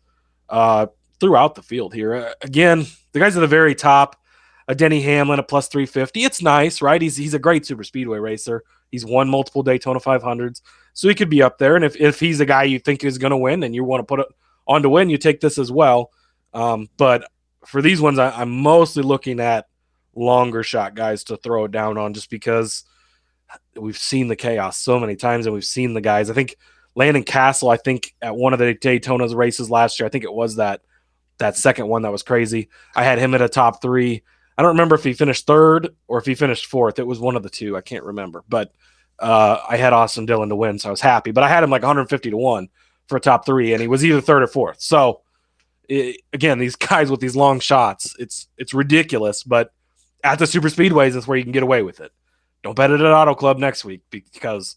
uh, 0.49 0.87
throughout 1.21 1.55
the 1.55 1.63
field 1.63 1.93
here. 1.93 2.15
Uh, 2.15 2.33
again, 2.41 2.87
the 3.13 3.21
guys 3.21 3.37
at 3.37 3.41
the 3.41 3.47
very 3.47 3.75
top, 3.75 4.17
a 4.69 4.75
Denny 4.75 5.01
Hamlin, 5.03 5.39
a 5.39 5.43
plus 5.43 5.69
350. 5.69 6.25
It's 6.25 6.43
nice, 6.43 6.81
right? 6.81 7.01
He's 7.01 7.17
he's 7.17 7.35
a 7.35 7.39
great 7.39 7.67
super 7.67 7.85
speedway 7.85 8.19
racer. 8.19 8.65
He's 8.91 9.05
won 9.05 9.29
multiple 9.29 9.63
Daytona 9.63 10.01
500s, 10.01 10.63
so 10.93 11.09
he 11.09 11.15
could 11.15 11.31
be 11.31 11.43
up 11.43 11.59
there. 11.59 11.77
And 11.77 11.85
if, 11.85 11.97
if 11.97 12.21
he's 12.21 12.41
a 12.41 12.47
guy 12.47 12.65
you 12.65 12.79
think 12.79 13.05
is 13.05 13.19
going 13.19 13.33
to 13.33 13.37
win 13.37 13.63
and 13.63 13.75
you 13.75 13.85
want 13.85 14.01
to 14.01 14.05
put 14.05 14.21
it 14.21 14.29
on 14.67 14.83
to 14.83 14.89
win, 14.89 15.11
you 15.11 15.19
take 15.19 15.41
this 15.41 15.59
as 15.59 15.71
well. 15.71 16.11
Um, 16.53 16.89
but 16.97 17.29
for 17.67 17.83
these 17.83 18.01
ones, 18.01 18.19
I, 18.19 18.31
I'm 18.31 18.51
mostly 18.51 19.03
looking 19.03 19.41
at 19.41 19.67
longer 20.15 20.63
shot 20.63 20.95
guys 20.95 21.25
to 21.25 21.37
throw 21.37 21.65
it 21.65 21.73
down 21.73 21.99
on 21.99 22.15
just 22.15 22.31
because 22.31 22.85
we've 23.77 23.99
seen 23.99 24.29
the 24.29 24.37
chaos 24.37 24.79
so 24.79 24.99
many 24.99 25.17
times 25.17 25.47
and 25.47 25.55
we've 25.55 25.65
seen 25.65 25.95
the 25.95 26.01
guys. 26.01 26.31
I 26.31 26.35
think 26.35 26.57
Landon 26.95 27.25
Cassill, 27.25 27.73
I 27.73 27.77
think 27.77 28.15
at 28.23 28.37
one 28.37 28.53
of 28.53 28.59
the 28.59 28.75
Daytona's 28.75 29.35
races 29.35 29.71
last 29.71 29.99
year, 29.99 30.07
I 30.07 30.11
think 30.11 30.25
it 30.25 30.33
was 30.33 30.57
that 30.57 30.83
that 31.39 31.57
second 31.57 31.89
one 31.89 32.03
that 32.03 32.13
was 32.13 32.23
crazy. 32.23 32.69
I 32.95 33.03
had 33.03 33.19
him 33.19 33.35
at 33.35 33.43
a 33.43 33.49
top 33.49 33.83
three. 33.83 34.23
I 34.57 34.63
don't 34.63 34.73
remember 34.73 34.95
if 34.95 35.05
he 35.05 35.13
finished 35.13 35.47
third 35.47 35.95
or 36.07 36.19
if 36.19 36.27
he 36.27 36.35
finished 36.35 36.67
fourth. 36.67 36.99
It 36.99 37.07
was 37.07 37.19
one 37.19 37.37
of 37.37 37.43
the 37.43 37.51
two. 37.51 37.77
I 37.77 37.81
can't 37.81 38.05
remember. 38.05 38.45
But 38.49 38.73
uh, 39.19 39.59
I 39.69 39.77
had 39.77 39.93
Austin 39.93 40.27
Dillon 40.27 40.49
to 40.49 40.57
win, 40.57 40.79
so 40.79 40.89
I 40.89 40.91
was 40.91 41.01
happy. 41.01 41.33
But 41.33 41.45
I 41.45 41.49
had 41.49 41.63
him 41.63 41.71
like 41.71 41.83
150 41.83 42.31
to 42.31 42.37
one 42.37 42.69
for 43.09 43.17
a 43.17 43.21
top 43.21 43.47
three, 43.47 43.73
and 43.73 43.81
he 43.81 43.89
was 43.89 44.05
either 44.05 44.21
third 44.21 44.43
or 44.43 44.47
fourth. 44.47 44.81
So 44.81 45.23
it, 45.89 46.21
again, 46.33 46.59
these 46.59 46.77
guys 46.77 47.11
with 47.11 47.21
these 47.21 47.37
long 47.37 47.61
shots, 47.61 48.15
it's 48.19 48.49
it's 48.57 48.75
ridiculous. 48.75 49.43
But 49.43 49.73
at 50.23 50.39
the 50.39 50.47
super 50.47 50.69
speedways, 50.69 51.15
that's 51.15 51.27
where 51.27 51.39
you 51.39 51.45
can 51.45 51.53
get 51.53 51.63
away 51.63 51.83
with 51.83 52.01
it. 52.01 52.13
Don't 52.63 52.77
bet 52.77 52.91
it 52.91 53.01
at 53.01 53.07
Auto 53.07 53.35
Club 53.35 53.59
next 53.59 53.85
week 53.85 54.03
because 54.11 54.77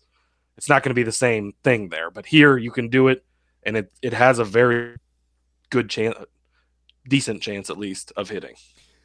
it's 0.58 0.68
not 0.68 0.84
going 0.84 0.90
to 0.90 0.96
be 0.96 1.04
the 1.04 1.12
same 1.12 1.54
thing 1.64 1.90
there. 1.90 2.12
But 2.12 2.26
here 2.26 2.58
you 2.58 2.72
can 2.72 2.90
do 2.90 3.08
it, 3.08 3.24
and 3.64 3.78
it 3.78 3.92
it 4.02 4.14
has 4.14 4.40
a 4.40 4.46
very 4.46 4.98
good 5.70 5.90
chance, 5.90 6.18
decent 7.08 7.42
chance 7.42 7.70
at 7.70 7.78
least 7.78 8.12
of 8.18 8.30
hitting. 8.30 8.56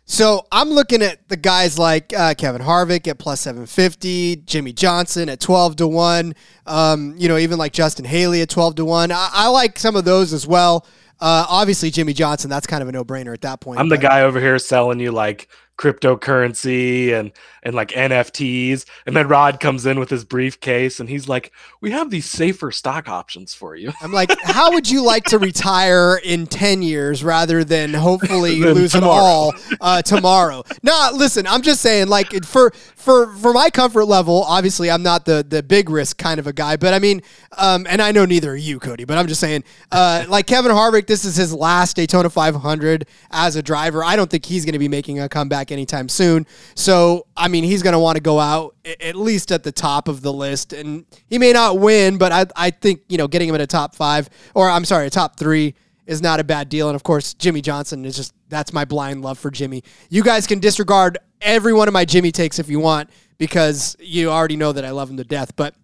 So 0.04 0.46
I'm 0.50 0.70
looking 0.70 1.00
at 1.00 1.28
the 1.28 1.36
guys 1.36 1.78
like 1.78 2.12
uh, 2.12 2.34
Kevin 2.34 2.60
Harvick 2.60 3.06
at 3.08 3.18
plus 3.18 3.40
750, 3.40 4.36
Jimmie 4.44 4.72
Johnson 4.72 5.28
at 5.28 5.40
12 5.40 5.76
to 5.76 5.86
1, 5.88 6.34
um, 6.66 7.14
you 7.16 7.28
know, 7.28 7.38
even 7.38 7.58
like 7.58 7.72
Justin 7.72 8.04
Haley 8.04 8.42
at 8.42 8.50
12 8.50 8.76
to 8.76 8.84
1. 8.84 9.12
I, 9.12 9.28
I 9.32 9.48
like 9.48 9.78
some 9.78 9.96
of 9.96 10.04
those 10.04 10.32
as 10.32 10.46
well. 10.46 10.86
Uh, 11.20 11.46
obviously, 11.48 11.90
Jimmie 11.90 12.14
Johnson, 12.14 12.50
that's 12.50 12.66
kind 12.66 12.82
of 12.82 12.88
a 12.88 12.92
no 12.92 13.04
brainer 13.04 13.32
at 13.32 13.42
that 13.42 13.60
point. 13.60 13.78
I'm 13.78 13.88
the 13.88 13.96
guy 13.96 14.22
over 14.22 14.40
here 14.40 14.58
selling 14.58 14.98
you 14.98 15.12
like 15.12 15.48
cryptocurrency 15.78 17.12
and 17.12 17.32
and 17.64 17.74
like 17.74 17.90
NFTs. 17.90 18.84
And 19.06 19.16
then 19.16 19.28
Rod 19.28 19.60
comes 19.60 19.86
in 19.86 20.00
with 20.00 20.10
his 20.10 20.24
briefcase 20.24 21.00
and 21.00 21.08
he's 21.08 21.28
like, 21.28 21.52
"We 21.80 21.90
have 21.92 22.10
these 22.10 22.26
safer 22.26 22.70
stock 22.70 23.08
options 23.08 23.54
for 23.54 23.76
you." 23.76 23.92
I'm 24.00 24.12
like, 24.12 24.32
"How 24.42 24.72
would 24.72 24.90
you 24.90 25.04
like 25.04 25.24
to 25.26 25.38
retire 25.38 26.20
in 26.22 26.46
10 26.46 26.82
years 26.82 27.24
rather 27.24 27.64
than 27.64 27.94
hopefully 27.94 28.56
lose 28.60 28.94
it 28.94 29.04
all 29.04 29.54
uh, 29.80 30.02
tomorrow?" 30.02 30.64
no, 30.82 31.10
listen, 31.14 31.46
I'm 31.46 31.62
just 31.62 31.80
saying 31.80 32.08
like 32.08 32.44
for 32.44 32.72
for 32.96 33.32
for 33.34 33.52
my 33.52 33.70
comfort 33.70 34.04
level, 34.04 34.44
obviously 34.44 34.90
I'm 34.90 35.02
not 35.02 35.24
the 35.24 35.44
the 35.48 35.62
big 35.62 35.90
risk 35.90 36.18
kind 36.18 36.38
of 36.38 36.46
a 36.46 36.52
guy, 36.52 36.76
but 36.76 36.94
I 36.94 36.98
mean, 36.98 37.22
um, 37.58 37.86
and 37.88 38.00
I 38.00 38.12
know 38.12 38.24
neither 38.24 38.52
are 38.52 38.56
you, 38.56 38.78
Cody, 38.78 39.04
but 39.04 39.18
I'm 39.18 39.26
just 39.26 39.40
saying, 39.40 39.64
uh, 39.90 40.24
like 40.28 40.46
Kevin 40.46 40.72
Harvick, 40.72 41.06
this 41.06 41.24
is 41.24 41.36
his 41.36 41.52
last 41.52 41.96
Daytona 41.96 42.30
500 42.30 43.06
as 43.30 43.56
a 43.56 43.62
driver. 43.62 44.04
I 44.04 44.16
don't 44.16 44.30
think 44.30 44.46
he's 44.46 44.64
going 44.64 44.74
to 44.74 44.78
be 44.78 44.88
making 44.88 45.20
a 45.20 45.28
comeback 45.28 45.71
anytime 45.72 46.08
soon. 46.08 46.46
So, 46.74 47.26
I 47.36 47.48
mean, 47.48 47.64
he's 47.64 47.82
going 47.82 47.94
to 47.94 47.98
want 47.98 48.16
to 48.16 48.22
go 48.22 48.38
out 48.38 48.76
at 49.00 49.16
least 49.16 49.50
at 49.50 49.62
the 49.62 49.72
top 49.72 50.08
of 50.08 50.22
the 50.22 50.32
list, 50.32 50.72
and 50.72 51.04
he 51.28 51.38
may 51.38 51.52
not 51.52 51.78
win, 51.78 52.18
but 52.18 52.32
I 52.32 52.46
I 52.56 52.70
think 52.70 53.02
you 53.08 53.18
know 53.18 53.28
getting 53.28 53.48
him 53.48 53.54
in 53.54 53.60
a 53.60 53.66
top 53.66 53.94
five 53.94 54.28
or 54.54 54.68
I'm 54.68 54.84
sorry, 54.84 55.06
a 55.06 55.10
top 55.10 55.38
three 55.38 55.74
is 56.06 56.20
not 56.20 56.40
a 56.40 56.44
bad 56.44 56.68
deal. 56.68 56.88
And 56.88 56.96
of 56.96 57.02
course, 57.02 57.34
Jimmie 57.34 57.62
Johnson 57.62 58.04
is 58.04 58.16
just 58.16 58.34
that's 58.48 58.72
my 58.72 58.84
blind 58.84 59.22
love 59.22 59.38
for 59.38 59.50
Jimmy. 59.50 59.82
You 60.10 60.22
guys 60.22 60.46
can 60.46 60.58
disregard 60.58 61.18
every 61.40 61.72
one 61.72 61.88
of 61.88 61.94
my 61.94 62.04
Jimmy 62.04 62.32
takes 62.32 62.58
if 62.58 62.68
you 62.68 62.80
want 62.80 63.10
because 63.38 63.96
you 64.00 64.30
already 64.30 64.56
know 64.56 64.72
that 64.72 64.84
I 64.84 64.90
love 64.90 65.10
him 65.10 65.16
to 65.16 65.24
death. 65.24 65.54
But 65.56 65.74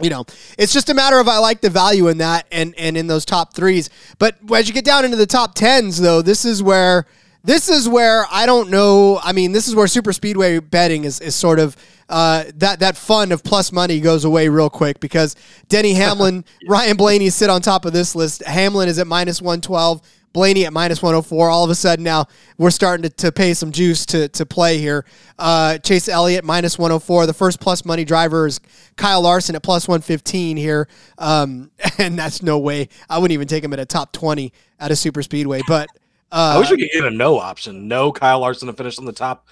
you 0.00 0.10
know, 0.10 0.24
it's 0.58 0.72
just 0.72 0.90
a 0.90 0.94
matter 0.94 1.18
of 1.18 1.28
I 1.28 1.38
like 1.38 1.60
the 1.60 1.70
value 1.70 2.08
in 2.08 2.18
that 2.18 2.46
and 2.52 2.74
and 2.78 2.96
in 2.96 3.06
those 3.06 3.24
top 3.24 3.54
threes. 3.54 3.90
But 4.18 4.36
as 4.54 4.68
you 4.68 4.74
get 4.74 4.84
down 4.84 5.04
into 5.04 5.16
the 5.16 5.26
top 5.26 5.54
tens, 5.54 6.00
though, 6.00 6.22
this 6.22 6.44
is 6.44 6.62
where 6.62 7.06
this 7.46 7.68
is 7.68 7.88
where 7.88 8.26
I 8.30 8.44
don't 8.44 8.70
know. 8.70 9.20
I 9.22 9.32
mean, 9.32 9.52
this 9.52 9.68
is 9.68 9.74
where 9.74 9.86
super 9.86 10.12
speedway 10.12 10.58
betting 10.58 11.04
is, 11.04 11.20
is 11.20 11.36
sort 11.36 11.60
of 11.60 11.76
uh, 12.08 12.44
that 12.56 12.80
that 12.80 12.96
fun 12.96 13.30
of 13.30 13.44
plus 13.44 13.70
money 13.70 14.00
goes 14.00 14.24
away 14.24 14.48
real 14.48 14.68
quick 14.68 14.98
because 14.98 15.36
Denny 15.68 15.94
Hamlin, 15.94 16.44
Ryan 16.68 16.96
Blaney 16.96 17.30
sit 17.30 17.48
on 17.48 17.62
top 17.62 17.84
of 17.84 17.92
this 17.92 18.16
list. 18.16 18.42
Hamlin 18.44 18.88
is 18.88 18.98
at 18.98 19.06
minus 19.06 19.40
one 19.40 19.60
twelve. 19.60 20.02
Blaney 20.32 20.66
at 20.66 20.72
minus 20.74 21.02
104. 21.02 21.48
All 21.48 21.64
of 21.64 21.70
a 21.70 21.74
sudden 21.74 22.04
now 22.04 22.26
we're 22.58 22.70
starting 22.70 23.04
to, 23.04 23.08
to 23.08 23.32
pay 23.32 23.54
some 23.54 23.72
juice 23.72 24.04
to, 24.04 24.28
to 24.28 24.44
play 24.44 24.76
here. 24.76 25.06
Uh, 25.38 25.78
Chase 25.78 26.10
Elliott 26.10 26.44
minus 26.44 26.78
104. 26.78 27.24
The 27.24 27.32
first 27.32 27.58
plus 27.58 27.86
money 27.86 28.04
driver 28.04 28.46
is 28.46 28.60
Kyle 28.96 29.22
Larson 29.22 29.56
at 29.56 29.62
plus 29.62 29.88
115 29.88 30.58
here. 30.58 30.88
Um, 31.16 31.70
and 31.98 32.18
that's 32.18 32.42
no 32.42 32.58
way. 32.58 32.90
I 33.08 33.16
wouldn't 33.16 33.32
even 33.32 33.48
take 33.48 33.64
him 33.64 33.72
at 33.72 33.78
a 33.78 33.86
top 33.86 34.12
20 34.12 34.52
at 34.78 34.90
a 34.90 34.96
super 34.96 35.22
speedway. 35.22 35.62
But 35.66 35.88
uh, 36.32 36.54
I 36.56 36.58
wish 36.58 36.70
we 36.70 36.78
could 36.78 36.90
get 36.92 37.04
a 37.04 37.10
no 37.10 37.38
option. 37.38 37.88
No 37.88 38.12
Kyle 38.12 38.40
Larson 38.40 38.66
to 38.68 38.74
finish 38.74 38.98
on 38.98 39.04
the 39.04 39.12
top 39.12 39.46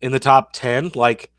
in 0.00 0.12
the 0.12 0.18
top 0.18 0.52
ten. 0.52 0.90
Like, 0.94 1.30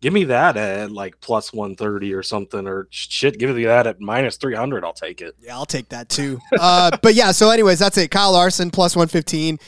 give 0.00 0.12
me 0.12 0.24
that 0.24 0.56
at 0.56 0.92
like 0.92 1.20
plus 1.20 1.52
one 1.52 1.76
thirty 1.76 2.14
or 2.14 2.22
something, 2.22 2.66
or 2.66 2.86
shit. 2.90 3.38
Give 3.38 3.54
me 3.54 3.64
that 3.64 3.86
at 3.86 4.00
minus 4.00 4.36
three 4.36 4.54
hundred. 4.54 4.84
I'll 4.84 4.92
take 4.92 5.20
it. 5.20 5.34
Yeah, 5.40 5.56
I'll 5.56 5.66
take 5.66 5.88
that 5.88 6.08
too. 6.08 6.40
uh, 6.60 6.96
but 7.02 7.14
yeah, 7.14 7.32
so 7.32 7.50
anyways, 7.50 7.78
that's 7.78 7.98
it. 7.98 8.10
Kyle 8.10 8.32
Larson 8.32 8.70
plus 8.70 8.94
115 8.94 9.58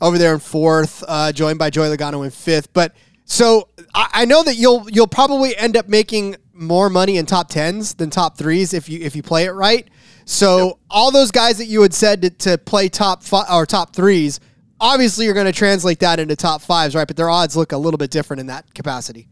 over 0.00 0.18
there 0.18 0.34
in 0.34 0.40
fourth, 0.40 1.02
uh, 1.08 1.32
joined 1.32 1.58
by 1.58 1.70
Joey 1.70 1.94
Logano 1.94 2.24
in 2.24 2.30
fifth. 2.30 2.72
But 2.72 2.94
so 3.24 3.68
I, 3.94 4.08
I 4.12 4.24
know 4.24 4.42
that 4.42 4.54
you'll 4.54 4.88
you'll 4.90 5.06
probably 5.06 5.56
end 5.56 5.76
up 5.76 5.88
making 5.88 6.36
more 6.52 6.90
money 6.90 7.16
in 7.16 7.26
top 7.26 7.48
tens 7.48 7.94
than 7.94 8.10
top 8.10 8.36
threes 8.36 8.74
if 8.74 8.88
you 8.88 9.00
if 9.00 9.14
you 9.14 9.22
play 9.22 9.44
it 9.44 9.50
right. 9.52 9.88
So 10.28 10.78
all 10.90 11.10
those 11.10 11.30
guys 11.30 11.56
that 11.56 11.68
you 11.68 11.80
had 11.80 11.94
said 11.94 12.20
to, 12.20 12.28
to 12.30 12.58
play 12.58 12.90
top 12.90 13.22
five 13.22 13.46
or 13.50 13.64
top 13.64 13.96
threes, 13.96 14.40
obviously 14.78 15.24
you're 15.24 15.32
going 15.32 15.46
to 15.46 15.52
translate 15.52 16.00
that 16.00 16.20
into 16.20 16.36
top 16.36 16.60
fives, 16.60 16.94
right? 16.94 17.08
But 17.08 17.16
their 17.16 17.30
odds 17.30 17.56
look 17.56 17.72
a 17.72 17.78
little 17.78 17.96
bit 17.96 18.10
different 18.10 18.40
in 18.40 18.46
that 18.48 18.74
capacity. 18.74 19.26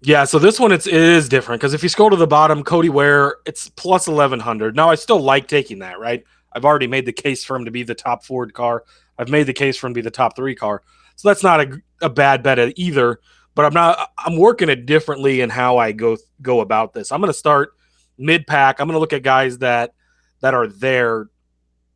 Yeah, 0.00 0.24
so 0.24 0.40
this 0.40 0.58
one 0.58 0.72
it's 0.72 0.88
it 0.88 0.94
is 0.94 1.28
different 1.28 1.60
because 1.60 1.74
if 1.74 1.84
you 1.84 1.88
scroll 1.88 2.10
to 2.10 2.16
the 2.16 2.26
bottom, 2.26 2.64
Cody 2.64 2.88
Ware 2.88 3.36
it's 3.46 3.68
plus 3.68 4.08
eleven 4.08 4.40
hundred. 4.40 4.74
Now 4.74 4.90
I 4.90 4.96
still 4.96 5.20
like 5.20 5.46
taking 5.46 5.78
that, 5.78 6.00
right? 6.00 6.24
I've 6.52 6.64
already 6.64 6.88
made 6.88 7.06
the 7.06 7.12
case 7.12 7.44
for 7.44 7.54
him 7.54 7.64
to 7.64 7.70
be 7.70 7.84
the 7.84 7.94
top 7.94 8.24
Ford 8.24 8.52
car. 8.52 8.82
I've 9.16 9.28
made 9.28 9.44
the 9.44 9.52
case 9.52 9.76
for 9.76 9.86
him 9.86 9.94
to 9.94 9.98
be 9.98 10.02
the 10.02 10.10
top 10.10 10.34
three 10.34 10.56
car. 10.56 10.82
So 11.14 11.28
that's 11.28 11.44
not 11.44 11.60
a, 11.60 11.80
a 12.00 12.10
bad 12.10 12.42
bet 12.42 12.58
either. 12.76 13.20
But 13.54 13.66
I'm 13.66 13.74
not. 13.74 14.10
I'm 14.18 14.36
working 14.36 14.68
it 14.68 14.86
differently 14.86 15.40
in 15.40 15.50
how 15.50 15.78
I 15.78 15.92
go 15.92 16.16
go 16.40 16.62
about 16.62 16.94
this. 16.94 17.12
I'm 17.12 17.20
going 17.20 17.32
to 17.32 17.38
start 17.38 17.74
mid 18.18 18.44
pack. 18.48 18.80
I'm 18.80 18.88
going 18.88 18.96
to 18.96 19.00
look 19.00 19.12
at 19.12 19.22
guys 19.22 19.58
that 19.58 19.94
that 20.42 20.54
are 20.54 20.66
there 20.66 21.28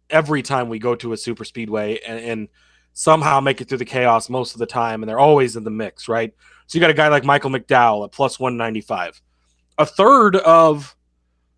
every 0.09 0.43
time 0.43 0.69
we 0.69 0.79
go 0.79 0.95
to 0.95 1.13
a 1.13 1.17
super 1.17 1.45
speedway 1.45 1.99
and, 2.07 2.19
and 2.19 2.49
somehow 2.95 3.41
make 3.41 3.61
it 3.61 3.69
through 3.69 3.79
the 3.79 3.85
chaos 3.85 4.31
most 4.31 4.55
of 4.55 4.59
the 4.59 4.67
time, 4.67 5.03
and 5.03 5.11
they're 5.11 5.19
always 5.19 5.57
in 5.57 5.65
the 5.65 5.71
mix, 5.71 6.09
right? 6.09 6.33
So 6.67 6.79
you 6.79 6.81
got 6.81 6.91
a 6.91 6.95
guy 6.95 7.09
like 7.09 7.25
Michael 7.25 7.51
McDowell 7.51 8.05
at 8.05 8.13
plus 8.13 8.41
195. 8.41 9.21
A 9.79 9.85
third 9.85 10.37
of, 10.37 10.97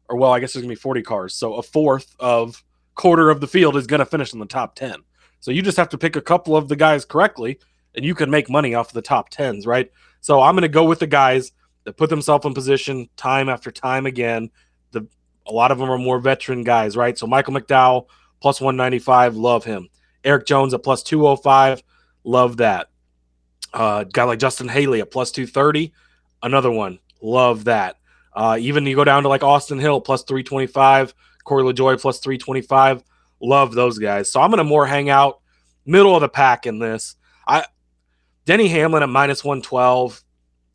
or 0.09 0.17
well, 0.17 0.33
I 0.33 0.41
guess 0.41 0.53
there's 0.53 0.65
going 0.65 0.75
to 0.75 0.79
be 0.79 0.81
40 0.81 1.03
cars. 1.03 1.35
So 1.35 1.55
a 1.55 1.63
fourth 1.63 2.17
of 2.19 2.65
quarter 2.95 3.31
of 3.31 3.41
the 3.41 3.47
field 3.47 3.77
is 3.77 3.87
going 3.87 4.01
to 4.01 4.07
finish 4.07 4.33
in 4.33 4.41
the 4.41 4.47
top 4.47 4.75
10. 4.75 4.97
So 5.41 5.53
you 5.53 5.63
just 5.63 5.77
have 5.77 5.89
to 5.91 5.99
pick 5.99 6.17
a 6.17 6.21
couple 6.21 6.57
of 6.57 6.69
the 6.69 6.77
guys 6.77 7.05
correctly 7.05 7.61
and 7.95 8.05
you 8.05 8.15
can 8.15 8.31
make 8.31 8.51
money 8.51 8.75
off 8.75 8.89
of 8.89 8.95
the 8.95 9.03
top 9.03 9.31
10s, 9.31 9.67
right? 9.67 9.91
So 10.21 10.41
I'm 10.41 10.55
going 10.55 10.63
to 10.63 10.69
go 10.69 10.85
with 10.85 10.99
the 10.99 11.07
guys 11.07 11.53
that 11.85 11.97
put 11.97 12.11
themselves 12.11 12.45
in 12.45 12.55
position 12.55 13.09
time 13.17 13.49
after 13.49 13.71
time 13.71 14.07
again. 14.07 14.51
A 15.49 15.53
lot 15.53 15.73
of 15.73 15.79
them 15.79 15.91
are 15.91 15.99
more 15.99 16.19
veteran 16.19 16.63
guys, 16.63 16.97
right? 16.97 17.17
So 17.17 17.27
Michael 17.27 17.55
McDowell 17.55 18.07
plus 18.41 18.61
195, 18.61 19.37
love 19.37 19.65
him. 19.65 19.89
Erik 20.25 20.47
Jones 20.47 20.75
at 20.75 20.83
plus 20.83 21.03
205, 21.03 21.83
love 22.25 22.59
that. 22.59 22.89
Uh, 23.73 24.05
guy 24.05 24.25
like 24.25 24.39
Justin 24.39 24.69
Haley 24.69 25.01
at 25.01 25.11
plus 25.11 25.31
230, 25.31 25.93
another 26.43 26.71
one, 26.71 26.99
love 27.21 27.65
that. 27.65 27.97
Uh, 28.33 28.57
even 28.61 28.87
you 28.87 28.95
go 28.95 29.05
down 29.05 29.23
to 29.25 29.29
like 29.29 29.43
Austin 29.43 29.79
Hill 29.79 30.01
plus 30.01 30.23
325, 30.25 31.15
Corey 31.45 31.65
LaJoie 31.65 32.01
plus 32.01 32.21
325, 32.21 33.03
love 33.41 33.75
those 33.75 33.99
guys. 33.99 34.31
So 34.31 34.41
I'm 34.41 34.51
going 34.51 34.59
to 34.59 34.65
more 34.65 34.87
hang 34.87 35.11
out 35.11 35.41
middle 35.87 36.15
of 36.15 36.21
the 36.21 36.29
pack 36.29 36.67
in 36.67 36.79
this. 36.79 37.17
I 37.47 37.65
Denny 38.45 38.69
Hamlin 38.69 39.03
at 39.03 39.09
minus 39.09 39.43
112 39.43 40.23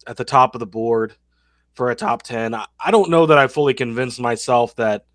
at 0.08 0.18
the 0.18 0.26
top 0.26 0.56
of 0.56 0.60
the 0.60 0.66
board 0.66 1.16
for 1.74 1.92
a 1.92 1.96
top 1.96 2.24
10. 2.24 2.54
I, 2.54 2.66
I 2.84 2.92
don't 2.92 3.10
know 3.10 3.26
that 3.26 3.38
I 3.38 3.48
fully 3.48 3.74
convinced 3.74 4.20
myself 4.20 4.76
that 4.76 5.06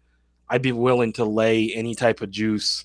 I'd 0.49 0.63
be 0.63 0.73
willing 0.73 1.13
to 1.15 1.25
lay 1.25 1.73
any 1.73 1.95
type 1.95 2.21
of 2.21 2.31
juice. 2.31 2.85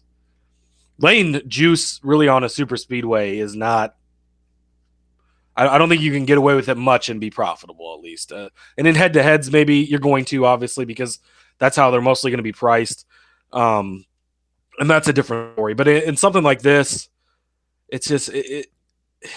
Laying 1.00 1.48
juice 1.48 2.00
really 2.04 2.28
on 2.28 2.44
a 2.44 2.50
super 2.50 2.78
speedway 2.78 3.38
is 3.38 3.56
not. 3.56 3.96
I, 5.56 5.68
I 5.68 5.78
don't 5.78 5.90
think 5.90 6.02
you 6.02 6.12
can 6.12 6.26
get 6.26 6.38
away 6.38 6.56
with 6.56 6.70
it 6.70 6.78
much 6.78 7.10
and 7.10 7.20
be 7.20 7.30
profitable 7.30 7.96
at 7.96 8.04
least. 8.04 8.32
Uh, 8.32 8.50
and 8.78 8.88
in 8.88 8.96
head 8.96 9.14
to 9.14 9.24
heads, 9.24 9.52
maybe 9.52 9.78
you're 9.78 10.00
going 10.00 10.26
to 10.26 10.46
obviously 10.46 10.86
because 10.86 11.20
that's 11.58 11.76
how 11.76 11.92
they're 11.92 12.02
mostly 12.02 12.32
going 12.32 12.40
to 12.40 12.44
be 12.44 12.52
priced. 12.52 13.06
Um, 13.52 14.06
and 14.80 14.90
that's 14.90 15.08
a 15.08 15.14
different 15.14 15.56
story. 15.56 15.74
But 15.74 15.88
in, 15.88 16.10
in 16.10 16.18
something 16.18 16.44
like 16.44 16.62
this, 16.62 17.10
it's 17.88 18.08
just 18.08 18.30
it, 18.30 18.68
it, 19.22 19.30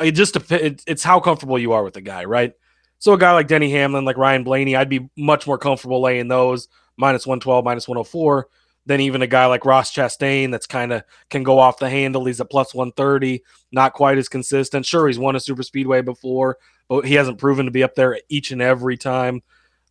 it 0.00 0.12
just 0.12 0.34
dep- 0.34 0.52
it, 0.52 0.82
it's 0.86 1.02
how 1.02 1.20
comfortable 1.20 1.58
you 1.58 1.72
are 1.72 1.84
with 1.84 1.94
the 1.94 2.00
guy, 2.00 2.24
right? 2.24 2.54
So 2.98 3.12
a 3.12 3.18
guy 3.18 3.32
like 3.32 3.48
Denny 3.48 3.70
Hamlin, 3.70 4.04
like 4.04 4.16
Ryan 4.16 4.44
Blaney, 4.44 4.76
I'd 4.76 4.88
be 4.88 5.08
much 5.16 5.46
more 5.46 5.58
comfortable 5.58 6.00
laying 6.00 6.28
those 6.28 6.68
minus 6.96 7.26
112, 7.26 7.64
minus 7.64 7.86
104 7.86 8.48
than 8.86 9.00
even 9.00 9.22
a 9.22 9.26
guy 9.26 9.46
like 9.46 9.64
Ross 9.64 9.92
Chastain 9.92 10.50
that's 10.50 10.66
kind 10.66 10.92
of 10.92 11.04
can 11.28 11.42
go 11.42 11.58
off 11.58 11.78
the 11.78 11.90
handle. 11.90 12.24
He's 12.24 12.40
a 12.40 12.44
plus 12.44 12.74
130, 12.74 13.42
not 13.70 13.92
quite 13.92 14.18
as 14.18 14.28
consistent. 14.28 14.86
Sure, 14.86 15.06
he's 15.06 15.18
won 15.18 15.36
a 15.36 15.40
super 15.40 15.62
speedway 15.62 16.00
before, 16.00 16.58
but 16.88 17.04
he 17.04 17.14
hasn't 17.14 17.38
proven 17.38 17.66
to 17.66 17.70
be 17.70 17.82
up 17.82 17.94
there 17.94 18.18
each 18.28 18.50
and 18.50 18.62
every 18.62 18.96
time. 18.96 19.42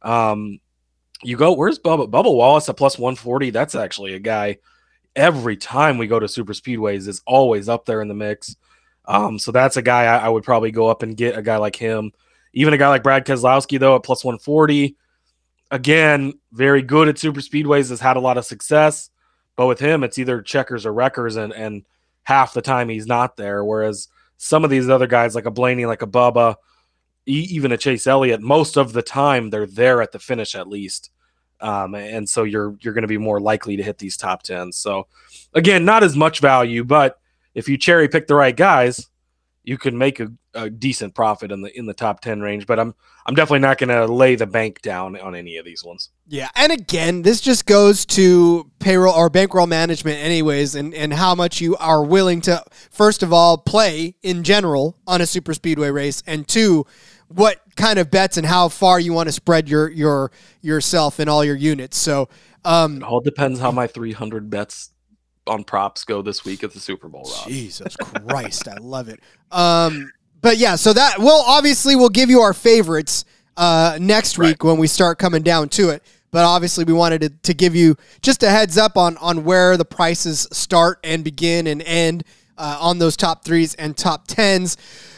Um, 0.01 0.59
you 1.23 1.37
go, 1.37 1.53
where's 1.53 1.79
Bubba? 1.79 2.09
Bubba 2.09 2.35
Wallace 2.35 2.69
at 2.69 2.77
plus 2.77 2.97
140. 2.97 3.51
That's 3.51 3.75
actually 3.75 4.13
a 4.15 4.19
guy 4.19 4.57
every 5.15 5.57
time 5.57 5.97
we 5.97 6.07
go 6.07 6.19
to 6.19 6.27
super 6.27 6.53
speedways 6.53 7.07
is 7.07 7.21
always 7.25 7.67
up 7.69 7.85
there 7.85 8.01
in 8.01 8.07
the 8.07 8.13
mix. 8.13 8.55
Um, 9.05 9.39
so 9.39 9.51
that's 9.51 9.77
a 9.77 9.81
guy 9.81 10.03
I, 10.03 10.25
I 10.25 10.29
would 10.29 10.43
probably 10.43 10.71
go 10.71 10.87
up 10.87 11.01
and 11.01 11.17
get 11.17 11.37
a 11.37 11.41
guy 11.41 11.57
like 11.57 11.75
him. 11.75 12.11
Even 12.53 12.73
a 12.73 12.77
guy 12.77 12.89
like 12.89 13.03
Brad 13.03 13.25
Keselowski, 13.25 13.79
though, 13.79 13.95
at 13.95 14.03
plus 14.03 14.23
140. 14.23 14.95
Again, 15.69 16.33
very 16.53 16.81
good 16.81 17.09
at 17.09 17.17
super 17.17 17.41
speedways, 17.41 17.89
has 17.89 17.99
had 17.99 18.17
a 18.17 18.21
lot 18.21 18.37
of 18.37 18.45
success. 18.45 19.09
But 19.55 19.67
with 19.67 19.79
him, 19.79 20.03
it's 20.03 20.17
either 20.17 20.41
checkers 20.41 20.85
or 20.85 20.93
wreckers, 20.93 21.35
and, 21.35 21.53
and 21.53 21.85
half 22.23 22.53
the 22.53 22.61
time 22.61 22.89
he's 22.89 23.07
not 23.07 23.37
there. 23.37 23.63
Whereas 23.63 24.07
some 24.37 24.63
of 24.63 24.69
these 24.69 24.89
other 24.89 25.07
guys, 25.07 25.35
like 25.35 25.45
a 25.45 25.51
Blaney, 25.51 25.85
like 25.85 26.01
a 26.01 26.07
Bubba, 26.07 26.55
even 27.25 27.71
a 27.71 27.77
Chase 27.77 28.07
Elliott, 28.07 28.41
most 28.41 28.77
of 28.77 28.93
the 28.93 29.01
time 29.01 29.49
they're 29.49 29.65
there 29.65 30.01
at 30.01 30.11
the 30.11 30.19
finish 30.19 30.55
at 30.55 30.67
least. 30.67 31.11
Um, 31.59 31.95
and 31.95 32.29
so 32.29 32.43
you're 32.43 32.77
you're 32.81 32.93
going 32.93 33.01
to 33.01 33.07
be 33.07 33.17
more 33.17 33.39
likely 33.39 33.77
to 33.77 33.83
hit 33.83 33.97
these 33.97 34.15
top 34.15 34.43
tens. 34.43 34.77
So 34.77 35.07
again, 35.53 35.85
not 35.85 36.03
as 36.03 36.15
much 36.15 36.39
value, 36.39 36.83
but 36.83 37.19
if 37.55 37.67
you 37.67 37.77
cherry 37.77 38.07
pick 38.07 38.27
the 38.27 38.35
right 38.35 38.55
guys, 38.55 39.09
you 39.67 39.77
can 39.77 39.97
make 39.97 40.21
a, 40.21 40.29
a 40.53 40.69
decent 40.69 41.13
profit 41.13 41.51
in 41.51 41.61
the 41.61 41.77
in 41.77 41.87
the 41.87 41.93
top 41.93 42.21
ten 42.21 42.39
range. 42.39 42.65
But 42.65 42.79
I'm 42.79 42.95
I'm 43.25 43.35
definitely 43.35 43.59
not 43.59 43.77
going 43.77 43.89
to 43.89 44.05
lay 44.11 44.35
the 44.35 44.47
bank 44.47 44.81
down 44.81 45.19
on 45.19 45.35
any 45.35 45.57
of 45.57 45.65
these 45.65 45.83
ones. 45.83 46.09
Yeah, 46.25 46.47
and 46.55 46.71
again, 46.71 47.23
this 47.23 47.41
just 47.41 47.65
goes 47.65 48.05
to 48.07 48.71
payroll 48.79 49.13
or 49.13 49.29
bankroll 49.29 49.67
management, 49.67 50.19
anyways, 50.19 50.73
and 50.75 50.93
and 50.93 51.13
how 51.13 51.35
much 51.35 51.59
you 51.59 51.75
are 51.77 52.01
willing 52.01 52.39
to 52.41 52.63
first 52.89 53.21
of 53.23 53.33
all 53.33 53.57
play 53.57 54.15
in 54.23 54.43
general 54.43 54.97
on 55.05 55.19
a 55.19 55.25
super 55.25 55.53
speedway 55.53 55.89
race, 55.89 56.23
and 56.25 56.47
two, 56.47 56.85
what 57.27 57.61
kind 57.75 57.99
of 57.99 58.09
bets 58.09 58.37
and 58.37 58.47
how 58.47 58.69
far 58.69 59.01
you 59.01 59.11
want 59.11 59.27
to 59.27 59.33
spread 59.33 59.67
your 59.67 59.91
your 59.91 60.31
yourself 60.61 61.19
and 61.19 61.29
all 61.29 61.43
your 61.43 61.57
units. 61.57 61.97
So 61.97 62.29
um, 62.63 62.97
It 62.97 63.03
all 63.03 63.19
depends 63.19 63.59
how 63.59 63.71
my 63.71 63.87
300 63.87 64.49
bets 64.49 64.91
on 65.47 65.63
props 65.63 66.03
go 66.03 66.21
this 66.21 66.45
week 66.45 66.63
at 66.63 66.73
the 66.73 66.79
Super 66.79 67.07
Bowl. 67.07 67.23
Rob. 67.23 67.47
Jesus 67.47 67.95
Christ, 67.95 68.67
I 68.67 68.77
love 68.77 69.09
it. 69.09 69.19
Um, 69.51 70.11
but 70.41 70.57
yeah, 70.57 70.75
so 70.75 70.93
that 70.93 71.19
we'll 71.19 71.43
obviously 71.45 71.95
we'll 71.95 72.09
give 72.09 72.29
you 72.29 72.41
our 72.41 72.53
favorites 72.53 73.25
uh, 73.55 73.97
next 73.99 74.37
week 74.37 74.63
when 74.63 74.77
we 74.77 74.87
start 74.87 75.17
coming 75.17 75.43
down 75.43 75.69
to 75.69 75.89
it. 75.89 76.03
But 76.29 76.45
obviously, 76.45 76.83
we 76.83 76.93
wanted 76.93 77.21
to, 77.21 77.29
to 77.29 77.53
give 77.53 77.75
you 77.75 77.95
just 78.21 78.43
a 78.43 78.49
heads 78.49 78.77
up 78.77 78.97
on 78.97 79.17
on 79.17 79.43
where 79.43 79.77
the 79.77 79.85
prices 79.85 80.47
start 80.51 80.99
and 81.03 81.23
begin 81.23 81.67
and 81.67 81.81
end 81.81 82.23
uh, 82.57 82.77
on 82.79 82.99
those 82.99 83.15
top 83.15 83.43
threes 83.43 83.73
and 83.75 83.95
top 83.95 84.27
tens. 84.27 84.77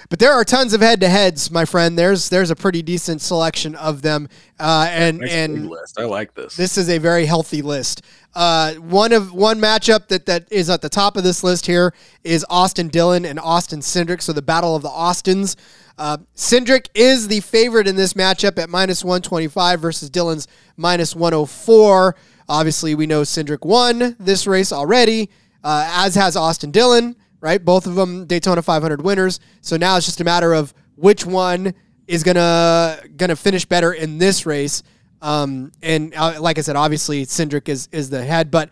But 0.10 0.17
there 0.17 0.34
are 0.34 0.43
tons 0.43 0.74
of 0.74 0.82
head 0.82 1.02
to 1.02 1.08
heads, 1.08 1.52
my 1.52 1.65
friend. 1.65 1.98
There's 1.98 2.30
there's 2.30 2.50
a 2.50 2.56
pretty 2.56 2.82
decent 2.82 3.22
selection 3.22 3.76
of 3.76 4.02
them, 4.02 4.28
uh, 4.60 4.88
and 4.89 5.19
Nice 5.19 5.32
and 5.32 5.69
list. 5.69 6.00
I 6.00 6.06
like 6.06 6.34
this. 6.34 6.56
this 6.56 6.80
is 6.80 6.89
a 6.89 6.98
very 6.98 7.26
healthy 7.26 7.62
list. 7.62 8.02
Uh, 8.34 8.74
one 8.76 9.12
of 9.12 9.32
one 9.34 9.60
matchup 9.60 10.08
that, 10.08 10.26
that 10.26 10.52
is 10.52 10.67
at 10.69 10.82
the 10.82 10.89
top 10.89 11.15
of 11.15 11.24
this 11.24 11.43
list 11.43 11.67
here 11.67 11.93
is 12.24 12.43
Austin 12.50 12.88
Dillon 12.88 13.24
and 13.24 13.39
Austin 13.39 13.82
Cindric. 13.82 14.24
So 14.24 14.34
the 14.34 14.41
battle 14.41 14.76
of 14.76 14.82
the 14.82 14.89
Austins. 14.89 15.56
Uh, 16.00 16.17
Cindric 16.36 16.88
is 16.95 17.28
the 17.28 17.41
favorite 17.41 17.86
in 17.86 17.95
this 17.95 18.13
matchup 18.13 18.58
at 18.58 18.69
minus 18.69 19.04
125 19.04 19.80
versus 19.82 20.10
Dillon's 20.10 20.48
minus 20.78 21.15
104. 21.15 22.15
Obviously, 22.48 22.95
we 22.95 23.06
know 23.06 23.22
Cindric 23.22 23.63
won 23.65 24.15
this 24.17 24.48
race 24.48 24.72
already, 24.72 25.30
uh, 25.63 25.91
as 25.98 26.15
has 26.15 26.36
Austin 26.38 26.72
Dillon, 26.72 27.15
right? 27.41 27.63
Both 27.63 27.88
of 27.88 27.95
them 27.95 28.25
Daytona 28.25 28.62
500 28.62 29.02
winners. 29.02 29.39
So 29.62 29.78
now 29.78 29.97
it's 29.97 30.06
just 30.06 30.21
a 30.21 30.23
matter 30.23 30.54
of 30.54 30.73
which 30.95 31.25
one 31.25 31.73
is 32.08 32.23
gonna 32.23 32.99
gonna 33.15 33.36
finish 33.36 33.65
better 33.65 33.93
in 33.93 34.17
this 34.17 34.45
race. 34.45 34.84
Um, 35.21 35.71
and 35.82 36.13
uh, 36.15 36.41
like 36.41 36.58
I 36.58 36.62
said, 36.62 36.75
obviously 36.75 37.25
Cindric 37.25 37.69
is 37.69 37.88
is 37.91 38.10
the 38.10 38.23
head, 38.23 38.52
but 38.52 38.69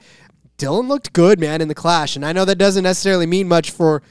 Dillon 0.58 0.88
looked 0.88 1.14
good, 1.14 1.40
man, 1.40 1.62
in 1.62 1.68
the 1.68 1.76
clash. 1.76 2.16
And 2.16 2.26
I 2.26 2.34
know 2.34 2.46
that 2.46 2.58
doesn't 2.58 2.84
necessarily 2.84 3.26
mean 3.26 3.48
much 3.48 3.72
for 3.72 4.02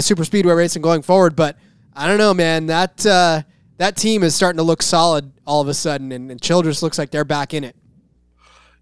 super 0.00 0.24
speedway 0.24 0.54
racing 0.54 0.82
going 0.82 1.02
forward, 1.02 1.36
but 1.36 1.58
I 1.94 2.06
don't 2.06 2.18
know, 2.18 2.34
man. 2.34 2.66
That 2.66 3.04
uh, 3.04 3.42
that 3.76 3.96
team 3.96 4.22
is 4.22 4.34
starting 4.34 4.58
to 4.58 4.62
look 4.62 4.82
solid 4.82 5.32
all 5.46 5.60
of 5.60 5.68
a 5.68 5.74
sudden, 5.74 6.12
and, 6.12 6.30
and 6.30 6.40
Childress 6.40 6.82
looks 6.82 6.98
like 6.98 7.10
they're 7.10 7.24
back 7.24 7.54
in 7.54 7.64
it. 7.64 7.76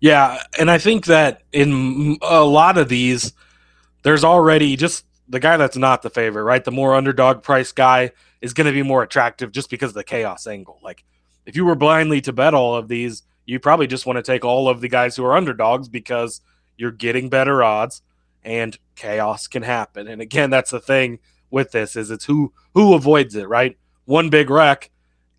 Yeah, 0.01 0.43
and 0.59 0.71
I 0.71 0.79
think 0.79 1.07
that 1.07 1.43
in 1.53 2.19
a 2.23 2.43
lot 2.43 2.77
of 2.77 2.89
these, 2.89 3.33
there's 4.03 4.25
already 4.25 4.77
just 4.77 5.05
the 5.29 5.41
guy 5.41 5.57
that's 5.57 5.77
not 5.77 6.03
the 6.03 6.11
favorite, 6.11 6.45
right? 6.45 6.65
The 6.65 6.71
more 6.71 6.95
underdog 6.95 7.43
price 7.43 7.73
guy 7.73 8.13
is 8.41 8.53
going 8.53 8.67
to 8.67 8.73
be 8.73 8.83
more 8.83 9.03
attractive 9.03 9.53
just 9.53 9.71
because 9.71 9.91
of 9.91 9.95
the 9.95 10.05
chaos 10.05 10.47
angle. 10.47 10.79
Like, 10.83 11.05
if 11.47 11.57
you 11.57 11.65
were 11.65 11.75
blindly 11.75 12.21
to 12.23 12.33
bet 12.33 12.55
all 12.55 12.77
of 12.77 12.89
these, 12.89 13.23
you 13.47 13.59
probably 13.59 13.87
just 13.87 14.07
want 14.07 14.17
to 14.19 14.23
take 14.23 14.45
all 14.45 14.69
of 14.69 14.81
the 14.81 14.89
guys 14.89 15.17
who 15.17 15.25
are 15.25 15.37
underdogs 15.37 15.89
because 15.89 16.41
you're 16.77 16.91
getting 16.91 17.29
better 17.29 17.63
odds 17.63 18.03
and 18.45 18.79
chaos 18.97 19.47
can 19.47 19.63
happen. 19.63 20.09
And 20.09 20.21
again, 20.21 20.51
that's 20.51 20.71
the 20.71 20.81
thing 20.81 21.19
with 21.51 21.73
this 21.73 21.97
is 21.97 22.11
it's 22.11 22.25
who 22.25 22.53
who 22.75 22.95
avoids 22.95 23.35
it, 23.35 23.49
right? 23.49 23.77
One 24.05 24.31
big 24.31 24.51
wreck 24.51 24.91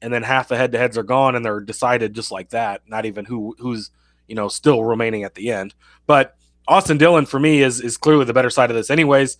and 0.01 0.13
then 0.13 0.23
half 0.23 0.47
the 0.47 0.57
head 0.57 0.71
to 0.71 0.77
heads 0.77 0.97
are 0.97 1.03
gone 1.03 1.35
and 1.35 1.45
they're 1.45 1.59
decided 1.59 2.13
just 2.13 2.31
like 2.31 2.49
that. 2.49 2.81
Not 2.87 3.05
even 3.05 3.25
who 3.25 3.55
who's 3.59 3.89
you 4.27 4.35
know 4.35 4.47
still 4.47 4.83
remaining 4.83 5.23
at 5.23 5.35
the 5.35 5.51
end. 5.51 5.73
But 6.05 6.35
Austin 6.67 6.97
Dillon 6.97 7.25
for 7.25 7.39
me 7.39 7.61
is 7.61 7.81
is 7.81 7.97
clearly 7.97 8.25
the 8.25 8.33
better 8.33 8.49
side 8.49 8.69
of 8.69 8.75
this, 8.75 8.89
anyways. 8.89 9.37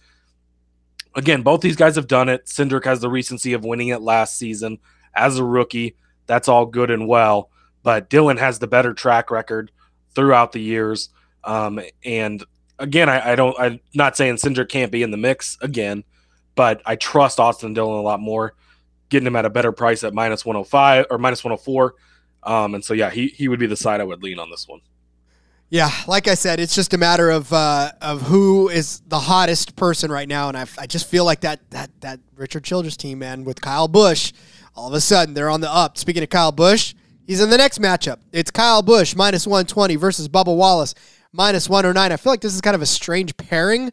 Again, 1.15 1.43
both 1.43 1.61
these 1.61 1.75
guys 1.75 1.95
have 1.95 2.07
done 2.07 2.27
it. 2.27 2.45
Cindric 2.45 2.85
has 2.85 2.99
the 2.99 3.09
recency 3.09 3.53
of 3.53 3.63
winning 3.63 3.89
it 3.89 4.01
last 4.01 4.37
season 4.37 4.79
as 5.13 5.37
a 5.37 5.43
rookie. 5.43 5.95
That's 6.25 6.47
all 6.47 6.65
good 6.65 6.89
and 6.89 7.07
well, 7.07 7.49
but 7.83 8.09
Dillon 8.09 8.37
has 8.37 8.59
the 8.59 8.67
better 8.67 8.93
track 8.93 9.29
record 9.29 9.71
throughout 10.15 10.51
the 10.51 10.61
years. 10.61 11.09
Um, 11.43 11.79
and 12.03 12.43
again, 12.79 13.09
I, 13.09 13.33
I 13.33 13.35
don't. 13.35 13.55
I'm 13.59 13.79
not 13.93 14.17
saying 14.17 14.35
Cindric 14.35 14.69
can't 14.69 14.91
be 14.91 15.03
in 15.03 15.11
the 15.11 15.17
mix 15.17 15.57
again, 15.61 16.03
but 16.55 16.81
I 16.85 16.95
trust 16.95 17.39
Austin 17.39 17.73
Dillon 17.73 17.99
a 17.99 18.01
lot 18.01 18.19
more, 18.19 18.55
getting 19.09 19.27
him 19.27 19.35
at 19.35 19.45
a 19.45 19.49
better 19.49 19.71
price 19.71 20.03
at 20.03 20.13
minus 20.13 20.45
105 20.45 21.07
or 21.09 21.17
minus 21.17 21.43
104. 21.43 21.95
Um, 22.43 22.75
and 22.75 22.83
so 22.83 22.93
yeah, 22.93 23.09
he 23.09 23.27
he 23.27 23.47
would 23.47 23.59
be 23.59 23.67
the 23.67 23.77
side 23.77 24.01
I 24.01 24.03
would 24.03 24.23
lean 24.23 24.39
on 24.39 24.49
this 24.49 24.67
one. 24.67 24.81
Yeah, 25.73 25.89
like 26.05 26.27
I 26.27 26.35
said, 26.35 26.59
it's 26.59 26.75
just 26.75 26.93
a 26.93 26.99
matter 26.99 27.31
of 27.31 27.51
uh, 27.51 27.93
of 27.99 28.21
who 28.21 28.69
is 28.69 29.01
the 29.07 29.17
hottest 29.17 29.75
person 29.75 30.11
right 30.11 30.27
now, 30.27 30.47
and 30.47 30.55
I, 30.55 30.67
I 30.77 30.85
just 30.85 31.07
feel 31.07 31.25
like 31.25 31.39
that 31.39 31.67
that 31.71 31.89
that 32.01 32.19
Richard 32.35 32.63
Childress 32.63 32.95
team, 32.95 33.17
man, 33.17 33.43
with 33.43 33.59
Kyle 33.59 33.87
Busch, 33.87 34.33
all 34.75 34.89
of 34.89 34.93
a 34.93 35.01
sudden 35.01 35.33
they're 35.33 35.49
on 35.49 35.61
the 35.61 35.73
up. 35.73 35.97
Speaking 35.97 36.21
of 36.21 36.29
Kyle 36.29 36.51
Busch, 36.51 36.93
he's 37.25 37.41
in 37.41 37.49
the 37.49 37.57
next 37.57 37.81
matchup. 37.81 38.19
It's 38.31 38.51
Kyle 38.51 38.83
Busch 38.83 39.15
minus 39.15 39.47
one 39.47 39.65
twenty 39.65 39.95
versus 39.95 40.29
Bubba 40.29 40.55
Wallace 40.55 40.93
minus 41.31 41.67
one 41.67 41.83
hundred 41.83 41.95
nine. 41.95 42.11
I 42.11 42.17
feel 42.17 42.31
like 42.31 42.41
this 42.41 42.53
is 42.53 42.61
kind 42.61 42.75
of 42.75 42.83
a 42.83 42.85
strange 42.85 43.35
pairing 43.35 43.91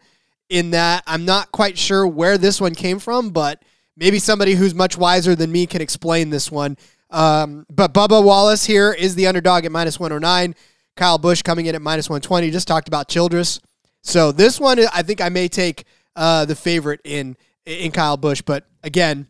in 0.51 0.73
that 0.73 1.03
I'm 1.07 1.25
not 1.25 1.51
quite 1.51 1.79
sure 1.79 2.07
where 2.07 2.37
this 2.37 2.61
one 2.61 2.75
came 2.75 2.99
from, 2.99 3.31
but 3.31 3.63
maybe 3.97 4.19
somebody 4.19 4.53
who's 4.53 4.75
much 4.75 4.99
wiser 4.99 5.35
than 5.35 5.51
me 5.51 5.67
can 5.67 5.81
explain 5.81 6.29
this 6.29 6.53
one. 6.53 6.77
Um, 7.09 7.65
but 7.71 7.95
Bubba 7.95 8.23
Wallace 8.23 8.67
here 8.67 8.93
is 8.93 9.15
the 9.15 9.27
underdog 9.27 9.65
at 9.65 9.73
minus 9.73 9.99
109. 9.99 10.55
Kyle 10.97 11.19
Busch 11.19 11.43
coming 11.43 11.67
in 11.67 11.75
at 11.75 11.83
minus 11.83 12.09
120. 12.09 12.51
Just 12.51 12.69
talked 12.69 12.89
about 12.89 13.09
Childress. 13.09 13.61
So 14.03 14.33
this 14.33 14.59
one, 14.59 14.79
I 14.93 15.03
think 15.03 15.21
I 15.21 15.29
may 15.29 15.49
take 15.49 15.85
uh, 16.17 16.45
the 16.45 16.55
favorite 16.55 17.01
in 17.05 17.37
in 17.67 17.93
Kyle 17.93 18.17
Busch. 18.17 18.43
But 18.43 18.67
again, 18.83 19.27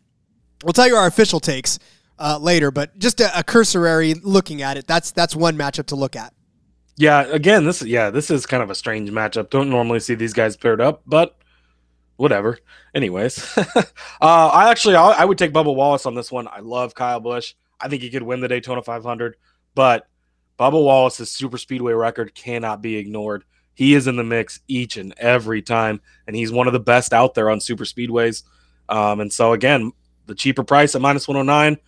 we'll 0.63 0.73
tell 0.73 0.87
you 0.87 0.95
our 0.95 1.07
official 1.07 1.39
takes 1.39 1.79
uh, 2.19 2.37
later. 2.39 2.71
But 2.71 2.97
just 2.97 3.19
a, 3.19 3.37
a 3.37 3.43
cursory 3.43 4.13
looking 4.15 4.61
at 4.61 4.77
it, 4.77 4.87
that's 4.87 5.11
that's 5.11 5.35
one 5.35 5.57
matchup 5.57 5.87
to 5.87 5.95
look 5.95 6.15
at. 6.15 6.33
Yeah, 6.97 7.21
again, 7.23 7.65
this 7.65 7.81
yeah, 7.81 8.09
this 8.09 8.29
is 8.29 8.45
kind 8.45 8.61
of 8.61 8.69
a 8.69 8.75
strange 8.75 9.09
matchup. 9.09 9.49
Don't 9.49 9.69
normally 9.69 9.99
see 9.99 10.15
these 10.15 10.33
guys 10.33 10.55
paired 10.55 10.81
up, 10.81 11.01
but 11.05 11.37
whatever. 12.17 12.59
Anyways, 12.93 13.57
uh, 13.57 13.83
I 14.21 14.69
actually 14.69 14.95
I, 14.95 15.11
I 15.11 15.25
would 15.25 15.37
take 15.37 15.51
Bubba 15.53 15.73
Wallace 15.73 16.05
on 16.05 16.15
this 16.15 16.31
one. 16.31 16.47
I 16.47 16.59
love 16.59 16.93
Kyle 16.93 17.19
Busch. 17.19 17.53
I 17.79 17.87
think 17.87 18.03
he 18.03 18.11
could 18.11 18.21
win 18.21 18.41
the 18.41 18.47
Daytona 18.47 18.83
500, 18.83 19.35
but 19.73 20.07
Bubba 20.61 20.73
Wallace's 20.73 21.31
super 21.31 21.57
speedway 21.57 21.93
record 21.93 22.35
cannot 22.35 22.83
be 22.83 22.97
ignored. 22.97 23.45
He 23.73 23.95
is 23.95 24.05
in 24.05 24.15
the 24.15 24.23
mix 24.23 24.59
each 24.67 24.95
and 24.95 25.11
every 25.17 25.63
time, 25.63 26.01
and 26.27 26.35
he's 26.35 26.51
one 26.51 26.67
of 26.67 26.73
the 26.73 26.79
best 26.79 27.13
out 27.13 27.33
there 27.33 27.49
on 27.49 27.59
super 27.59 27.83
speedways. 27.83 28.43
Um, 28.87 29.21
and 29.21 29.33
so 29.33 29.53
again, 29.53 29.91
the 30.27 30.35
cheaper 30.35 30.63
price 30.63 30.93
at 30.93 31.01
minus 31.01 31.27
109, 31.27 31.79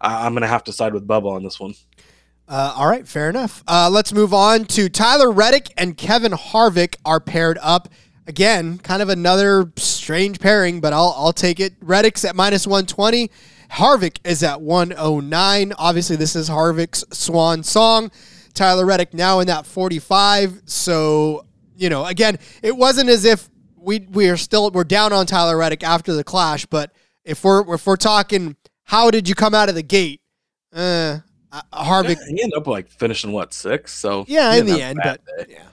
I, 0.00 0.24
I'm 0.24 0.32
going 0.32 0.40
to 0.40 0.48
have 0.48 0.64
to 0.64 0.72
side 0.72 0.94
with 0.94 1.06
Bubba 1.06 1.30
on 1.30 1.42
this 1.42 1.60
one. 1.60 1.74
Uh, 2.48 2.72
all 2.74 2.88
right, 2.88 3.06
fair 3.06 3.28
enough. 3.28 3.62
Uh, 3.68 3.90
let's 3.92 4.14
move 4.14 4.32
on 4.32 4.64
to 4.64 4.88
Tyler 4.88 5.30
Reddick 5.30 5.70
and 5.76 5.98
Kevin 5.98 6.32
Harvick 6.32 6.96
are 7.04 7.20
paired 7.20 7.58
up. 7.60 7.90
Again, 8.26 8.78
kind 8.78 9.02
of 9.02 9.10
another 9.10 9.70
strange 9.76 10.40
pairing, 10.40 10.80
but 10.80 10.94
I'll 10.94 11.12
I'll 11.18 11.32
take 11.34 11.60
it. 11.60 11.74
Reddick's 11.82 12.24
at 12.24 12.34
minus 12.34 12.66
120. 12.66 13.30
Harvick 13.72 14.18
is 14.24 14.42
at 14.42 14.60
109. 14.60 15.72
Obviously, 15.78 16.16
this 16.16 16.36
is 16.36 16.48
Harvick's 16.48 17.04
swan 17.10 17.62
song. 17.62 18.10
Tyler 18.54 18.84
Reddick 18.84 19.14
now 19.14 19.40
in 19.40 19.46
that 19.46 19.66
45. 19.66 20.62
So, 20.66 21.46
you 21.76 21.88
know, 21.88 22.04
again, 22.04 22.38
it 22.62 22.76
wasn't 22.76 23.08
as 23.08 23.24
if 23.24 23.48
we 23.76 24.06
we 24.10 24.28
are 24.28 24.36
still 24.36 24.70
we're 24.70 24.84
down 24.84 25.12
on 25.12 25.26
Tyler 25.26 25.56
Reddick 25.56 25.82
after 25.82 26.12
the 26.12 26.22
clash, 26.22 26.66
but 26.66 26.92
if 27.24 27.42
we're 27.42 27.74
if 27.74 27.86
we're 27.86 27.96
talking 27.96 28.56
how 28.84 29.10
did 29.10 29.28
you 29.28 29.34
come 29.34 29.54
out 29.54 29.68
of 29.68 29.74
the 29.74 29.82
gate? 29.82 30.20
Uh, 30.72 31.18
Harvick 31.72 32.16
Yeah, 32.20 32.26
he 32.28 32.42
ended 32.42 32.56
up 32.56 32.66
like 32.66 32.88
finishing 32.88 33.32
what 33.32 33.52
six. 33.54 33.92
So 33.92 34.24
yeah, 34.28 34.54
in 34.54 34.66
the 34.66 34.82
end, 34.82 35.00
but 35.02 35.20
day. 35.24 35.46
yeah. 35.48 35.64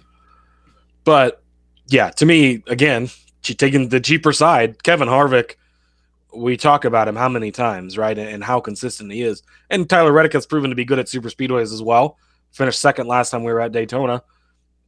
but 1.03 1.43
yeah, 1.87 2.09
to 2.11 2.25
me 2.25 2.63
again, 2.67 3.09
taking 3.41 3.89
the 3.89 3.99
cheaper 3.99 4.31
side. 4.31 4.83
Kevin 4.83 5.07
Harvick, 5.07 5.55
we 6.33 6.57
talk 6.57 6.85
about 6.85 7.07
him 7.07 7.15
how 7.15 7.29
many 7.29 7.51
times, 7.51 7.97
right, 7.97 8.17
and, 8.17 8.29
and 8.29 8.43
how 8.43 8.59
consistent 8.59 9.11
he 9.11 9.21
is. 9.21 9.43
And 9.69 9.89
Tyler 9.89 10.11
Reddick 10.11 10.33
has 10.33 10.45
proven 10.45 10.69
to 10.69 10.75
be 10.75 10.85
good 10.85 10.99
at 10.99 11.09
super 11.09 11.29
speedways 11.29 11.73
as 11.73 11.81
well. 11.81 12.17
Finished 12.51 12.79
second 12.79 13.07
last 13.07 13.31
time 13.31 13.43
we 13.43 13.51
were 13.51 13.61
at 13.61 13.71
Daytona, 13.71 14.23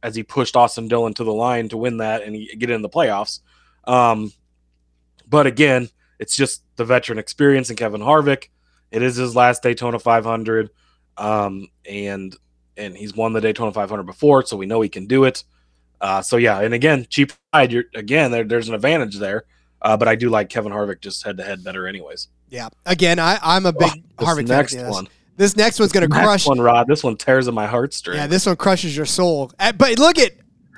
as 0.02 0.14
he 0.14 0.22
pushed 0.22 0.56
Austin 0.56 0.88
Dillon 0.88 1.14
to 1.14 1.24
the 1.24 1.32
line 1.32 1.68
to 1.70 1.76
win 1.76 1.98
that 1.98 2.22
and 2.22 2.36
get 2.58 2.70
in 2.70 2.82
the 2.82 2.88
playoffs. 2.88 3.40
Um, 3.84 4.32
but 5.28 5.46
again, 5.46 5.88
it's 6.18 6.36
just 6.36 6.62
the 6.76 6.84
veteran 6.84 7.18
experience 7.18 7.70
in 7.70 7.76
Kevin 7.76 8.00
Harvick. 8.00 8.48
It 8.90 9.02
is 9.02 9.16
his 9.16 9.34
last 9.34 9.62
Daytona 9.62 9.98
500, 9.98 10.70
um, 11.16 11.68
and 11.88 12.36
and 12.76 12.96
he's 12.96 13.14
won 13.14 13.32
the 13.32 13.40
Daytona 13.40 13.72
500 13.72 14.02
before, 14.04 14.44
so 14.44 14.56
we 14.56 14.66
know 14.66 14.80
he 14.80 14.88
can 14.88 15.06
do 15.06 15.24
it. 15.24 15.44
Uh, 16.00 16.20
so 16.20 16.36
yeah, 16.36 16.60
and 16.60 16.74
again, 16.74 17.06
cheap 17.08 17.32
ride. 17.54 17.72
You're 17.72 17.84
again 17.94 18.30
there, 18.30 18.44
there's 18.44 18.68
an 18.68 18.74
advantage 18.74 19.18
there, 19.18 19.44
uh, 19.82 19.96
but 19.96 20.08
I 20.08 20.14
do 20.14 20.30
like 20.30 20.48
Kevin 20.48 20.72
Harvick 20.72 21.00
just 21.00 21.22
head 21.24 21.36
to 21.38 21.42
head 21.42 21.62
better, 21.64 21.86
anyways. 21.86 22.28
Yeah. 22.50 22.68
Again, 22.86 23.18
I, 23.18 23.38
I'm 23.42 23.66
a 23.66 23.72
big 23.72 23.90
Oh, 24.18 24.24
this 24.24 24.28
Harvick 24.28 24.48
next 24.48 24.74
fan. 24.74 24.90
One, 24.90 25.08
This 25.36 25.56
next 25.56 25.80
one's 25.80 25.92
going 25.92 26.08
to 26.08 26.14
crush. 26.14 26.46
one, 26.46 26.60
Rod. 26.60 26.86
This 26.86 27.02
one 27.02 27.16
tears 27.16 27.48
at 27.48 27.54
my 27.54 27.66
heartstrings. 27.66 28.18
Yeah, 28.18 28.26
this 28.26 28.46
one 28.46 28.56
crushes 28.56 28.96
your 28.96 29.06
soul. 29.06 29.50
Uh, 29.58 29.72
But 29.72 29.98
look 29.98 30.18
at 30.18 30.32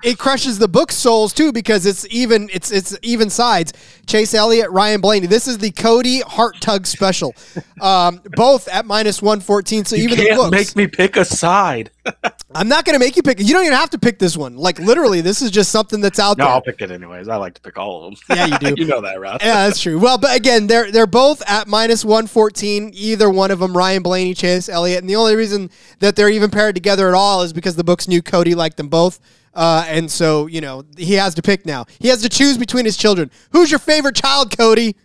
it 0.05 0.19
crushes 0.19 0.59
the 0.59 0.69
book 0.69 0.93
souls 0.93 1.33
too 1.33 1.51
because 1.53 1.87
it's 1.87 2.07
even 2.11 2.49
it's 2.53 2.71
it's 2.71 2.97
even 3.03 3.31
sides. 3.31 3.73
Chase 4.07 4.35
Elliott, 4.35 4.71
Ryan 4.71 5.01
Blaney. 5.01 5.27
This 5.27 5.49
is 5.49 5.59
the 5.59 5.71
Cody 5.71 6.21
Heart 6.21 6.61
Tug 6.61 6.87
special. 6.87 7.35
Um, 7.81 8.21
both 8.37 8.69
at 8.69 8.85
minus 8.87 9.23
one 9.23 9.41
fourteen. 9.41 9.85
So 9.85 9.97
you 9.97 10.05
even 10.05 10.19
the 10.19 10.25
can't 10.27 10.37
books. 10.37 10.51
make 10.51 10.77
me 10.77 10.87
pick 10.87 11.17
a 11.17 11.25
side. 11.25 11.91
I'm 12.55 12.69
not 12.69 12.85
going 12.85 12.95
to 12.95 13.05
make 13.05 13.17
you 13.17 13.23
pick. 13.23 13.41
You 13.41 13.53
don't 13.55 13.65
even 13.65 13.77
have 13.77 13.91
to 13.91 13.99
pick 13.99 14.19
this 14.19 14.37
one. 14.37 14.57
Like 14.57 14.79
literally, 14.79 15.21
this 15.23 15.41
is 15.43 15.51
just 15.51 15.71
something 15.73 16.01
that's 16.01 16.19
out 16.19 16.37
No, 16.39 16.45
there. 16.45 16.53
I'll 16.55 16.61
pick 16.61 16.81
it 16.83 16.91
anyways. 16.91 17.29
I 17.29 17.37
like 17.37 17.55
to 17.55 17.61
pick 17.63 17.79
all 17.79 18.05
of 18.07 18.15
them. 18.29 18.37
Yeah, 18.37 18.47
you 18.47 18.59
do. 18.59 18.75
you 18.83 18.87
know 18.87 19.01
that, 19.01 19.19
Rod. 19.21 19.41
Yeah, 19.43 19.67
that's 19.67 19.81
true. 19.81 19.99
Well, 19.99 20.19
but 20.19 20.37
again, 20.37 20.67
they're 20.67 20.91
they're 20.93 21.07
both 21.07 21.43
at 21.49 21.67
minus 21.67 22.05
one 22.05 22.27
fourteen. 22.27 22.91
Either 22.95 23.31
one 23.31 23.51
of 23.51 23.59
them, 23.59 23.77
Ryan 23.77 24.03
Blaney, 24.03 24.35
Chase 24.35 24.69
Elliott, 24.69 25.01
and 25.01 25.09
the 25.09 25.17
only 25.17 25.35
reason 25.35 25.71
that 26.01 26.15
they're 26.15 26.29
even 26.29 26.51
paired 26.51 26.75
together 26.75 27.09
at 27.09 27.15
all 27.15 27.43
is 27.43 27.53
because 27.55 27.75
the 27.77 27.85
books 27.85 28.07
knew 28.07 28.21
Cody 28.23 28.55
liked 28.55 28.77
them 28.77 28.89
both, 28.89 29.19
uh, 29.55 29.85
and 29.89 30.11
so 30.11 30.47
you 30.47 30.61
know 30.61 30.85
he 30.97 31.15
has 31.15 31.35
to 31.35 31.43
pick 31.43 31.67
now. 31.67 31.87
He 31.99 32.09
has 32.09 32.23
to 32.23 32.29
choose 32.29 32.59
between 32.59 32.85
his 32.85 32.97
children. 32.97 33.31
Who's 33.53 33.71
your 33.71 33.81
favorite 33.81 34.17
child, 34.17 34.57
Cody? 34.57 34.97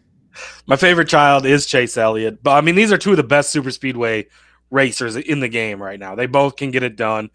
My 0.68 0.76
favorite 0.76 1.08
child 1.08 1.46
is 1.46 1.66
Chase 1.66 1.98
Elliott. 1.98 2.42
But 2.44 2.52
I 2.52 2.62
mean, 2.62 2.76
these 2.76 2.92
are 2.92 2.98
two 2.98 3.12
of 3.12 3.18
the 3.18 3.24
best 3.24 3.50
super 3.50 3.72
speedway 3.72 4.28
racers 4.70 5.16
in 5.16 5.40
the 5.40 5.48
game 5.48 5.82
right 5.82 6.00
now. 6.00 6.16
They 6.16 6.28
both 6.28 6.56
can 6.56 6.72
get 6.72 6.84
it 6.84 6.96
done. 6.96 7.30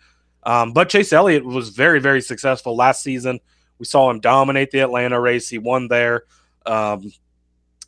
Um, 0.45 0.73
but 0.73 0.89
Chase 0.89 1.13
Elliott 1.13 1.45
was 1.45 1.71
very, 1.71 2.01
very 2.01 2.21
successful 2.21 2.77
last 2.77 3.03
season. 3.03 3.41
We 3.79 3.87
saw 3.87 4.11
him 4.11 4.21
dominate 4.21 4.71
the 4.71 4.81
Atlanta 4.81 5.21
race. 5.21 5.49
He 5.49 5.59
won 5.59 5.89
there. 5.89 6.25
Um, 6.67 7.13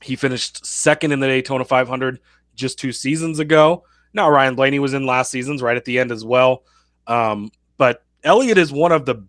he 0.02 0.16
finished 0.16 0.64
second 0.64 1.12
in 1.12 1.20
the 1.20 1.26
Daytona 1.26 1.64
500 1.64 2.18
just 2.54 2.78
two 2.78 2.92
seasons 2.92 3.38
ago. 3.38 3.84
Now 4.12 4.30
Ryan 4.30 4.54
Blaney 4.54 4.78
was 4.78 4.94
in 4.94 5.06
last 5.06 5.30
season's 5.30 5.62
right 5.62 5.76
at 5.76 5.84
the 5.84 5.98
end 5.98 6.10
as 6.10 6.24
well. 6.24 6.64
Um, 7.06 7.50
but 7.76 8.02
Elliott 8.24 8.58
is 8.58 8.72
one 8.72 8.92
of 8.92 9.06
the 9.06 9.24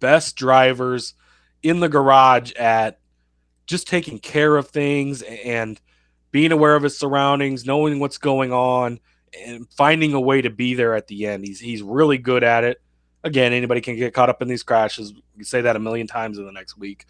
best 0.00 0.36
drivers 0.36 1.14
in 1.62 1.80
the 1.80 1.88
garage 1.88 2.52
at 2.52 2.98
just 3.66 3.86
taking 3.86 4.18
care 4.18 4.56
of 4.56 4.68
things 4.68 5.22
and 5.22 5.80
being 6.32 6.52
aware 6.52 6.74
of 6.74 6.82
his 6.82 6.98
surroundings, 6.98 7.66
knowing 7.66 8.00
what's 8.00 8.18
going 8.18 8.52
on, 8.52 8.98
and 9.46 9.68
finding 9.72 10.12
a 10.12 10.20
way 10.20 10.42
to 10.42 10.50
be 10.50 10.74
there 10.74 10.94
at 10.94 11.06
the 11.06 11.26
end. 11.26 11.44
He's 11.44 11.60
he's 11.60 11.82
really 11.82 12.18
good 12.18 12.42
at 12.42 12.64
it. 12.64 12.80
Again, 13.22 13.52
anybody 13.52 13.80
can 13.80 13.96
get 13.96 14.14
caught 14.14 14.30
up 14.30 14.42
in 14.42 14.48
these 14.48 14.62
crashes. 14.62 15.12
You 15.36 15.44
say 15.44 15.60
that 15.60 15.76
a 15.76 15.80
million 15.80 16.06
times 16.06 16.38
in 16.38 16.46
the 16.46 16.52
next 16.52 16.78
week. 16.78 17.06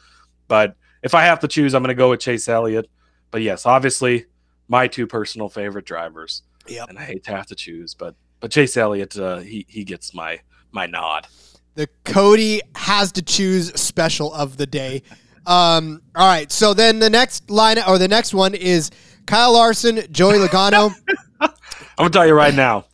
But 0.49 0.75
if 1.03 1.15
I 1.15 1.23
have 1.25 1.41
to 1.41 1.49
choose, 1.49 1.75
I'm 1.75 1.83
going 1.83 1.89
to 1.89 1.95
go 1.95 2.11
with 2.11 2.21
Chase 2.21 2.49
Elliott. 2.49 2.91
But 3.31 3.43
yes, 3.43 3.65
obviously, 3.65 4.27
my 4.69 4.89
two 4.89 5.07
personal 5.07 5.49
favorite 5.49 5.85
drivers. 5.85 6.43
Yep. 6.67 6.91
And 6.91 6.99
I 6.99 7.05
hate 7.05 7.25
to 7.25 7.31
have 7.31 7.47
to 7.47 7.55
choose, 7.55 7.95
but 7.95 8.15
but 8.41 8.51
Chase 8.51 8.77
Elliott, 8.77 9.17
uh, 9.19 9.39
he 9.39 9.67
he 9.69 9.85
gets 9.85 10.15
my 10.15 10.41
my 10.73 10.87
nod. 10.87 11.27
The 11.75 11.89
Cody 12.05 12.61
has 12.75 13.13
to 13.13 13.23
choose 13.23 13.73
special 13.81 14.33
of 14.35 14.57
the 14.57 14.67
day. 14.67 15.03
Um, 15.47 16.03
all 16.15 16.27
right, 16.27 16.51
so 16.53 16.75
then 16.75 16.99
the 16.99 17.11
next 17.11 17.51
line 17.51 17.79
or 17.87 17.99
the 17.99 18.09
next 18.09 18.35
one 18.35 18.55
is 18.55 18.91
Kyle 19.27 19.53
Larson, 19.53 20.03
Joey 20.11 20.35
Logano. 20.47 20.93
I'm 21.41 21.51
gonna 21.97 22.11
tell 22.11 22.27
you 22.27 22.35
right 22.35 22.55
now. 22.55 22.85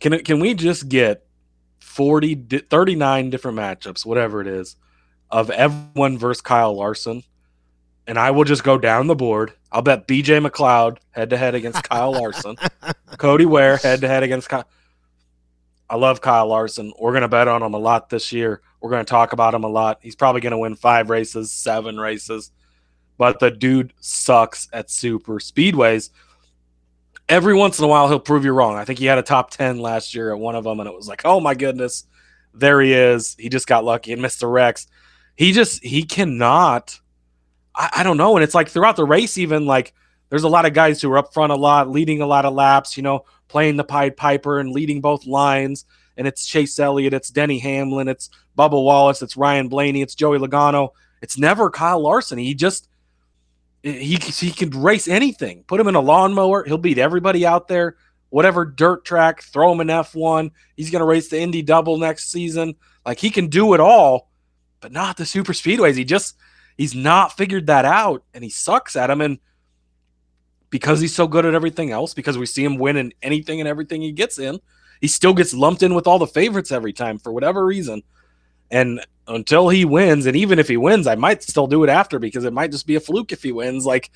Can 0.00 0.18
can 0.20 0.40
we 0.40 0.54
just 0.54 0.88
get 0.88 1.24
40, 1.80 2.62
39 2.70 3.30
different 3.30 3.58
matchups, 3.58 4.06
whatever 4.06 4.40
it 4.40 4.46
is, 4.46 4.76
of 5.30 5.50
everyone 5.50 6.18
versus 6.18 6.40
Kyle 6.40 6.74
Larson, 6.74 7.22
and 8.06 8.18
I 8.18 8.30
will 8.30 8.44
just 8.44 8.64
go 8.64 8.78
down 8.78 9.06
the 9.06 9.14
board. 9.14 9.52
I'll 9.70 9.82
bet 9.82 10.08
BJ 10.08 10.46
McLeod 10.46 10.98
head 11.10 11.30
to 11.30 11.36
head 11.36 11.54
against 11.54 11.82
Kyle 11.84 12.12
Larson, 12.12 12.56
Cody 13.18 13.46
Ware 13.46 13.76
head 13.76 14.00
to 14.02 14.08
head 14.08 14.22
against 14.22 14.48
Kyle. 14.48 14.64
I 15.92 15.96
love 15.96 16.22
Kyle 16.22 16.46
Larson. 16.46 16.92
We're 16.98 17.12
gonna 17.12 17.28
bet 17.28 17.48
on 17.48 17.62
him 17.62 17.74
a 17.74 17.78
lot 17.78 18.08
this 18.08 18.32
year. 18.32 18.62
We're 18.80 18.90
gonna 18.90 19.04
talk 19.04 19.34
about 19.34 19.54
him 19.54 19.64
a 19.64 19.68
lot. 19.68 19.98
He's 20.00 20.16
probably 20.16 20.40
gonna 20.40 20.58
win 20.58 20.74
five 20.74 21.10
races, 21.10 21.52
seven 21.52 21.98
races, 21.98 22.50
but 23.18 23.38
the 23.40 23.50
dude 23.50 23.92
sucks 24.00 24.68
at 24.72 24.90
super 24.90 25.34
speedways 25.34 26.10
every 27.28 27.54
once 27.54 27.78
in 27.78 27.84
a 27.84 27.88
while 27.88 28.08
he'll 28.08 28.20
prove 28.20 28.44
you 28.44 28.52
wrong. 28.52 28.76
I 28.76 28.84
think 28.84 28.98
he 28.98 29.06
had 29.06 29.18
a 29.18 29.22
top 29.22 29.50
10 29.50 29.78
last 29.78 30.14
year 30.14 30.32
at 30.32 30.38
one 30.38 30.54
of 30.54 30.64
them, 30.64 30.80
and 30.80 30.88
it 30.88 30.94
was 30.94 31.08
like, 31.08 31.22
oh 31.24 31.40
my 31.40 31.54
goodness, 31.54 32.04
there 32.54 32.80
he 32.80 32.92
is. 32.92 33.36
He 33.38 33.48
just 33.48 33.66
got 33.66 33.84
lucky 33.84 34.12
and 34.12 34.22
missed 34.22 34.40
the 34.40 34.46
wrecks. 34.46 34.86
He 35.36 35.52
just, 35.52 35.82
he 35.82 36.02
cannot, 36.02 37.00
I, 37.74 37.88
I 37.96 38.02
don't 38.02 38.16
know. 38.16 38.36
And 38.36 38.44
it's 38.44 38.54
like 38.54 38.68
throughout 38.68 38.96
the 38.96 39.04
race, 39.04 39.38
even 39.38 39.66
like 39.66 39.94
there's 40.28 40.42
a 40.44 40.48
lot 40.48 40.66
of 40.66 40.74
guys 40.74 41.00
who 41.00 41.10
are 41.10 41.18
up 41.18 41.32
front 41.32 41.52
a 41.52 41.56
lot, 41.56 41.90
leading 41.90 42.20
a 42.20 42.26
lot 42.26 42.44
of 42.44 42.54
laps, 42.54 42.96
you 42.96 43.02
know, 43.02 43.24
playing 43.52 43.76
the 43.76 43.84
Pied 43.84 44.16
Piper 44.16 44.58
and 44.58 44.72
leading 44.72 45.02
both 45.02 45.26
lines. 45.26 45.84
And 46.16 46.26
it's 46.26 46.46
Chase 46.46 46.78
Elliott, 46.78 47.12
it's 47.12 47.28
Denny 47.28 47.58
Hamlin, 47.58 48.08
it's 48.08 48.30
Bubba 48.56 48.82
Wallace, 48.82 49.20
it's 49.20 49.36
Ryan 49.36 49.68
Blaney, 49.68 50.00
it's 50.00 50.14
Joey 50.14 50.38
Logano. 50.38 50.90
It's 51.20 51.38
never 51.38 51.70
Kyle 51.70 52.00
Larson. 52.00 52.38
He 52.38 52.54
just, 52.54 52.88
he 53.82 54.16
he 54.16 54.50
can 54.50 54.70
race 54.70 55.06
anything. 55.06 55.64
Put 55.66 55.80
him 55.80 55.88
in 55.88 55.94
a 55.94 56.00
lawnmower, 56.00 56.64
he'll 56.64 56.78
beat 56.78 56.98
everybody 56.98 57.44
out 57.46 57.68
there. 57.68 57.96
Whatever 58.30 58.64
dirt 58.64 59.04
track, 59.04 59.42
throw 59.42 59.70
him 59.72 59.82
in 59.82 59.88
F1. 59.88 60.50
He's 60.74 60.90
going 60.90 61.00
to 61.00 61.06
race 61.06 61.28
the 61.28 61.38
Indy 61.38 61.60
Double 61.60 61.98
next 61.98 62.32
season. 62.32 62.74
Like 63.04 63.18
he 63.18 63.28
can 63.28 63.48
do 63.48 63.74
it 63.74 63.80
all, 63.80 64.30
but 64.80 64.92
not 64.92 65.18
the 65.18 65.26
super 65.26 65.52
speedways. 65.52 65.96
He 65.96 66.04
just 66.04 66.36
he's 66.78 66.94
not 66.94 67.36
figured 67.36 67.66
that 67.66 67.84
out, 67.84 68.24
and 68.32 68.42
he 68.42 68.48
sucks 68.48 68.96
at 68.96 69.08
them. 69.08 69.20
And 69.20 69.38
because 70.72 71.00
he's 71.00 71.14
so 71.14 71.28
good 71.28 71.44
at 71.44 71.54
everything 71.54 71.90
else, 71.92 72.14
because 72.14 72.38
we 72.38 72.46
see 72.46 72.64
him 72.64 72.78
win 72.78 72.96
in 72.96 73.12
anything 73.22 73.60
and 73.60 73.68
everything 73.68 74.00
he 74.00 74.10
gets 74.10 74.38
in, 74.38 74.58
he 75.02 75.06
still 75.06 75.34
gets 75.34 75.52
lumped 75.52 75.82
in 75.82 75.94
with 75.94 76.06
all 76.06 76.18
the 76.18 76.26
favorites 76.26 76.72
every 76.72 76.94
time 76.94 77.18
for 77.18 77.30
whatever 77.30 77.64
reason. 77.64 78.02
And 78.70 79.04
until 79.28 79.68
he 79.68 79.84
wins, 79.84 80.24
and 80.24 80.34
even 80.34 80.58
if 80.58 80.68
he 80.68 80.78
wins, 80.78 81.06
I 81.06 81.14
might 81.14 81.42
still 81.42 81.66
do 81.66 81.84
it 81.84 81.90
after 81.90 82.18
because 82.18 82.44
it 82.44 82.54
might 82.54 82.72
just 82.72 82.86
be 82.86 82.94
a 82.94 83.00
fluke 83.00 83.32
if 83.32 83.42
he 83.42 83.52
wins. 83.52 83.84
Like 83.84 84.10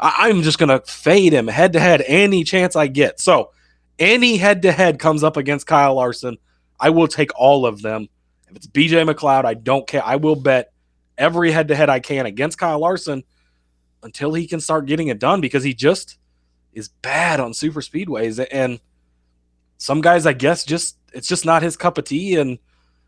I- 0.00 0.28
I'm 0.28 0.40
just 0.40 0.58
gonna 0.58 0.80
fade 0.86 1.34
him 1.34 1.46
head 1.46 1.74
to 1.74 1.80
head 1.80 2.02
any 2.06 2.44
chance 2.44 2.76
I 2.76 2.86
get. 2.86 3.20
So 3.20 3.50
any 3.98 4.38
head 4.38 4.62
to 4.62 4.72
head 4.72 4.98
comes 4.98 5.22
up 5.22 5.36
against 5.36 5.66
Kyle 5.66 5.96
Larson, 5.96 6.38
I 6.80 6.88
will 6.88 7.08
take 7.08 7.30
all 7.36 7.66
of 7.66 7.82
them. 7.82 8.08
If 8.48 8.56
it's 8.56 8.66
BJ 8.66 9.04
McLeod, 9.04 9.44
I 9.44 9.52
don't 9.52 9.86
care. 9.86 10.02
I 10.02 10.16
will 10.16 10.34
bet 10.34 10.72
every 11.18 11.50
head 11.50 11.68
to 11.68 11.76
head 11.76 11.90
I 11.90 12.00
can 12.00 12.24
against 12.24 12.56
Kyle 12.56 12.78
Larson 12.78 13.22
until 14.02 14.34
he 14.34 14.46
can 14.46 14.60
start 14.60 14.86
getting 14.86 15.08
it 15.08 15.18
done 15.18 15.40
because 15.40 15.64
he 15.64 15.74
just 15.74 16.18
is 16.72 16.88
bad 16.88 17.40
on 17.40 17.54
super 17.54 17.80
speedways. 17.80 18.44
And 18.50 18.80
some 19.78 20.00
guys 20.00 20.26
I 20.26 20.32
guess 20.32 20.64
just 20.64 20.96
it's 21.12 21.28
just 21.28 21.44
not 21.44 21.62
his 21.62 21.76
cup 21.76 21.98
of 21.98 22.04
tea 22.04 22.36
and 22.36 22.58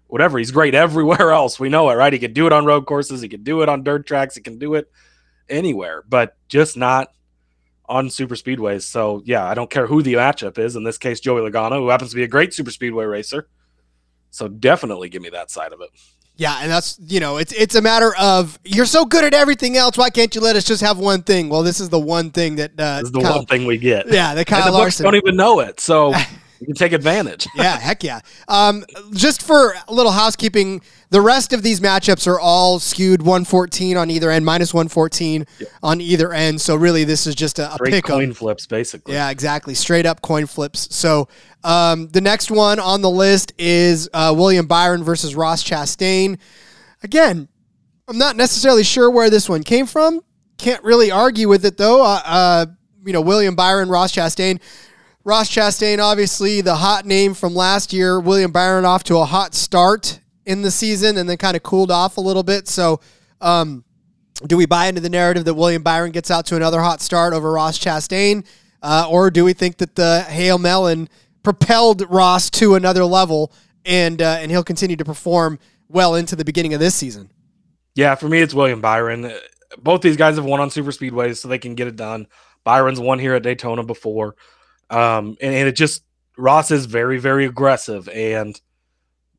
whatever. 0.07 0.39
He's 0.39 0.51
great 0.51 0.75
everywhere 0.75 1.31
else. 1.33 1.59
We 1.59 1.69
know 1.69 1.91
it 1.91 1.95
right? 1.95 2.13
He 2.13 2.19
can 2.19 2.33
do 2.33 2.47
it 2.47 2.53
on 2.53 2.65
road 2.65 2.87
courses. 2.87 3.21
He 3.21 3.29
can 3.29 3.43
do 3.43 3.63
it 3.63 3.69
on 3.69 3.83
dirt 3.83 4.07
tracks. 4.07 4.35
He 4.35 4.43
can 4.43 4.59
do 4.59 4.75
it 4.75 4.91
anywhere 5.49 6.03
but 6.09 6.37
just 6.49 6.77
not 6.77 7.13
on 7.87 8.09
super 8.09 8.35
speedways. 8.35 8.83
So 8.83 9.23
yeah 9.25 9.45
I 9.45 9.55
don't 9.55 9.71
care 9.71 9.87
who 9.87 10.03
the 10.03 10.15
matchup 10.15 10.59
is. 10.59 10.77
In 10.77 10.85
this 10.85 10.99
case 10.99 11.21
Joey 11.21 11.49
Logano 11.49 11.79
who 11.79 11.89
happens 11.89 12.11
to 12.11 12.17
be 12.17 12.25
a 12.25 12.29
great 12.29 12.55
super 12.55 12.71
speedway 12.71 13.05
racer. 13.05 13.49
So 14.31 14.49
definitely 14.49 15.11
give 15.11 15.21
me 15.21 15.29
that 15.31 15.51
side 15.51 15.73
of 15.73 15.81
it 15.81 15.91
Yeah, 16.37 16.59
and 16.63 16.71
that's 16.71 16.99
you 17.07 17.21
know, 17.21 17.37
it's 17.37 17.53
it's 17.53 17.75
a 17.75 17.83
matter 17.83 18.15
of 18.17 18.59
you're 18.65 18.87
so 18.87 19.05
good 19.05 19.23
at 19.23 19.35
everything 19.35 19.77
else. 19.77 19.97
Why 19.99 20.11
can't 20.11 20.35
you 20.35 20.41
let 20.41 20.57
us 20.57 20.65
just 20.65 20.81
have 20.83 20.99
one 20.99 21.23
thing? 21.23 21.49
Well, 21.49 21.63
this 21.63 21.79
is 21.79 21.89
the 21.91 22.01
one 22.01 22.31
thing 22.31 22.57
that 22.57 22.73
uh, 22.79 22.97
this 23.01 23.05
is 23.05 23.13
the 23.13 23.21
Kyle- 23.21 23.37
one 23.37 23.47
thing 23.47 23.67
we 23.67 23.77
get 23.79 24.07
Yeah, 24.13 24.33
the 24.35 24.41
and 24.41 24.47
Kyle 24.47 24.65
the 24.65 24.71
books 24.71 24.79
Larson. 25.01 25.05
don't 25.05 25.15
even 25.17 25.37
know 25.37 25.61
it 25.61 25.79
so 25.79 26.13
you 26.63 26.67
can 26.67 26.77
take 26.77 26.93
advantage 26.93 27.49
yeah, 27.57 27.77
heck 27.77 28.05
yeah. 28.05 28.21
Um, 28.47 28.85
just 29.13 29.43
for 29.43 29.75
a 29.89 29.93
little 29.93 30.13
housekeeping, 30.13 30.81
the 31.11 31.21
rest 31.21 31.53
of 31.53 31.65
these 31.65 31.81
matchups 31.81 32.29
are 32.29 32.39
all 32.39 32.79
skewed 32.79 33.21
114 33.21 33.97
on 33.97 34.11
either 34.11 34.31
end, 34.31 34.47
minus 34.47 34.73
114 34.73 35.45
on 35.83 36.01
either 36.01 36.33
end. 36.33 36.61
So 36.61 36.77
really, 36.77 37.03
this 37.03 37.27
is 37.27 37.35
just 37.35 37.59
a, 37.59 37.75
a 37.75 37.79
pick 37.79 38.05
coin 38.05 38.33
flips 38.33 38.69
basically 38.69 39.15
Yeah, 39.15 39.31
exactly. 39.31 39.75
Straight 39.75 40.07
up 40.07 40.23
coin 40.23 40.47
flips. 40.47 40.95
So 40.95 41.29
um, 41.65 42.07
the 42.09 42.21
next 42.21 42.49
one 42.49 42.79
on 42.79 43.03
the 43.03 43.11
list 43.11 43.53
is 43.59 44.09
uh, 44.15 44.33
William 44.37 44.67
Byron 44.67 45.03
versus 45.03 45.35
Ross 45.35 45.65
Chastain. 45.65 46.39
Again, 47.03 47.49
I'm 48.07 48.19
not 48.19 48.37
necessarily 48.37 48.85
sure 48.85 49.11
where 49.11 49.31
this 49.31 49.49
one 49.49 49.65
came 49.65 49.87
from. 49.87 50.21
Can't 50.59 50.85
really 50.85 51.11
argue 51.11 51.49
with 51.49 51.65
it 51.65 51.77
though. 51.77 52.05
Uh, 52.05 52.21
uh, 52.25 52.67
you 53.05 53.13
know, 53.13 53.21
William 53.21 53.57
Byron, 53.57 53.89
Ross 53.89 54.13
Chastain. 54.13 54.61
Ross 55.25 55.49
Chastain, 55.49 55.99
obviously 55.99 56.61
the 56.61 56.77
hot 56.77 57.07
name 57.07 57.35
from 57.35 57.55
last 57.55 57.93
year. 57.93 58.19
William 58.19 58.51
Byron 58.51 58.85
off 58.85 59.05
to 59.05 59.17
a 59.19 59.25
hot 59.25 59.55
start 59.55 60.21
in 60.45 60.63
the 60.63 60.71
season 60.71 61.17
and 61.17 61.29
then 61.29 61.37
kind 61.37 61.57
of 61.57 61.63
cooled 61.63 61.91
off 61.91 62.17
a 62.17 62.21
little 62.21 62.43
bit. 62.43 62.67
So, 62.67 63.01
um, 63.41 63.85
do 64.47 64.57
we 64.57 64.67
buy 64.67 64.87
into 64.87 65.01
the 65.01 65.11
narrative 65.11 65.45
that 65.45 65.55
William 65.55 65.83
Byron 65.83 66.11
gets 66.11 66.31
out 66.31 66.47
to 66.47 66.57
another 66.57 66.81
hot 66.81 67.01
start 67.01 67.33
over 67.33 67.53
Ross 67.53 67.79
Chastain? 67.79 68.45
Uh, 68.83 69.07
or 69.09 69.31
do 69.31 69.45
we 69.45 69.53
think 69.53 69.77
that 69.77 69.95
the 69.95 70.23
Hail 70.23 70.59
Melon 70.59 71.09
propelled 71.43 72.09
Ross 72.11 72.51
to 72.51 72.75
another 72.75 73.05
level, 73.05 73.53
and 73.85 74.21
uh, 74.23 74.39
and 74.41 74.51
he'll 74.51 74.65
continue 74.65 74.97
to 74.97 75.05
perform 75.05 75.59
well 75.89 76.15
into 76.15 76.37
the 76.37 76.45
beginning 76.45 76.75
of 76.75 76.81
this 76.81 76.95
season. 76.95 77.31
Yeah, 77.95 78.15
for 78.15 78.29
me, 78.29 78.41
it's 78.41 78.55
William 78.55 78.81
Byron. 78.81 79.33
Both 79.79 80.03
these 80.03 80.17
guys 80.17 80.37
have 80.37 80.45
won 80.45 80.61
on 80.61 80.71
super 80.71 80.91
speedways, 80.91 81.39
so 81.39 81.49
they 81.49 81.59
can 81.59 81.75
get 81.75 81.89
it 81.89 81.97
done. 81.97 82.27
Byron's 82.65 83.01
won 83.01 83.19
here 83.19 83.35
at 83.35 83.43
Daytona 83.43 83.83
before, 83.83 84.37
um, 84.93 85.37
and, 85.41 85.55
and 85.55 85.69
it 85.69 85.77
just 85.77 86.05
Ross 86.37 86.71
is 86.71 86.87
very, 86.87 87.19
very 87.19 87.47
aggressive, 87.47 88.09
and 88.09 88.61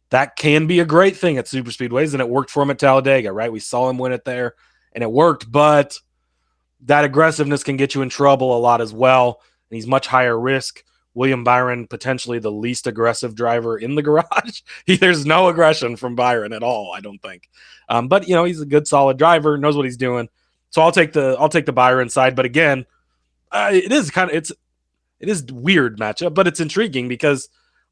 that 0.10 0.36
can 0.36 0.68
be 0.68 0.80
a 0.80 0.86
great 0.86 1.16
thing 1.16 1.38
at 1.38 1.48
super 1.48 1.72
speedways, 1.72 2.14
and 2.14 2.22
it 2.22 2.30
worked 2.30 2.52
for 2.52 2.62
him 2.64 2.72
at 2.72 2.80
Talladega, 2.80 3.32
right? 3.32 3.52
We 3.52 3.60
saw 3.60 3.90
him 3.90 3.98
win 3.98 4.12
it 4.12 4.26
there, 4.26 4.56
and 4.94 5.04
it 5.04 5.12
worked, 5.12 5.52
but 5.52 5.98
that 6.82 7.06
aggressiveness 7.06 7.64
can 7.64 7.78
get 7.78 7.96
you 7.96 8.02
in 8.02 8.10
trouble 8.10 8.56
a 8.56 8.60
lot 8.60 8.82
as 8.82 8.94
well, 8.94 9.42
and 9.70 9.76
he's 9.76 9.88
much 9.88 10.08
higher 10.08 10.40
risk. 10.40 10.84
William 11.16 11.44
Byron, 11.44 11.86
potentially 11.88 12.40
the 12.40 12.52
least 12.52 12.88
aggressive 12.88 13.36
driver 13.36 13.78
in 13.78 13.96
the 13.96 14.02
garage. 14.04 14.62
he, 14.86 14.98
there's 14.98 15.26
no 15.26 15.48
aggression 15.48 15.96
from 15.96 16.16
Byron 16.16 16.54
at 16.54 16.64
all, 16.64 16.92
I 16.96 17.02
don't 17.02 17.22
think. 17.22 17.50
Um, 17.88 18.08
but 18.08 18.28
you 18.28 18.36
know, 18.36 18.44
he's 18.44 18.62
a 18.62 18.66
good, 18.66 18.88
solid 18.88 19.18
driver, 19.18 19.58
knows 19.58 19.76
what 19.76 19.86
he's 19.86 19.98
doing. 19.98 20.30
So 20.72 20.82
I'll 20.82 20.92
take 20.92 21.14
the 21.14 21.36
I'll 21.40 21.50
take 21.50 21.68
the 21.68 21.72
Byron 21.72 22.10
side. 22.10 22.36
But 22.36 22.46
again, 22.46 22.86
uh, 23.52 23.70
it 23.72 23.92
is 23.92 24.10
kind 24.10 24.30
of 24.30 24.36
it's 24.36 24.52
it 25.24 25.30
is 25.30 25.46
weird 25.46 25.98
matchup, 26.00 26.34
but 26.34 26.48
it's 26.48 26.60
intriguing 26.60 27.08
because 27.08 27.48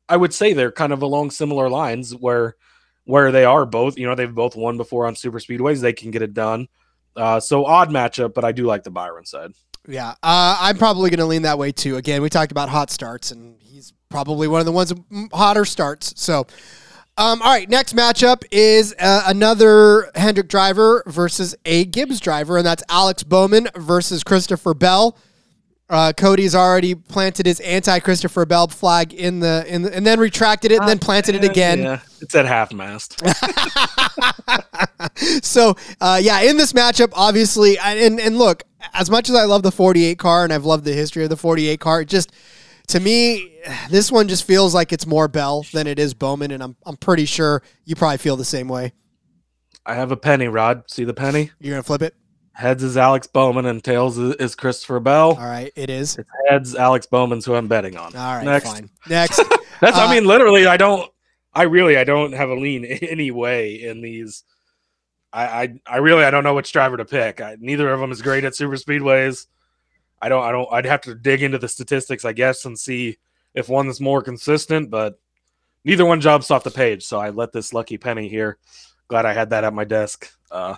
I 0.09 0.17
would 0.17 0.33
say 0.33 0.51
they're 0.51 0.69
kind 0.69 0.91
of 0.91 1.01
along 1.01 1.31
similar 1.31 1.69
lines 1.69 2.13
where 2.13 2.57
where 3.05 3.31
they 3.31 3.45
are 3.45 3.65
both. 3.65 3.97
You 3.97 4.05
know, 4.05 4.15
they've 4.15 4.35
both 4.35 4.57
won 4.57 4.75
before 4.75 5.07
on 5.07 5.15
super 5.15 5.39
speedways. 5.39 5.79
They 5.79 5.93
can 5.93 6.11
get 6.11 6.21
it 6.21 6.33
done. 6.33 6.67
Uh, 7.15 7.39
so 7.39 7.65
odd 7.65 7.89
matchup, 7.89 8.33
but 8.33 8.43
I 8.43 8.51
do 8.51 8.65
like 8.65 8.83
the 8.83 8.91
Byron 8.91 9.25
side. 9.25 9.53
Yeah, 9.87 10.09
uh, 10.21 10.57
I'm 10.59 10.77
probably 10.77 11.09
going 11.09 11.19
to 11.19 11.25
lean 11.25 11.43
that 11.43 11.57
way 11.57 11.71
too. 11.71 11.95
Again, 11.95 12.21
we 12.21 12.29
talked 12.29 12.51
about 12.51 12.67
hot 12.67 12.91
starts, 12.91 13.31
and 13.31 13.55
he's 13.61 13.93
probably 14.09 14.49
one 14.49 14.59
of 14.59 14.65
the 14.65 14.73
ones 14.73 14.93
hotter 15.33 15.63
starts. 15.63 16.13
So, 16.21 16.47
um, 17.17 17.41
all 17.41 17.49
right, 17.49 17.69
next 17.69 17.95
matchup 17.95 18.43
is 18.51 18.93
uh, 18.99 19.23
another 19.27 20.11
Hendrick 20.15 20.49
driver 20.49 21.01
versus 21.07 21.55
a 21.63 21.85
Gibbs 21.85 22.19
driver, 22.19 22.57
and 22.57 22.65
that's 22.65 22.83
Alex 22.89 23.23
Bowman 23.23 23.69
versus 23.77 24.21
Christopher 24.21 24.73
Bell. 24.73 25.17
Uh, 25.91 26.13
Cody's 26.15 26.55
already 26.55 26.95
planted 26.95 27.45
his 27.45 27.59
anti-Christopher 27.59 28.45
Bell 28.45 28.69
flag 28.69 29.13
in 29.13 29.41
the 29.41 29.65
in 29.67 29.81
the, 29.81 29.93
and 29.93 30.07
then 30.07 30.21
retracted 30.21 30.71
it 30.71 30.79
and 30.79 30.87
then 30.87 30.99
planted 30.99 31.35
it 31.35 31.43
again. 31.43 31.79
Yeah, 31.79 31.99
it's 32.21 32.33
at 32.33 32.45
half 32.45 32.71
mast. 32.71 33.21
so 35.43 35.75
uh, 35.99 36.17
yeah, 36.21 36.43
in 36.43 36.55
this 36.55 36.71
matchup, 36.71 37.11
obviously, 37.13 37.77
and 37.77 38.21
and 38.21 38.37
look, 38.37 38.63
as 38.93 39.09
much 39.09 39.29
as 39.29 39.35
I 39.35 39.43
love 39.43 39.63
the 39.63 39.71
48 39.71 40.17
car 40.17 40.45
and 40.45 40.53
I've 40.53 40.63
loved 40.63 40.85
the 40.85 40.93
history 40.93 41.25
of 41.25 41.29
the 41.29 41.35
48 41.35 41.81
car, 41.81 42.05
just 42.05 42.31
to 42.87 43.01
me, 43.01 43.59
this 43.89 44.13
one 44.13 44.29
just 44.29 44.45
feels 44.45 44.73
like 44.73 44.93
it's 44.93 45.05
more 45.05 45.27
Bell 45.27 45.65
than 45.73 45.87
it 45.87 45.99
is 45.99 46.13
Bowman, 46.13 46.51
and 46.51 46.63
I'm 46.63 46.77
I'm 46.85 46.95
pretty 46.95 47.25
sure 47.25 47.63
you 47.83 47.97
probably 47.97 48.17
feel 48.17 48.37
the 48.37 48.45
same 48.45 48.69
way. 48.69 48.93
I 49.85 49.95
have 49.95 50.13
a 50.13 50.17
penny, 50.17 50.47
Rod. 50.47 50.83
See 50.89 51.03
the 51.03 51.13
penny? 51.13 51.51
You're 51.59 51.73
gonna 51.73 51.83
flip 51.83 52.01
it. 52.01 52.15
Heads 52.53 52.83
is 52.83 52.97
Alex 52.97 53.27
Bowman 53.27 53.65
and 53.65 53.83
tails 53.83 54.17
is, 54.17 54.35
is 54.35 54.55
Christopher 54.55 54.99
Bell. 54.99 55.31
All 55.31 55.47
right, 55.47 55.71
it 55.75 55.89
is. 55.89 56.17
It's 56.17 56.29
heads 56.49 56.75
Alex 56.75 57.05
Bowman's 57.05 57.45
who 57.45 57.55
I'm 57.55 57.67
betting 57.67 57.97
on. 57.97 58.15
All 58.15 58.35
right, 58.35 58.45
Next. 58.45 58.71
fine. 58.71 58.89
Next, 59.07 59.37
That's 59.79 59.97
Uh, 59.97 60.01
I 60.01 60.13
mean, 60.13 60.25
literally, 60.25 60.67
I 60.67 60.77
don't. 60.77 61.09
I 61.53 61.63
really, 61.63 61.97
I 61.97 62.03
don't 62.03 62.33
have 62.33 62.49
a 62.49 62.55
lean 62.55 62.85
any 63.01 63.31
way 63.31 63.81
in 63.81 64.01
these. 64.01 64.43
I, 65.33 65.43
I, 65.45 65.73
I 65.87 65.97
really, 65.97 66.23
I 66.25 66.31
don't 66.31 66.43
know 66.43 66.53
which 66.53 66.71
driver 66.71 66.97
to 66.97 67.05
pick. 67.05 67.41
I, 67.41 67.55
neither 67.59 67.89
of 67.89 67.99
them 67.99 68.11
is 68.11 68.21
great 68.21 68.43
at 68.43 68.55
super 68.55 68.75
speedways. 68.75 69.47
I 70.21 70.29
don't, 70.29 70.43
I 70.43 70.51
don't. 70.51 70.67
I'd 70.71 70.85
have 70.85 71.01
to 71.01 71.15
dig 71.15 71.41
into 71.41 71.57
the 71.57 71.67
statistics, 71.67 72.25
I 72.25 72.33
guess, 72.33 72.65
and 72.65 72.77
see 72.77 73.17
if 73.55 73.69
one 73.69 73.87
is 73.87 73.99
more 73.99 74.21
consistent. 74.21 74.91
But 74.91 75.19
neither 75.83 76.05
one 76.05 76.21
jumps 76.21 76.51
off 76.51 76.63
the 76.63 76.71
page, 76.71 77.03
so 77.03 77.19
I 77.19 77.29
let 77.29 77.53
this 77.53 77.73
lucky 77.73 77.97
penny 77.97 78.27
here. 78.29 78.57
Glad 79.07 79.25
I 79.25 79.33
had 79.33 79.49
that 79.49 79.63
at 79.63 79.73
my 79.73 79.83
desk. 79.83 80.31
Uh, 80.51 80.75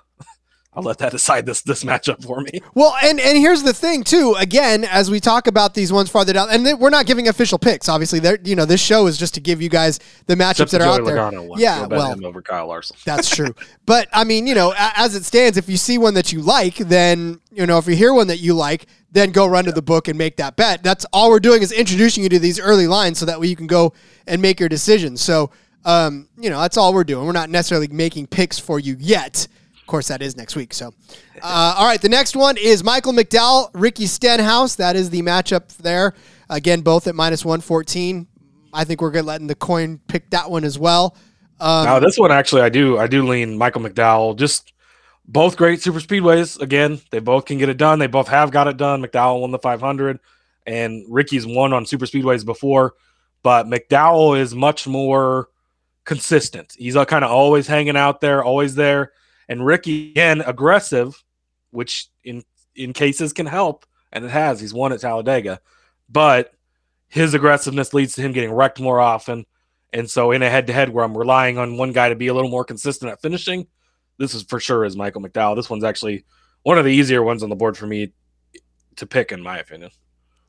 I'll 0.75 0.83
let 0.83 0.97
that 0.99 1.11
decide 1.11 1.45
this 1.45 1.61
this 1.61 1.83
matchup 1.83 2.23
for 2.23 2.41
me. 2.41 2.61
Well, 2.75 2.95
and 3.03 3.19
and 3.19 3.37
here's 3.37 3.61
the 3.63 3.73
thing 3.73 4.03
too. 4.03 4.33
Again, 4.37 4.83
as 4.83 5.11
we 5.11 5.19
talk 5.19 5.45
about 5.47 5.73
these 5.75 5.93
ones 5.93 6.09
farther 6.09 6.33
down, 6.33 6.49
and 6.49 6.65
th- 6.65 6.77
we're 6.77 6.89
not 6.89 7.05
giving 7.05 7.27
official 7.27 7.59
picks. 7.59 7.87
Obviously, 7.87 8.19
there. 8.19 8.39
You 8.43 8.55
know, 8.55 8.65
this 8.65 8.81
show 8.81 9.05
is 9.05 9.17
just 9.17 9.35
to 9.35 9.39
give 9.41 9.61
you 9.61 9.69
guys 9.69 9.99
the 10.25 10.35
matchups 10.35 10.51
Except 10.51 10.71
that 10.71 10.79
the 10.79 10.85
are 10.89 10.97
Joey 10.97 11.19
out 11.19 11.31
there. 11.31 11.41
One. 11.43 11.59
Yeah, 11.59 11.81
We'll 11.85 11.99
well, 11.99 12.13
him 12.13 12.25
over 12.25 12.41
Kyle 12.41 12.67
Larson. 12.67 12.97
That's 13.05 13.29
true. 13.35 13.53
but 13.85 14.07
I 14.11 14.23
mean, 14.23 14.47
you 14.47 14.55
know, 14.55 14.71
a- 14.71 14.91
as 14.95 15.15
it 15.15 15.23
stands, 15.25 15.57
if 15.57 15.69
you 15.69 15.77
see 15.77 15.97
one 15.99 16.15
that 16.15 16.31
you 16.33 16.41
like, 16.41 16.75
then, 16.77 17.39
you 17.51 17.65
know, 17.67 17.77
if 17.77 17.87
you 17.87 17.95
hear 17.95 18.13
one 18.13 18.27
that 18.27 18.39
you 18.39 18.53
like, 18.55 18.87
then 19.11 19.31
go 19.31 19.45
run 19.45 19.65
to 19.65 19.71
the 19.71 19.81
book 19.83 20.07
and 20.07 20.17
make 20.17 20.37
that 20.37 20.55
bet. 20.55 20.81
That's 20.81 21.05
all 21.13 21.29
we're 21.29 21.39
doing 21.39 21.61
is 21.61 21.71
introducing 21.71 22.23
you 22.23 22.29
to 22.29 22.39
these 22.39 22.59
early 22.59 22.87
lines 22.87 23.19
so 23.19 23.25
that 23.27 23.39
way 23.39 23.45
you 23.47 23.55
can 23.55 23.67
go 23.67 23.93
and 24.25 24.41
make 24.41 24.59
your 24.59 24.69
decisions. 24.69 25.21
So, 25.21 25.51
um, 25.85 26.27
you 26.37 26.49
know, 26.49 26.59
that's 26.59 26.77
all 26.77 26.93
we're 26.93 27.03
doing. 27.03 27.25
We're 27.27 27.31
not 27.33 27.51
necessarily 27.51 27.87
making 27.89 28.27
picks 28.27 28.57
for 28.57 28.79
you 28.79 28.95
yet. 28.99 29.47
Of 29.83 29.87
course, 29.87 30.07
that 30.07 30.21
is 30.21 30.37
next 30.37 30.55
week. 30.55 30.73
So, 30.73 30.93
uh, 31.41 31.75
all 31.77 31.85
right, 31.85 32.01
the 32.01 32.07
next 32.07 32.37
one 32.37 32.55
is 32.55 32.85
Michael 32.85 33.11
McDowell, 33.11 33.69
Ricky 33.73 34.05
Stenhouse. 34.05 34.75
That 34.75 34.95
is 34.95 35.09
the 35.09 35.21
matchup 35.21 35.75
there. 35.75 36.13
Again, 36.49 36.79
both 36.79 37.05
at 37.05 37.15
minus 37.15 37.43
114. 37.43 38.25
I 38.71 38.85
think 38.85 39.01
we're 39.01 39.11
good 39.11 39.25
letting 39.25 39.47
the 39.47 39.55
coin 39.55 39.99
pick 40.07 40.29
that 40.29 40.49
one 40.49 40.63
as 40.63 40.79
well. 40.79 41.17
Um, 41.59 41.83
Now 41.83 41.99
this 41.99 42.17
one 42.17 42.31
actually, 42.31 42.61
I 42.61 42.69
do 42.69 42.97
I 42.97 43.07
do 43.07 43.27
lean 43.27 43.57
Michael 43.57 43.81
McDowell. 43.81 44.37
Just 44.37 44.71
both 45.27 45.57
great 45.57 45.81
super 45.81 45.99
speedways. 45.99 46.61
Again, 46.61 47.01
they 47.11 47.19
both 47.19 47.43
can 47.43 47.57
get 47.57 47.67
it 47.67 47.77
done. 47.77 47.99
They 47.99 48.07
both 48.07 48.29
have 48.29 48.51
got 48.51 48.69
it 48.69 48.77
done. 48.77 49.03
McDowell 49.03 49.41
won 49.41 49.51
the 49.51 49.59
500, 49.59 50.17
and 50.65 51.05
Ricky's 51.09 51.45
won 51.45 51.73
on 51.73 51.85
super 51.85 52.05
speedways 52.05 52.45
before, 52.45 52.93
but 53.43 53.65
McDowell 53.67 54.39
is 54.39 54.55
much 54.55 54.87
more 54.87 55.49
consistent. 56.05 56.73
He's 56.77 56.95
kind 56.95 57.25
of 57.25 57.31
always 57.31 57.67
hanging 57.67 57.97
out 57.97 58.21
there, 58.21 58.45
always 58.45 58.75
there. 58.75 59.11
And 59.49 59.65
Ricky 59.65 60.11
again 60.11 60.41
aggressive, 60.41 61.21
which 61.71 62.07
in 62.23 62.43
in 62.75 62.93
cases 62.93 63.33
can 63.33 63.45
help, 63.45 63.85
and 64.11 64.25
it 64.25 64.31
has. 64.31 64.59
He's 64.59 64.73
won 64.73 64.93
at 64.93 65.01
Talladega, 65.01 65.59
but 66.09 66.53
his 67.07 67.33
aggressiveness 67.33 67.93
leads 67.93 68.15
to 68.15 68.21
him 68.21 68.31
getting 68.31 68.51
wrecked 68.51 68.79
more 68.79 68.99
often. 68.99 69.45
And 69.91 70.09
so 70.09 70.31
in 70.31 70.41
a 70.41 70.49
head 70.49 70.67
to 70.67 70.73
head 70.73 70.89
where 70.89 71.05
I'm 71.05 71.15
relying 71.15 71.59
on 71.59 71.77
one 71.77 71.91
guy 71.91 72.09
to 72.09 72.15
be 72.15 72.27
a 72.27 72.33
little 72.33 72.49
more 72.49 72.65
consistent 72.65 73.11
at 73.11 73.21
finishing, 73.21 73.67
this 74.17 74.33
is 74.33 74.41
for 74.43 74.59
sure 74.59 74.85
is 74.85 74.95
Michael 74.95 75.21
McDowell. 75.21 75.55
This 75.55 75.69
one's 75.69 75.83
actually 75.83 76.25
one 76.63 76.79
of 76.79 76.85
the 76.85 76.91
easier 76.91 77.21
ones 77.21 77.43
on 77.43 77.49
the 77.49 77.55
board 77.55 77.77
for 77.77 77.85
me 77.85 78.13
to 78.95 79.05
pick, 79.05 79.31
in 79.31 79.41
my 79.41 79.59
opinion. 79.59 79.91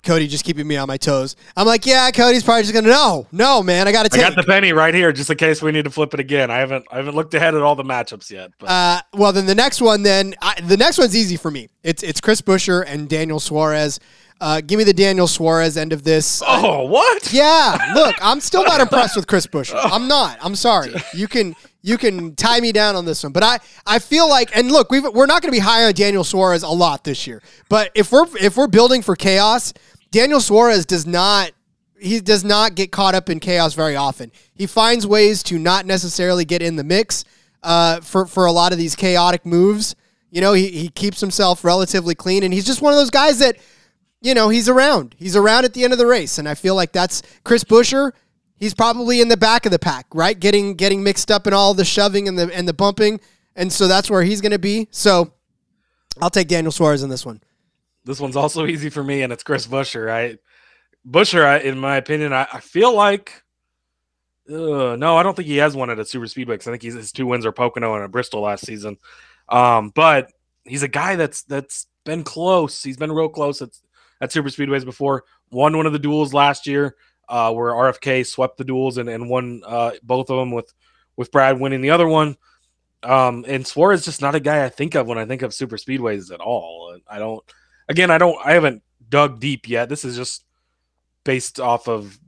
Cody 0.05 0.29
just 0.29 0.45
keeping 0.45 0.67
me 0.67 0.77
on 0.77 0.87
my 0.89 0.97
toes. 0.97 1.37
I'm 1.57 1.67
like, 1.67 1.87
yeah, 1.87 2.11
Cody's 2.11 2.43
probably 2.43 2.63
just 2.63 2.75
gonna 2.75 2.89
no, 2.89 3.27
no, 3.33 3.63
man, 3.63 3.89
I 3.89 3.93
got 3.93 4.05
to 4.05 4.13
I 4.13 4.17
take. 4.23 4.35
got 4.35 4.37
the 4.37 4.47
penny 4.51 4.73
right 4.73 4.95
here, 4.95 5.13
just 5.13 5.31
in 5.31 5.37
case 5.37 5.63
we 5.63 5.73
need 5.73 5.85
to 5.85 5.91
flip 5.91 6.15
it 6.15 6.21
again. 6.21 6.51
I 6.51 6.59
haven't 6.59 6.85
I 6.91 6.97
haven't 6.97 7.15
looked 7.15 7.35
ahead 7.35 7.55
at 7.55 7.63
all 7.63 7.75
the 7.75 7.85
matchups 7.85 8.31
yet. 8.31 8.51
Uh, 8.63 9.01
well, 9.13 9.33
then 9.33 9.47
the 9.47 9.55
next 9.55 9.81
one, 9.81 10.03
then 10.03 10.35
I, 10.43 10.61
the 10.61 10.77
next 10.77 10.99
one's 10.99 11.17
easy 11.17 11.37
for 11.37 11.51
me. 11.51 11.69
It's 11.83 12.03
it's 12.03 12.21
Chris 12.21 12.41
Buescher 12.41 12.85
and 12.87 13.09
Daniel 13.09 13.41
Suarez. 13.41 13.99
Uh, 14.41 14.61
give 14.61 14.77
me 14.79 14.85
the 14.85 14.93
Daniel 14.93 15.29
Suarez 15.29 15.77
end 15.77 15.93
of 15.93 16.03
this. 16.03 16.43
oh, 16.47 16.85
what? 16.87 17.33
Yeah, 17.33 17.79
look, 17.95 18.17
I'm 18.21 18.41
still 18.41 18.65
not 18.65 18.81
impressed 18.83 19.17
with 19.17 19.27
Chris 19.27 19.47
Buescher. 19.47 19.79
I'm 19.83 20.09
not. 20.09 20.39
I'm 20.43 20.57
sorry. 20.57 20.93
You 21.15 21.29
can 21.29 21.55
you 21.83 21.97
can 21.99 22.35
tie 22.35 22.61
me 22.61 22.73
down 22.73 22.97
on 22.97 23.05
this 23.05 23.23
one, 23.23 23.33
but 23.33 23.43
I 23.43 23.59
I 23.87 23.99
feel 24.01 24.29
like 24.29 24.55
and 24.57 24.71
look, 24.73 24.91
we've, 24.91 25.05
we're 25.05 25.27
not 25.27 25.41
going 25.41 25.53
to 25.53 25.57
be 25.57 25.61
high 25.61 25.85
on 25.85 25.93
Daniel 25.93 26.25
Suarez 26.25 26.63
a 26.63 26.69
lot 26.69 27.05
this 27.05 27.27
year. 27.27 27.43
But 27.69 27.91
if 27.95 28.11
we're 28.11 28.27
if 28.39 28.57
we're 28.57 28.67
building 28.67 29.03
for 29.03 29.15
chaos, 29.15 29.73
Daniel 30.15 30.41
Suarez 30.41 30.87
does 30.87 31.07
not 31.09 31.51
he 31.99 32.21
does 32.21 32.45
not 32.45 32.77
get 32.77 32.93
caught 32.93 33.17
up 33.17 33.29
in 33.29 33.41
chaos 33.41 33.75
very 33.75 33.97
often. 33.97 34.31
He 34.55 34.67
finds 34.67 35.05
ways 35.05 35.43
to 35.45 35.59
not 35.59 35.87
necessarily 35.87 36.45
get 36.45 36.63
in 36.63 36.77
the 36.77 36.85
mix 36.85 37.25
uh, 37.65 38.01
for 38.01 38.27
for 38.27 38.47
a 38.47 38.53
lot 38.53 38.71
of 38.71 38.79
these 38.79 38.95
chaotic 38.95 39.45
moves. 39.45 39.97
You 40.31 40.41
know, 40.41 40.53
he, 40.53 40.69
he 40.69 40.89
keeps 40.89 41.21
himself 41.21 41.65
relatively 41.65 42.15
clean, 42.15 42.45
and 42.45 42.55
he's 42.55 42.65
just 42.65 42.81
one 42.81 42.93
of 42.93 42.99
those 42.99 43.11
guys 43.11 43.41
that 43.41 43.57
you 44.21 44.35
know, 44.35 44.51
he's 44.51 44.69
around. 44.69 45.17
He's 45.19 45.35
around 45.35 45.65
at 45.65 45.75
the 45.75 45.83
end 45.83 45.93
of 45.93 45.99
the 45.99 46.07
race, 46.07 46.39
and 46.39 46.49
I 46.49 46.55
feel 46.55 46.77
like 46.77 46.93
that's 46.93 47.21
Chris 47.43 47.65
Buescher. 47.65 48.13
He's 48.55 48.73
probably 48.73 49.21
in 49.21 49.29
the 49.29 49.37
back 49.37 49.67
of 49.67 49.73
the 49.73 49.81
pack, 49.81 50.07
right? 50.15 50.39
Getting 50.39 50.77
getting 50.77 51.03
mixed 51.03 51.29
up 51.29 51.49
in 51.49 51.53
all 51.53 51.75
the 51.75 51.85
shoving 51.85 52.29
and 52.29 52.39
the 52.39 52.55
and 52.55 52.69
the 52.69 52.73
bumping, 52.73 53.21
and 53.57 53.73
so 53.73 53.89
that's 53.89 54.09
where 54.09 54.23
he's 54.23 54.41
going 54.41 54.53
to 54.53 54.61
be. 54.61 54.87
So, 54.93 55.33
I'll 56.23 56.31
take 56.31 56.47
Daniel 56.47 56.71
Suarez 56.71 57.03
in 57.03 57.11
this 57.11 57.27
one. 57.27 57.41
This 58.05 58.21
one's 58.21 58.37
also 58.37 58.67
easy 58.75 58.91
for 58.91 59.03
me, 59.03 59.23
and 59.23 59.33
it's 59.33 59.43
Chris 59.43 59.67
Buescher. 59.67 60.11
I 60.11 60.39
Buescher, 61.09 61.45
I, 61.45 61.59
in 61.59 61.79
my 61.79 61.97
opinion, 61.97 62.33
I, 62.33 62.47
I 62.53 62.61
feel 62.61 62.95
like 62.95 63.45
uh, 64.49 64.97
no, 64.97 65.17
I 65.17 65.23
don't 65.23 65.35
think 65.35 65.49
he 65.49 65.57
has 65.59 65.75
one 65.75 65.91
at 65.91 65.99
a 65.99 66.05
super 66.05 66.27
speedway 66.27 66.55
because 66.55 66.69
I 66.69 66.73
think 66.73 66.83
he's, 66.83 66.95
his 66.95 67.13
two 67.13 67.27
wins 67.27 67.47
are 67.47 67.53
Pocono 67.53 67.95
and 67.95 68.13
Bristol 68.13 68.43
last 68.43 68.67
season. 68.67 68.99
Um, 69.49 69.91
but 69.95 70.31
he's 70.65 70.83
a 70.83 70.89
guy 70.89 71.17
that's 71.17 71.43
that's 71.45 71.87
been 72.05 72.25
close. 72.25 72.83
He's 72.83 72.97
been 72.97 73.13
real 73.13 73.29
close 73.29 73.63
at, 73.63 73.71
at 74.21 74.33
super 74.33 74.51
speedways 74.51 74.85
before. 74.85 75.25
Won 75.51 75.77
one 75.77 75.87
of 75.87 75.93
the 75.93 75.99
duels 75.99 76.35
last 76.35 76.67
year, 76.67 76.95
uh, 77.29 77.53
where 77.53 77.73
RFK 77.73 78.27
swept 78.27 78.59
the 78.59 78.65
duels 78.65 78.99
and, 78.99 79.09
and 79.09 79.31
won 79.31 79.63
uh, 79.67 79.93
both 80.03 80.31
of 80.31 80.39
them 80.39 80.51
with 80.51 80.73
with 81.17 81.31
Brad 81.31 81.59
winning 81.59 81.81
the 81.81 81.91
other 81.91 82.09
one. 82.09 82.37
Um, 83.03 83.45
and 83.47 83.67
Suarez 83.67 84.01
is 84.01 84.07
just 84.07 84.23
not 84.23 84.35
a 84.35 84.41
guy 84.41 84.65
I 84.65 84.71
think 84.71 84.95
of 84.95 85.07
when 85.07 85.19
I 85.19 85.27
think 85.27 85.43
of 85.43 85.53
super 85.55 85.77
speedways 85.77 86.33
at 86.33 86.41
all. 86.41 86.99
I 87.09 87.19
don't. 87.19 87.43
Again, 87.89 88.11
I 88.11 88.19
don't. 88.19 88.39
I 88.45 88.53
haven't 88.53 88.83
dug 89.09 89.41
deep 89.41 89.69
yet. 89.69 89.89
This 89.89 90.05
is 90.05 90.17
just 90.17 90.45
based 91.25 91.61
off 91.61 91.89
of 91.89 92.19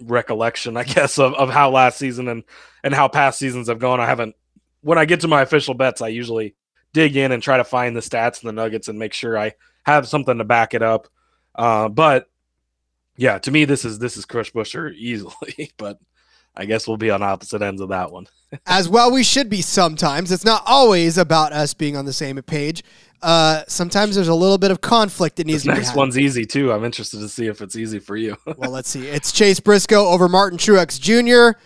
recollection, 0.00 0.76
I 0.76 0.84
guess, 0.84 1.18
of, 1.18 1.34
of 1.34 1.50
how 1.50 1.70
last 1.70 1.98
season 1.98 2.28
and 2.28 2.44
and 2.84 2.94
how 2.94 3.08
past 3.08 3.38
seasons 3.38 3.68
have 3.68 3.78
gone. 3.78 4.00
I 4.00 4.06
haven't. 4.06 4.36
When 4.82 4.98
I 4.98 5.04
get 5.04 5.20
to 5.20 5.28
my 5.28 5.42
official 5.42 5.74
bets, 5.74 6.02
I 6.02 6.08
usually 6.08 6.54
dig 6.92 7.16
in 7.16 7.32
and 7.32 7.42
try 7.42 7.56
to 7.56 7.64
find 7.64 7.96
the 7.96 8.00
stats 8.00 8.40
and 8.40 8.48
the 8.48 8.52
nuggets 8.52 8.88
and 8.88 8.98
make 8.98 9.12
sure 9.12 9.38
I 9.38 9.54
have 9.84 10.08
something 10.08 10.38
to 10.38 10.44
back 10.44 10.74
it 10.74 10.82
up. 10.82 11.08
Uh, 11.54 11.88
but 11.88 12.28
yeah, 13.16 13.38
to 13.38 13.50
me, 13.50 13.64
this 13.64 13.84
is 13.84 13.98
this 13.98 14.16
is 14.16 14.24
Chris 14.24 14.50
Buescher 14.50 14.92
easily. 14.96 15.72
But 15.76 15.98
I 16.54 16.64
guess 16.66 16.86
we'll 16.86 16.96
be 16.96 17.10
on 17.10 17.22
opposite 17.22 17.62
ends 17.62 17.80
of 17.80 17.90
that 17.90 18.12
one. 18.12 18.26
As 18.66 18.88
well, 18.88 19.10
we 19.10 19.22
should 19.22 19.48
be 19.48 19.62
sometimes. 19.62 20.30
It's 20.30 20.44
not 20.44 20.62
always 20.66 21.16
about 21.18 21.52
us 21.52 21.74
being 21.74 21.96
on 21.96 22.04
the 22.04 22.12
same 22.12 22.40
page. 22.42 22.82
Uh, 23.22 23.62
sometimes 23.68 24.16
there's 24.16 24.28
a 24.28 24.34
little 24.34 24.58
bit 24.58 24.70
of 24.72 24.80
conflict 24.80 25.36
that 25.36 25.46
needs 25.46 25.62
This 25.62 25.72
to 25.74 25.78
be 25.78 25.84
next 25.84 25.94
one's 25.94 26.18
easy 26.18 26.44
too. 26.44 26.72
I'm 26.72 26.84
interested 26.84 27.20
to 27.20 27.28
see 27.28 27.46
if 27.46 27.62
it's 27.62 27.76
easy 27.76 27.98
for 27.98 28.16
you. 28.16 28.36
Well, 28.56 28.70
let's 28.70 28.88
see. 28.88 29.06
It's 29.06 29.32
Chase 29.32 29.60
Briscoe 29.60 30.06
over 30.06 30.28
Martin 30.28 30.58
Truex 30.58 31.00
Jr. 31.00 31.58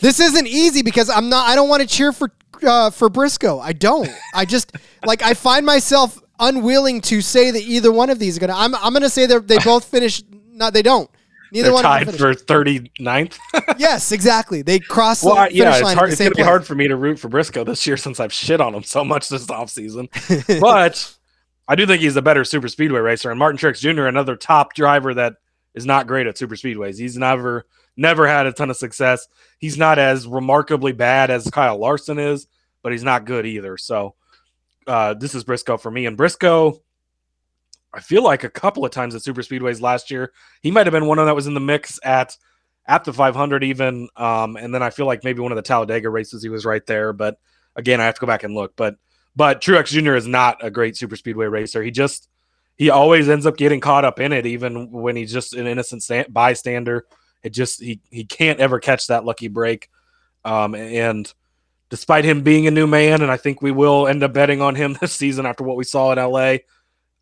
This 0.00 0.20
isn't 0.20 0.46
easy 0.46 0.82
because 0.82 1.10
I'm 1.10 1.28
not. 1.28 1.48
I 1.48 1.54
don't 1.54 1.68
want 1.68 1.82
to 1.82 1.88
cheer 1.88 2.12
for 2.12 2.30
uh, 2.62 2.90
for 2.90 3.08
Briscoe. 3.08 3.58
I 3.58 3.72
don't. 3.72 4.08
I 4.34 4.44
just 4.44 4.72
like. 5.06 5.22
I 5.22 5.34
find 5.34 5.66
myself 5.66 6.18
unwilling 6.38 7.00
to 7.02 7.20
say 7.20 7.50
that 7.50 7.62
either 7.62 7.90
one 7.92 8.08
of 8.10 8.18
these 8.18 8.36
are 8.36 8.40
gonna. 8.40 8.54
I'm. 8.54 8.74
I'm 8.76 8.92
gonna 8.92 9.10
say 9.10 9.26
they 9.26 9.38
they 9.38 9.58
both 9.58 9.84
finish. 9.84 10.22
No, 10.52 10.70
they 10.70 10.82
don't. 10.82 11.10
Neither 11.52 11.66
They're 11.66 11.72
one 11.74 11.82
tied 11.82 12.14
for 12.14 12.34
39th. 12.34 13.38
Yes, 13.78 14.10
exactly. 14.12 14.62
They 14.62 14.78
cross 14.78 15.22
well, 15.22 15.34
the 15.34 15.40
I- 15.42 15.48
finish 15.48 15.58
yeah, 15.62 15.74
it's 15.74 15.82
line 15.82 15.96
hard. 15.96 16.10
It's 16.10 16.18
gonna 16.20 16.30
be 16.32 16.42
hard 16.42 16.66
for 16.66 16.74
me 16.74 16.88
to 16.88 16.96
root 16.96 17.18
for 17.18 17.28
Briscoe 17.28 17.64
this 17.64 17.86
year 17.86 17.96
since 17.96 18.20
I've 18.20 18.32
shit 18.32 18.60
on 18.60 18.74
him 18.74 18.82
so 18.82 19.04
much 19.04 19.28
this 19.28 19.46
offseason. 19.46 20.08
but 20.60 21.14
I 21.68 21.74
do 21.74 21.86
think 21.86 22.00
he's 22.02 22.16
a 22.16 22.22
better 22.22 22.44
super 22.44 22.68
speedway 22.68 23.00
racer. 23.00 23.30
And 23.30 23.38
Martin 23.38 23.58
Truex 23.58 23.80
Jr., 23.80 24.06
another 24.06 24.36
top 24.36 24.74
driver 24.74 25.14
that 25.14 25.34
is 25.74 25.84
not 25.84 26.06
great 26.06 26.26
at 26.26 26.38
super 26.38 26.54
speedways. 26.54 26.98
He's 26.98 27.16
never 27.16 27.66
never 27.96 28.26
had 28.26 28.46
a 28.46 28.52
ton 28.52 28.70
of 28.70 28.76
success. 28.76 29.26
He's 29.58 29.76
not 29.78 29.98
as 29.98 30.26
remarkably 30.26 30.92
bad 30.92 31.30
as 31.30 31.50
Kyle 31.50 31.78
Larson 31.78 32.18
is, 32.18 32.46
but 32.82 32.92
he's 32.92 33.04
not 33.04 33.24
good 33.24 33.46
either. 33.46 33.76
So 33.76 34.14
uh, 34.86 35.14
this 35.14 35.34
is 35.34 35.44
Briscoe 35.44 35.76
for 35.76 35.90
me. 35.90 36.06
And 36.06 36.16
Briscoe, 36.16 36.82
I 37.92 38.00
feel 38.00 38.22
like 38.22 38.44
a 38.44 38.50
couple 38.50 38.84
of 38.84 38.90
times 38.90 39.14
at 39.14 39.22
super 39.22 39.42
speedways 39.42 39.80
last 39.80 40.10
year, 40.10 40.32
he 40.60 40.70
might 40.70 40.86
have 40.86 40.92
been 40.92 41.06
one 41.06 41.18
of 41.18 41.26
that 41.26 41.34
was 41.34 41.46
in 41.46 41.54
the 41.54 41.60
mix 41.60 41.98
at 42.02 42.36
at 42.86 43.04
the 43.04 43.12
500 43.12 43.64
even. 43.64 44.08
Um, 44.16 44.56
and 44.56 44.74
then 44.74 44.82
I 44.82 44.90
feel 44.90 45.06
like 45.06 45.24
maybe 45.24 45.40
one 45.40 45.52
of 45.52 45.56
the 45.56 45.62
Talladega 45.62 46.08
races 46.08 46.42
he 46.42 46.48
was 46.48 46.64
right 46.64 46.84
there. 46.86 47.12
But 47.12 47.38
again, 47.74 48.00
I 48.00 48.04
have 48.04 48.14
to 48.14 48.20
go 48.20 48.26
back 48.26 48.44
and 48.44 48.54
look. 48.54 48.74
But 48.76 48.96
but 49.34 49.60
Truex 49.60 49.86
Jr. 49.86 50.14
is 50.14 50.26
not 50.26 50.64
a 50.64 50.70
great 50.70 50.96
super 50.96 51.16
speedway 51.16 51.46
racer. 51.46 51.82
He 51.82 51.90
just 51.90 52.28
he 52.76 52.90
always 52.90 53.28
ends 53.28 53.46
up 53.46 53.56
getting 53.56 53.80
caught 53.80 54.04
up 54.04 54.20
in 54.20 54.32
it, 54.32 54.46
even 54.46 54.90
when 54.92 55.16
he's 55.16 55.32
just 55.32 55.54
an 55.54 55.66
innocent 55.66 56.02
sta- 56.02 56.28
bystander. 56.28 57.06
It 57.42 57.50
just 57.50 57.82
he 57.82 58.00
he 58.10 58.24
can't 58.24 58.60
ever 58.60 58.80
catch 58.80 59.06
that 59.08 59.24
lucky 59.24 59.48
break. 59.48 59.88
Um, 60.44 60.74
and 60.74 61.32
despite 61.90 62.24
him 62.24 62.42
being 62.42 62.66
a 62.66 62.70
new 62.70 62.86
man, 62.86 63.22
and 63.22 63.30
I 63.30 63.36
think 63.36 63.62
we 63.62 63.72
will 63.72 64.06
end 64.06 64.22
up 64.22 64.32
betting 64.32 64.60
on 64.60 64.74
him 64.74 64.94
this 65.00 65.12
season 65.12 65.46
after 65.46 65.64
what 65.64 65.76
we 65.76 65.84
saw 65.84 66.12
in 66.12 66.18
LA. 66.18 66.58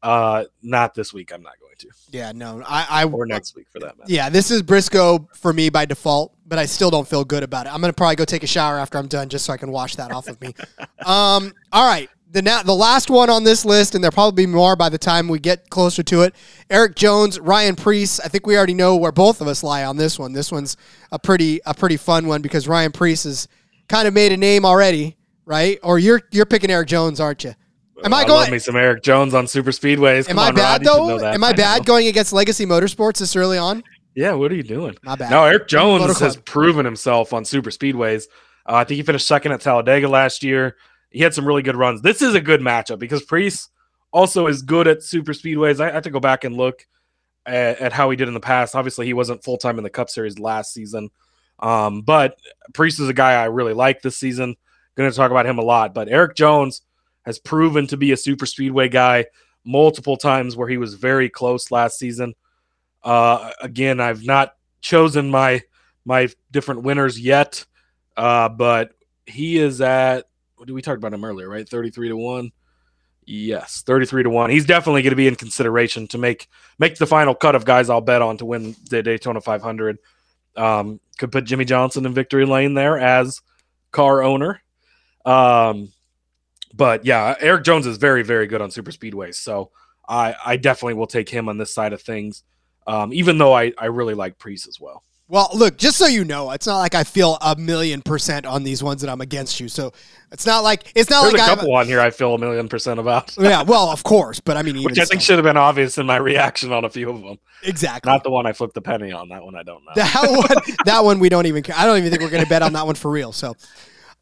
Uh, 0.05 0.45
not 0.63 0.95
this 0.95 1.15
week. 1.15 1.33
I'm 1.33 1.43
not 1.43 1.59
going 1.59 1.73
to, 1.79 1.89
Yeah, 2.11 2.33
no. 2.33 2.63
I. 2.67 2.87
I 2.91 3.05
or 3.05 3.25
next 3.25 3.57
week 3.57 3.67
for 3.73 3.81
that 3.81 3.99
matter. 3.99 4.13
Yeah, 4.13 4.29
this 4.29 4.51
is 4.51 4.63
Briscoe 4.63 5.27
for 5.35 5.53
me 5.53 5.71
by 5.71 5.87
default, 5.87 6.35
but 6.47 6.59
I 6.59 6.67
still 6.67 6.91
don't 6.91 7.09
feel 7.09 7.25
good 7.25 7.43
about 7.43 7.67
it. 7.67 7.73
I'm 7.75 7.81
gonna 7.81 7.95
probably 7.95 8.17
go 8.17 8.25
take 8.27 8.43
a 8.43 8.47
shower 8.47 8.79
after 8.79 8.99
I'm 8.99 9.09
done, 9.09 9.31
just 9.31 9.47
so 9.47 9.53
I 9.55 9.57
can 9.57 9.71
wash 9.71 9.97
that 9.97 10.13
off 10.13 10.29
of 10.29 10.41
me. 10.41 10.55
Um, 11.05 11.53
all 11.71 11.87
right, 11.87 12.09
the 12.31 12.43
now 12.43 12.63
the 12.63 12.75
last 12.75 13.11
one 13.11 13.31
on 13.31 13.45
this 13.45 13.65
list, 13.65 13.95
and 13.95 14.03
there'll 14.03 14.13
probably 14.13 14.47
be 14.47 14.51
more 14.51 14.75
by 14.75 14.89
the 14.89 14.99
time 14.99 15.29
we 15.29 15.39
get 15.39 15.71
closer 15.71 16.03
to 16.03 16.23
it. 16.23 16.35
Erik 16.71 16.97
Jones, 16.97 17.39
Ryan 17.39 17.77
Preece. 17.77 18.21
I 18.21 18.29
think 18.29 18.47
we 18.47 18.57
already 18.57 18.75
know 18.75 18.97
where 18.97 19.13
both 19.13 19.41
of 19.41 19.49
us 19.49 19.63
lie 19.63 19.85
on 19.85 19.97
this 19.97 20.19
one. 20.19 20.33
This 20.33 20.51
one's 20.51 20.77
a 21.13 21.19
pretty 21.19 21.61
a 21.67 21.75
pretty 21.75 21.97
fun 21.97 22.27
one 22.27 22.43
because 22.43 22.67
Ryan 22.67 22.93
Preece 22.93 23.25
has 23.25 23.49
kind 23.89 24.09
of 24.09 24.15
made 24.15 24.33
a 24.33 24.37
name 24.37 24.65
already, 24.65 25.17
right? 25.45 25.79
Or 25.83 25.99
you're 25.99 26.23
you're 26.31 26.47
picking 26.47 26.71
Erik 26.71 26.89
Jones, 26.89 27.21
aren't 27.21 27.45
you? 27.45 27.55
Am 28.05 28.13
I 28.15 28.19
I 28.19 28.25
going? 28.25 28.41
love 28.41 28.51
me 28.51 28.59
some 28.59 28.77
Erik 28.77 29.03
Jones 29.03 29.35
on 29.35 29.47
super 29.47 29.71
speedways. 29.71 30.29
Am 30.29 30.37
Come 30.37 30.39
I 30.39 30.49
on, 30.49 30.55
bad 30.55 30.63
Rod, 30.63 30.83
you 30.83 30.89
should 30.89 31.09
know 31.09 31.19
though? 31.19 31.27
Am 31.33 31.45
I 31.45 31.53
bad 31.53 31.87
going 31.87 32.07
against 32.07 32.33
Legacy 32.33 32.67
Motorsports 32.67 33.19
this 33.19 33.35
early 33.35 33.59
on? 33.59 33.83
Yeah, 34.15 34.33
what 34.35 34.53
are 34.53 34.55
you 34.55 34.63
doing? 34.63 34.95
My 35.03 35.17
bad. 35.17 35.31
No, 35.31 35.45
Erik 35.45 35.67
Jones 35.67 36.03
Motor 36.03 36.19
has 36.25 36.35
Club. 36.35 36.45
proven 36.45 36.85
himself 36.85 37.33
on 37.33 37.45
super 37.45 37.71
speedways. 37.71 38.27
Uh, 38.67 38.75
I 38.77 38.85
think 38.85 38.97
he 38.97 39.03
finished 39.03 39.27
second 39.27 39.53
at 39.53 39.61
Talladega 39.61 40.09
last 40.09 40.43
year. 40.45 40.77
He 41.11 41.21
had 41.21 41.35
some 41.35 41.47
really 41.47 41.63
good 41.63 41.77
runs. 41.77 42.03
This 42.03 42.23
is 42.23 42.35
a 42.35 42.41
good 42.41 42.61
matchup 42.61 42.99
because 42.99 43.23
Preece 43.23 43.69
also 44.13 44.47
is 44.47 44.63
good 44.63 44.87
at 44.87 45.03
super 45.03 45.33
speedways. 45.33 45.81
I, 45.81 45.89
I 45.91 45.93
have 45.95 46.03
to 46.05 46.11
go 46.11 46.21
back 46.21 46.45
and 46.45 46.57
look 46.57 46.87
at, 47.47 47.81
at 47.81 47.93
how 47.93 48.11
he 48.11 48.17
did 48.17 48.29
in 48.29 48.35
the 48.35 48.41
past. 48.41 48.75
Obviously, 48.75 49.07
he 49.07 49.15
wasn't 49.15 49.43
full 49.43 49.57
time 49.57 49.79
in 49.79 49.85
the 49.85 49.91
Cup 49.91 50.11
Series 50.11 50.39
last 50.39 50.73
season, 50.73 51.11
um, 51.59 52.03
but 52.03 52.39
Preece 52.73 53.01
is 53.01 53.09
a 53.09 53.15
guy 53.15 53.33
I 53.33 53.47
really 53.47 53.75
like 53.75 54.03
this 54.03 54.17
season. 54.17 54.57
Going 54.97 55.11
to 55.11 55.17
talk 55.17 55.33
about 55.33 55.47
him 55.47 55.59
a 55.59 55.63
lot, 55.63 55.93
but 55.93 56.09
Erik 56.09 56.37
Jones 56.37 56.83
has 57.25 57.39
proven 57.39 57.87
to 57.89 57.97
be 57.97 58.13
a 58.13 58.17
super 58.17 58.47
speedway 58.47 58.89
guy 58.89 59.27
multiple 59.65 60.17
times 60.17 60.57
where 60.57 60.69
he 60.69 60.77
was 60.77 60.95
very 60.95 61.29
close 61.29 61.71
last 61.71 61.99
season. 61.99 62.35
Uh, 63.03 63.51
again, 63.61 64.01
I've 64.01 64.25
not 64.25 64.55
chosen 64.81 65.31
my 65.31 65.63
my 66.05 66.29
different 66.51 66.83
winners 66.83 67.19
yet, 67.19 67.65
uh, 68.17 68.49
but 68.49 68.93
he 69.27 69.59
is 69.59 69.81
at. 69.81 70.27
We 70.67 70.81
talk 70.81 70.97
about 70.97 71.13
him 71.13 71.25
earlier? 71.25 71.49
Right, 71.49 71.69
thirty 71.69 71.91
three 71.91 72.09
to 72.09 72.17
one. 72.17 72.53
Yes, 73.27 73.83
thirty 73.83 74.07
three 74.07 74.23
to 74.23 74.31
one. 74.31 74.51
He's 74.51 74.67
definitely 74.67 75.03
going 75.03 75.13
to 75.13 75.17
be 75.17 75.29
in 75.29 75.35
consideration 75.35 76.07
to 76.09 76.19
make 76.19 76.49
make 76.79 76.97
the 76.97 77.07
final 77.07 77.35
cut 77.35 77.55
of 77.55 77.65
guys 77.65 77.91
I'll 77.91 78.01
bet 78.01 78.23
on 78.23 78.39
to 78.39 78.47
win 78.47 78.75
the 78.89 79.03
Daytona 79.03 79.41
500. 79.41 79.99
Um, 80.57 81.01
could 81.19 81.33
put 81.33 81.45
Jimmie 81.45 81.65
Johnson 81.65 82.07
in 82.07 82.15
victory 82.15 82.47
lane 82.47 82.75
there 82.75 82.99
as 82.99 83.41
car 83.91 84.23
owner. 84.23 84.63
Um, 85.25 85.91
but 86.75 87.05
yeah, 87.05 87.35
Erik 87.41 87.65
Jones 87.65 87.87
is 87.87 87.97
very 87.97 88.23
very 88.23 88.47
good 88.47 88.61
on 88.61 88.71
super 88.71 88.91
speedways, 88.91 89.37
so 89.37 89.71
I 90.09 90.35
I 90.45 90.57
definitely 90.57 90.95
will 90.95 91.07
take 91.07 91.29
him 91.29 91.49
on 91.49 91.59
this 91.59 91.73
side 91.73 91.93
of 91.93 92.03
things. 92.03 92.43
Um, 92.87 93.15
even 93.15 93.39
though 93.39 93.55
I, 93.55 93.73
I 93.79 93.87
really 93.87 94.13
like 94.13 94.39
Preece 94.39 94.67
as 94.67 94.79
well. 94.79 95.03
Well, 95.27 95.49
look, 95.55 95.79
just 95.79 95.97
so 95.97 96.07
you 96.07 96.23
know, 96.23 96.51
it's 96.51 96.67
not 96.67 96.79
like 96.79 96.95
I 96.95 97.03
feel 97.03 97.39
a 97.41 97.57
million 97.57 98.03
percent 98.03 98.45
on 98.45 98.63
these 98.63 98.83
ones 98.83 99.01
that 99.01 99.09
I'm 99.09 99.23
against 99.23 99.59
you. 99.59 99.69
So 99.69 99.95
it's 100.31 100.45
not 100.45 100.63
like 100.65 100.93
it's 100.95 101.09
not 101.09 101.23
There's 101.23 101.33
like 101.33 101.51
a 101.51 101.57
couple 101.57 101.75
on 101.75 101.87
here 101.87 101.99
I 101.99 102.11
feel 102.11 102.35
a 102.35 102.39
million 102.39 102.69
percent 102.69 103.01
about, 103.01 103.35
yeah, 103.41 103.63
well, 103.63 103.89
of 103.89 104.03
course, 104.03 104.39
but 104.39 104.59
I 104.59 104.63
mean, 104.63 104.77
even 104.77 104.85
which 104.85 104.99
I 104.99 105.07
think 105.07 105.23
should 105.23 105.37
have 105.37 105.45
been 105.45 105.57
obvious 105.57 105.97
in 105.97 106.05
my 106.05 106.17
reaction 106.31 106.73
on 106.75 106.85
a 106.85 106.91
few 106.91 107.09
of 107.09 107.23
them. 107.23 107.39
exactly. 107.63 108.13
Not 108.13 108.23
the 108.23 108.31
one 108.31 108.45
I 108.45 108.53
flipped 108.53 108.75
the 108.75 108.83
penny 108.83 109.13
on. 109.13 109.31
That 109.31 109.43
one 109.43 109.57
I 109.57 109.63
don't 109.63 109.83
know. 109.87 109.93
that 109.95 110.15
one, 110.67 110.77
that 110.85 111.05
one 111.05 111.19
we 111.21 111.31
don't 111.31 111.47
even. 111.47 111.63
care. 111.63 111.75
I 111.79 111.87
don't 111.87 111.97
even 111.97 112.11
think 112.11 112.23
we're 112.23 112.31
going 112.31 112.45
to 112.45 112.49
bet 112.49 112.61
on 112.61 112.75
that 112.75 112.85
one 112.85 112.95
for 112.95 113.11
real. 113.11 113.33
So, 113.33 113.57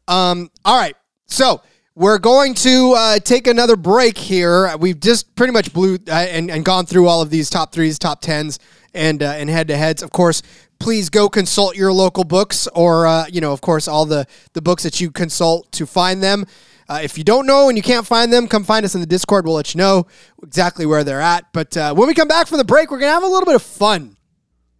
um, 0.07 0.49
all 0.63 0.79
right. 0.79 0.95
So 1.27 1.61
we're 1.95 2.17
going 2.17 2.55
to 2.55 2.93
uh, 2.97 3.19
take 3.19 3.45
another 3.47 3.75
break 3.75 4.17
here. 4.17 4.75
We've 4.77 4.99
just 4.99 5.35
pretty 5.35 5.53
much 5.53 5.73
blew 5.73 5.95
uh, 6.07 6.11
and, 6.11 6.49
and 6.49 6.65
gone 6.65 6.85
through 6.85 7.07
all 7.07 7.21
of 7.21 7.29
these 7.29 7.49
top 7.49 7.71
threes, 7.71 7.99
top 7.99 8.21
tens, 8.21 8.59
and 8.93 9.21
uh, 9.21 9.27
and 9.31 9.49
head 9.49 9.67
to 9.67 9.77
heads. 9.77 10.01
Of 10.01 10.11
course, 10.11 10.41
please 10.79 11.09
go 11.09 11.29
consult 11.29 11.75
your 11.75 11.93
local 11.93 12.23
books, 12.23 12.67
or 12.73 13.05
uh, 13.05 13.27
you 13.27 13.41
know, 13.41 13.53
of 13.53 13.61
course, 13.61 13.87
all 13.87 14.05
the 14.05 14.25
the 14.53 14.61
books 14.61 14.83
that 14.83 14.99
you 14.99 15.11
consult 15.11 15.71
to 15.73 15.85
find 15.85 16.23
them. 16.23 16.45
Uh, 16.89 16.99
if 17.01 17.17
you 17.17 17.23
don't 17.23 17.45
know 17.45 17.69
and 17.69 17.77
you 17.77 17.83
can't 17.83 18.05
find 18.05 18.33
them, 18.33 18.47
come 18.47 18.63
find 18.63 18.83
us 18.83 18.93
in 18.93 18.99
the 18.99 19.07
Discord. 19.07 19.45
We'll 19.45 19.55
let 19.55 19.73
you 19.73 19.77
know 19.77 20.05
exactly 20.43 20.85
where 20.85 21.03
they're 21.03 21.21
at. 21.21 21.45
But 21.53 21.77
uh, 21.77 21.93
when 21.93 22.07
we 22.07 22.13
come 22.13 22.27
back 22.27 22.47
from 22.47 22.57
the 22.57 22.65
break, 22.65 22.91
we're 22.91 22.99
gonna 22.99 23.13
have 23.13 23.23
a 23.23 23.27
little 23.27 23.45
bit 23.45 23.55
of 23.55 23.63
fun 23.63 24.17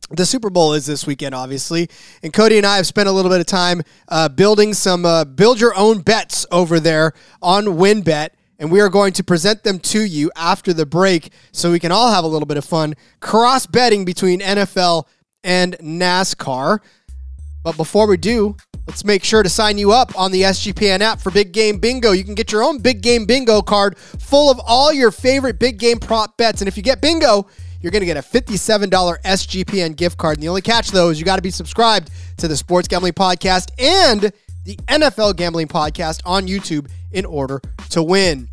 the 0.10 0.26
Super 0.26 0.50
Bowl 0.50 0.74
is 0.74 0.86
this 0.86 1.08
weekend, 1.08 1.34
obviously, 1.34 1.90
and 2.22 2.34
Cody 2.34 2.58
and 2.58 2.66
I 2.66 2.78
have 2.78 2.88
spent 2.88 3.10
a 3.10 3.12
little 3.12 3.32
bit 3.32 3.40
of 3.40 3.46
time 3.46 3.82
uh, 4.10 4.30
building 4.30 4.74
some 4.74 5.06
uh, 5.06 5.26
build 5.26 5.60
your 5.60 5.76
own 5.76 6.02
bets 6.02 6.46
over 6.52 6.80
there 6.80 7.14
on 7.42 7.66
WynnBET, 7.66 8.30
and 8.60 8.72
we 8.72 8.82
are 8.82 8.90
going 8.90 9.14
to 9.14 9.24
present 9.24 9.64
them 9.64 9.80
to 9.80 10.04
you 10.04 10.32
after 10.36 10.74
the 10.74 10.86
break, 10.86 11.32
so 11.52 11.72
we 11.72 11.80
can 11.80 11.92
all 11.92 12.12
have 12.12 12.24
a 12.24 12.28
little 12.28 12.46
bit 12.46 12.58
of 12.58 12.66
fun 12.66 12.96
cross 13.20 13.66
betting 13.66 14.06
between 14.06 14.40
NFL 14.40 15.06
and 15.44 15.78
NASCAR. 15.80 16.80
But 17.64 17.78
before 17.78 18.08
we 18.08 18.18
do, 18.18 18.58
let's 18.88 19.06
make 19.06 19.24
sure 19.24 19.42
to 19.42 19.50
sign 19.50 19.78
you 19.78 19.94
up 19.94 20.18
on 20.20 20.32
the 20.32 20.42
SGPN 20.42 21.00
app 21.00 21.22
for 21.22 21.32
Big 21.32 21.54
Game 21.54 21.80
Bingo. 21.80 22.12
You 22.12 22.26
can 22.26 22.36
get 22.36 22.52
your 22.52 22.62
own 22.62 22.80
Big 22.80 23.02
Game 23.02 23.26
Bingo 23.26 23.62
card 23.62 23.98
full 23.98 24.52
of 24.52 24.60
all 24.66 24.92
your 24.92 25.12
favorite 25.12 25.60
big 25.60 25.80
game 25.80 26.00
prop 26.00 26.38
bets. 26.38 26.62
And 26.62 26.68
if 26.68 26.76
you 26.76 26.84
get 26.84 27.02
bingo, 27.02 27.48
you're 27.84 27.92
going 27.92 28.00
to 28.00 28.06
get 28.06 28.18
a 28.18 28.22
$57 28.22 28.90
SGPN 28.90 29.96
gift 29.96 30.18
card. 30.18 30.38
And 30.38 30.44
the 30.44 30.48
only 30.48 30.62
catch, 30.62 30.90
though, 30.90 31.10
is 31.10 31.20
you 31.20 31.26
got 31.26 31.36
to 31.36 31.42
be 31.42 31.52
subscribed 31.52 32.10
to 32.38 32.48
the 32.48 32.56
Sports 32.56 32.88
Gambling 32.88 33.14
Podcast 33.14 33.72
and 33.78 34.32
the 34.64 34.78
NFL 34.88 35.36
Gambling 35.36 35.68
Podcast 35.68 36.22
on 36.26 36.48
YouTube 36.48 36.90
in 37.12 37.26
order 37.26 37.62
to 37.90 38.02
win. 38.02 38.48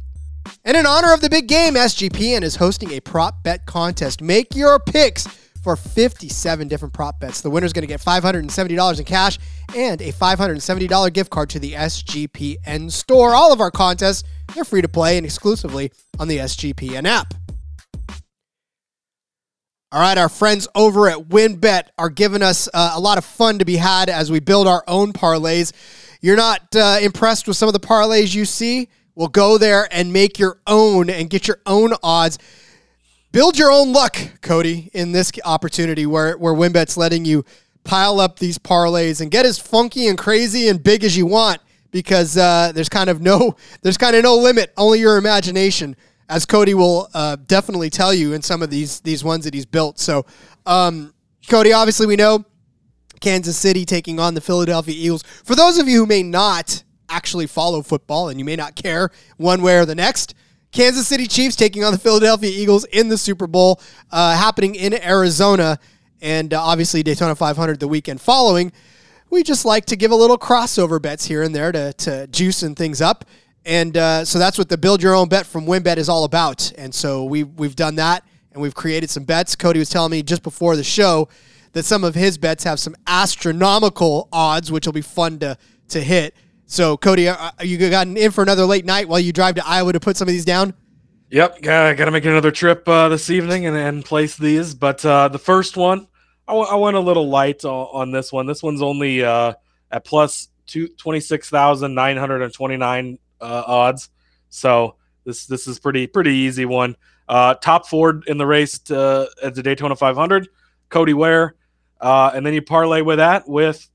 And 0.64 0.76
in 0.76 0.84
honor 0.84 1.12
of 1.12 1.20
the 1.20 1.30
big 1.30 1.46
game, 1.46 1.74
SGPN 1.74 2.42
is 2.42 2.56
hosting 2.56 2.90
a 2.90 3.00
prop 3.00 3.44
bet 3.44 3.66
contest. 3.66 4.20
Make 4.20 4.56
your 4.56 4.80
picks 4.80 5.28
for 5.62 5.76
57 5.76 6.66
different 6.66 6.92
prop 6.92 7.20
bets. 7.20 7.40
The 7.40 7.50
winner's 7.50 7.72
going 7.72 7.82
to 7.82 7.86
get 7.86 8.00
$570 8.00 8.98
in 8.98 9.04
cash 9.04 9.38
and 9.76 10.00
a 10.00 10.10
$570 10.10 11.12
gift 11.12 11.30
card 11.30 11.50
to 11.50 11.60
the 11.60 11.74
SGPN 11.74 12.90
store. 12.90 13.34
All 13.34 13.52
of 13.52 13.60
our 13.60 13.70
contests, 13.70 14.24
they're 14.54 14.64
free 14.64 14.82
to 14.82 14.88
play 14.88 15.16
and 15.18 15.24
exclusively 15.24 15.92
on 16.18 16.26
the 16.26 16.38
SGPN 16.38 17.06
app. 17.06 17.34
All 19.92 20.00
right, 20.00 20.16
our 20.16 20.28
friends 20.28 20.68
over 20.76 21.08
at 21.08 21.16
WynnBET 21.30 21.88
are 21.98 22.10
giving 22.10 22.42
us 22.42 22.68
uh, 22.72 22.92
a 22.94 23.00
lot 23.00 23.18
of 23.18 23.24
fun 23.24 23.58
to 23.58 23.64
be 23.64 23.74
had 23.74 24.08
as 24.08 24.30
we 24.30 24.38
build 24.38 24.68
our 24.68 24.84
own 24.86 25.12
parlays. 25.12 25.72
You're 26.20 26.36
not 26.36 26.76
uh, 26.76 26.98
impressed 27.02 27.48
with 27.48 27.56
some 27.56 27.68
of 27.68 27.72
the 27.72 27.80
parlays 27.80 28.32
you 28.32 28.44
see? 28.44 28.88
Well, 29.16 29.26
go 29.26 29.58
there 29.58 29.88
and 29.90 30.12
make 30.12 30.38
your 30.38 30.60
own 30.64 31.10
and 31.10 31.28
get 31.28 31.48
your 31.48 31.58
own 31.66 31.92
odds. 32.04 32.38
Build 33.32 33.58
your 33.58 33.72
own 33.72 33.92
luck, 33.92 34.16
Cody, 34.42 34.90
in 34.92 35.10
this 35.10 35.32
opportunity 35.44 36.06
where, 36.06 36.38
where 36.38 36.54
WynnBET's 36.54 36.96
letting 36.96 37.24
you 37.24 37.44
pile 37.82 38.20
up 38.20 38.38
these 38.38 38.58
parlays 38.58 39.20
and 39.20 39.28
get 39.28 39.44
as 39.44 39.58
funky 39.58 40.06
and 40.06 40.16
crazy 40.16 40.68
and 40.68 40.80
big 40.84 41.02
as 41.02 41.16
you 41.16 41.26
want 41.26 41.60
because 41.90 42.36
uh, 42.36 42.70
there's 42.72 42.88
kind 42.88 43.10
of 43.10 43.20
no 43.20 43.56
there's 43.82 43.98
kind 43.98 44.14
of 44.14 44.22
no 44.22 44.36
limit, 44.36 44.72
only 44.76 45.00
your 45.00 45.16
imagination 45.16 45.96
as 46.30 46.46
Cody 46.46 46.74
will 46.74 47.08
uh, 47.12 47.36
definitely 47.46 47.90
tell 47.90 48.14
you 48.14 48.32
in 48.32 48.40
some 48.40 48.62
of 48.62 48.70
these 48.70 49.00
these 49.00 49.22
ones 49.22 49.44
that 49.44 49.52
he's 49.52 49.66
built. 49.66 49.98
So, 49.98 50.24
um, 50.64 51.12
Cody, 51.48 51.72
obviously 51.72 52.06
we 52.06 52.16
know 52.16 52.44
Kansas 53.20 53.58
City 53.58 53.84
taking 53.84 54.20
on 54.20 54.34
the 54.34 54.40
Philadelphia 54.40 54.94
Eagles. 54.96 55.24
For 55.44 55.54
those 55.54 55.76
of 55.76 55.88
you 55.88 55.98
who 55.98 56.06
may 56.06 56.22
not 56.22 56.84
actually 57.10 57.48
follow 57.48 57.82
football 57.82 58.28
and 58.28 58.38
you 58.38 58.44
may 58.44 58.54
not 58.54 58.76
care 58.76 59.10
one 59.36 59.60
way 59.60 59.76
or 59.76 59.84
the 59.84 59.96
next, 59.96 60.34
Kansas 60.70 61.08
City 61.08 61.26
Chiefs 61.26 61.56
taking 61.56 61.82
on 61.82 61.92
the 61.92 61.98
Philadelphia 61.98 62.50
Eagles 62.50 62.84
in 62.84 63.08
the 63.08 63.18
Super 63.18 63.48
Bowl, 63.48 63.80
uh, 64.12 64.36
happening 64.36 64.76
in 64.76 64.94
Arizona, 64.94 65.80
and 66.22 66.54
uh, 66.54 66.62
obviously 66.62 67.02
Daytona 67.02 67.34
500 67.34 67.80
the 67.80 67.88
weekend 67.88 68.20
following. 68.20 68.70
We 69.30 69.42
just 69.42 69.64
like 69.64 69.86
to 69.86 69.96
give 69.96 70.12
a 70.12 70.16
little 70.16 70.38
crossover 70.38 71.02
bets 71.02 71.24
here 71.24 71.42
and 71.42 71.52
there 71.52 71.72
to, 71.72 71.92
to 71.92 72.26
juice 72.28 72.62
and 72.62 72.76
things 72.76 73.00
up. 73.00 73.24
And 73.64 73.96
uh, 73.96 74.24
so 74.24 74.38
that's 74.38 74.58
what 74.58 74.68
the 74.68 74.78
build 74.78 75.02
your 75.02 75.14
own 75.14 75.28
bet 75.28 75.46
from 75.46 75.66
WynnBET 75.66 75.96
is 75.96 76.08
all 76.08 76.24
about. 76.24 76.72
And 76.78 76.94
so 76.94 77.24
we 77.24 77.44
we've 77.44 77.76
done 77.76 77.96
that 77.96 78.24
and 78.52 78.62
we've 78.62 78.74
created 78.74 79.10
some 79.10 79.24
bets. 79.24 79.54
Cody 79.54 79.78
was 79.78 79.90
telling 79.90 80.10
me 80.10 80.22
just 80.22 80.42
before 80.42 80.76
the 80.76 80.84
show 80.84 81.28
that 81.72 81.84
some 81.84 82.02
of 82.02 82.14
his 82.14 82.38
bets 82.38 82.64
have 82.64 82.80
some 82.80 82.96
astronomical 83.06 84.28
odds, 84.32 84.72
which 84.72 84.86
will 84.86 84.92
be 84.92 85.02
fun 85.02 85.38
to 85.40 85.58
to 85.88 86.00
hit. 86.00 86.34
So 86.66 86.96
Cody, 86.96 87.28
are 87.28 87.52
you 87.62 87.90
gotten 87.90 88.16
in 88.16 88.30
for 88.30 88.42
another 88.42 88.64
late 88.64 88.84
night 88.84 89.08
while 89.08 89.20
you 89.20 89.32
drive 89.32 89.56
to 89.56 89.66
Iowa 89.66 89.92
to 89.92 90.00
put 90.00 90.16
some 90.16 90.28
of 90.28 90.32
these 90.32 90.44
down? 90.44 90.74
Yep, 91.30 91.66
I 91.66 91.94
got 91.94 92.06
to 92.06 92.10
make 92.10 92.24
another 92.24 92.50
trip 92.50 92.88
uh, 92.88 93.08
this 93.08 93.30
evening 93.30 93.66
and, 93.66 93.76
and 93.76 94.04
place 94.04 94.36
these. 94.36 94.74
But 94.74 95.04
uh, 95.04 95.28
the 95.28 95.38
first 95.38 95.76
one, 95.76 96.08
I, 96.48 96.52
w- 96.52 96.68
I 96.68 96.74
went 96.74 96.96
a 96.96 97.00
little 97.00 97.28
light 97.28 97.64
on, 97.64 97.86
on 97.92 98.10
this 98.10 98.32
one. 98.32 98.46
This 98.46 98.64
one's 98.64 98.82
only 98.82 99.22
uh, 99.22 99.52
at 99.92 100.04
plus 100.04 100.48
two, 100.66 100.88
26,929 100.88 103.18
uh, 103.40 103.64
odds. 103.66 104.10
So 104.48 104.96
this 105.24 105.46
this 105.46 105.66
is 105.66 105.78
pretty 105.78 106.06
pretty 106.06 106.32
easy 106.32 106.64
one. 106.64 106.96
Uh, 107.28 107.54
top 107.54 107.86
Ford 107.86 108.24
in 108.26 108.38
the 108.38 108.46
race 108.46 108.78
to, 108.80 109.30
at 109.40 109.54
the 109.54 109.62
Daytona 109.62 109.94
500, 109.94 110.48
Cody 110.88 111.14
Ware, 111.14 111.54
uh, 112.00 112.32
and 112.34 112.44
then 112.44 112.52
you 112.52 112.60
parlay 112.60 113.02
with 113.02 113.18
that 113.18 113.48
with 113.48 113.88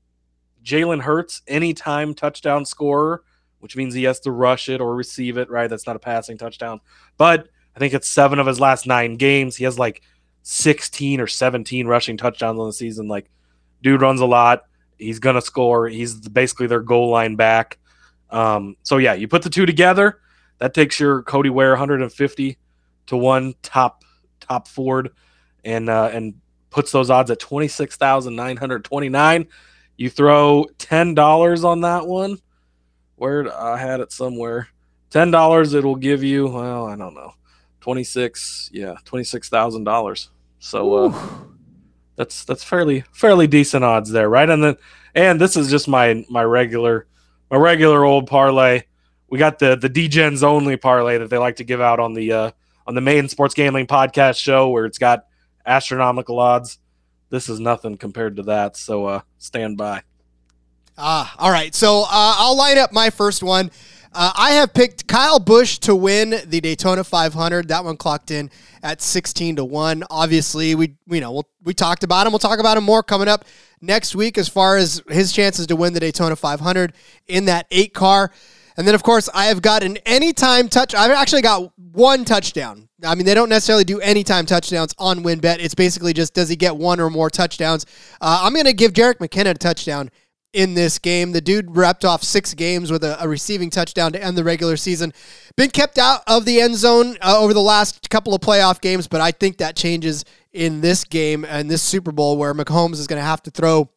Jalen 0.64 1.02
Hurts, 1.02 1.42
anytime 1.46 2.14
touchdown 2.14 2.64
scorer, 2.64 3.24
which 3.58 3.76
means 3.76 3.92
he 3.92 4.04
has 4.04 4.20
to 4.20 4.32
rush 4.32 4.70
it 4.70 4.80
or 4.80 4.96
receive 4.96 5.36
it. 5.36 5.50
Right, 5.50 5.68
that's 5.68 5.86
not 5.86 5.96
a 5.96 5.98
passing 5.98 6.38
touchdown, 6.38 6.80
but 7.18 7.48
I 7.74 7.78
think 7.78 7.92
it's 7.92 8.08
seven 8.08 8.38
of 8.38 8.46
his 8.46 8.58
last 8.58 8.86
nine 8.86 9.16
games. 9.16 9.54
He 9.54 9.64
has 9.64 9.78
like 9.78 10.00
16 10.42 11.20
or 11.20 11.26
17 11.26 11.86
rushing 11.86 12.16
touchdowns 12.16 12.58
on 12.58 12.66
the 12.66 12.72
season. 12.72 13.06
Like, 13.06 13.28
dude 13.82 14.00
runs 14.00 14.22
a 14.22 14.26
lot. 14.26 14.62
He's 14.96 15.18
gonna 15.18 15.42
score. 15.42 15.88
He's 15.88 16.14
basically 16.14 16.68
their 16.68 16.80
goal 16.80 17.10
line 17.10 17.36
back. 17.36 17.78
Um, 18.30 18.76
so 18.82 18.98
yeah, 18.98 19.14
you 19.14 19.28
put 19.28 19.42
the 19.42 19.50
two 19.50 19.66
together, 19.66 20.20
that 20.58 20.74
takes 20.74 20.98
your 20.98 21.22
Cody 21.22 21.50
Ware 21.50 21.70
150 21.70 22.58
to 23.06 23.16
one 23.16 23.54
top 23.62 24.02
top 24.40 24.68
Ford, 24.68 25.10
and 25.64 25.88
uh, 25.88 26.10
and 26.12 26.34
puts 26.70 26.92
those 26.92 27.10
odds 27.10 27.30
at 27.30 27.38
26,929. 27.38 29.46
You 29.96 30.10
throw 30.10 30.66
ten 30.78 31.14
dollars 31.14 31.64
on 31.64 31.80
that 31.82 32.06
one. 32.06 32.38
Where 33.16 33.50
I 33.56 33.78
had 33.78 34.00
it 34.00 34.12
somewhere. 34.12 34.68
Ten 35.08 35.30
dollars, 35.30 35.72
it'll 35.72 35.96
give 35.96 36.22
you. 36.22 36.48
Well, 36.48 36.86
I 36.86 36.96
don't 36.96 37.14
know, 37.14 37.32
twenty 37.80 38.04
six. 38.04 38.68
Yeah, 38.72 38.96
twenty 39.04 39.24
six 39.24 39.48
thousand 39.48 39.84
dollars. 39.84 40.30
So 40.58 40.94
uh, 40.94 41.28
that's 42.16 42.44
that's 42.44 42.64
fairly 42.64 43.04
fairly 43.12 43.46
decent 43.46 43.84
odds 43.84 44.10
there, 44.10 44.28
right? 44.28 44.50
And 44.50 44.62
then 44.62 44.76
and 45.14 45.40
this 45.40 45.56
is 45.56 45.70
just 45.70 45.88
my 45.88 46.26
my 46.28 46.42
regular 46.42 47.06
my 47.50 47.56
regular 47.56 48.04
old 48.04 48.26
parlay. 48.26 48.82
We 49.28 49.38
got 49.38 49.58
the 49.58 49.76
the 49.76 49.90
DGens 49.90 50.42
only 50.42 50.76
parlay 50.76 51.18
that 51.18 51.30
they 51.30 51.38
like 51.38 51.56
to 51.56 51.64
give 51.64 51.80
out 51.80 52.00
on 52.00 52.14
the 52.14 52.32
uh, 52.32 52.50
on 52.86 52.94
the 52.94 53.00
main 53.00 53.28
sports 53.28 53.54
gambling 53.54 53.86
podcast 53.86 54.38
show 54.38 54.68
where 54.68 54.84
it's 54.84 54.98
got 54.98 55.26
astronomical 55.64 56.38
odds. 56.38 56.78
This 57.28 57.48
is 57.48 57.58
nothing 57.58 57.96
compared 57.96 58.36
to 58.36 58.42
that, 58.44 58.76
so 58.76 59.06
uh, 59.06 59.20
stand 59.38 59.76
by. 59.76 60.02
Ah, 60.98 61.34
all 61.38 61.50
right. 61.50 61.74
So 61.74 62.02
uh, 62.02 62.06
I'll 62.10 62.56
line 62.56 62.78
up 62.78 62.92
my 62.92 63.10
first 63.10 63.42
one. 63.42 63.70
Uh, 64.18 64.32
I 64.34 64.52
have 64.52 64.72
picked 64.72 65.06
Kyle 65.06 65.38
Busch 65.38 65.76
to 65.80 65.94
win 65.94 66.36
the 66.46 66.62
Daytona 66.62 67.04
500. 67.04 67.68
That 67.68 67.84
one 67.84 67.98
clocked 67.98 68.30
in 68.30 68.50
at 68.82 69.02
16 69.02 69.56
to 69.56 69.64
1. 69.66 70.04
Obviously, 70.08 70.74
we 70.74 70.94
you 71.06 71.20
know, 71.20 71.32
we'll, 71.32 71.48
we 71.62 71.74
talked 71.74 72.02
about 72.02 72.26
him. 72.26 72.32
We'll 72.32 72.38
talk 72.38 72.58
about 72.58 72.78
him 72.78 72.84
more 72.84 73.02
coming 73.02 73.28
up 73.28 73.44
next 73.82 74.16
week 74.16 74.38
as 74.38 74.48
far 74.48 74.78
as 74.78 75.02
his 75.10 75.32
chances 75.32 75.66
to 75.66 75.76
win 75.76 75.92
the 75.92 76.00
Daytona 76.00 76.34
500 76.34 76.94
in 77.26 77.44
that 77.44 77.66
8 77.70 77.92
car. 77.92 78.32
And 78.78 78.88
then 78.88 78.94
of 78.94 79.02
course, 79.02 79.28
I 79.34 79.46
have 79.46 79.60
got 79.60 79.82
an 79.82 79.98
anytime 80.06 80.70
touch. 80.70 80.94
I've 80.94 81.10
actually 81.10 81.42
got 81.42 81.70
one 81.76 82.24
touchdown. 82.24 82.88
I 83.04 83.16
mean, 83.16 83.26
they 83.26 83.34
don't 83.34 83.50
necessarily 83.50 83.84
do 83.84 84.00
anytime 84.00 84.46
touchdowns 84.46 84.94
on 84.98 85.24
WynnBET. 85.24 85.58
It's 85.58 85.74
basically 85.74 86.14
just 86.14 86.32
does 86.32 86.48
he 86.48 86.56
get 86.56 86.74
one 86.74 87.00
or 87.00 87.10
more 87.10 87.28
touchdowns. 87.28 87.84
Uh, 88.22 88.40
I'm 88.44 88.54
going 88.54 88.64
to 88.64 88.72
give 88.72 88.94
Jerick 88.94 89.18
McKinnon 89.18 89.50
a 89.50 89.54
touchdown 89.54 90.10
in 90.52 90.74
this 90.74 90.98
game. 90.98 91.32
The 91.32 91.40
dude 91.40 91.76
wrapped 91.76 92.04
off 92.04 92.22
six 92.22 92.54
games 92.54 92.90
with 92.90 93.04
a, 93.04 93.22
a, 93.22 93.28
receiving 93.28 93.70
touchdown 93.70 94.12
to 94.12 94.22
end 94.22 94.36
the 94.38 94.44
regular 94.44 94.76
season. 94.76 95.12
Been 95.56 95.70
kept 95.70 95.98
out 95.98 96.22
of 96.26 96.44
the 96.44 96.60
end 96.60 96.76
zone 96.76 97.16
uh, 97.20 97.38
over 97.38 97.52
the 97.52 97.60
last 97.60 98.08
couple 98.10 98.34
of 98.34 98.40
playoff 98.40 98.80
games, 98.80 99.06
but 99.06 99.20
I 99.20 99.32
think 99.32 99.58
that 99.58 99.76
changes 99.76 100.24
in 100.52 100.80
this 100.80 101.04
game 101.04 101.44
and 101.44 101.70
this 101.70 101.82
Super 101.82 102.12
Bowl 102.12 102.38
where 102.38 102.54
Mahomes 102.54 102.94
is 102.94 103.06
going 103.06 103.20
to 103.20 103.26
have 103.26 103.42
to 103.42 103.50
throw 103.50 103.90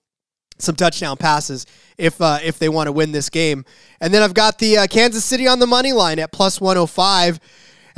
some 0.58 0.76
touchdown 0.76 1.16
passes 1.18 1.66
if 1.98 2.20
uh, 2.22 2.38
if 2.44 2.60
they 2.60 2.70
want 2.70 2.88
to 2.88 2.92
win 2.92 3.12
this 3.12 3.30
game. 3.30 3.66
And 4.02 4.14
then 4.14 4.22
I've 4.22 4.34
got 4.34 4.60
the 4.60 4.80
uh, 4.80 4.88
Kansas 4.88 5.26
City 5.26 5.48
on 5.48 5.60
the 5.60 5.68
money 5.68 5.94
line 5.94 6.20
at 6.20 6.32
plus 6.32 6.62
105. 6.62 7.40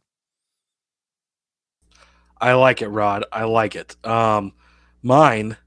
I 2.40 2.54
like 2.54 2.82
it, 2.82 2.88
Rod. 2.88 3.26
I 3.32 3.44
like 3.44 3.76
it. 3.76 3.96
Um, 4.06 4.54
mine 5.02 5.58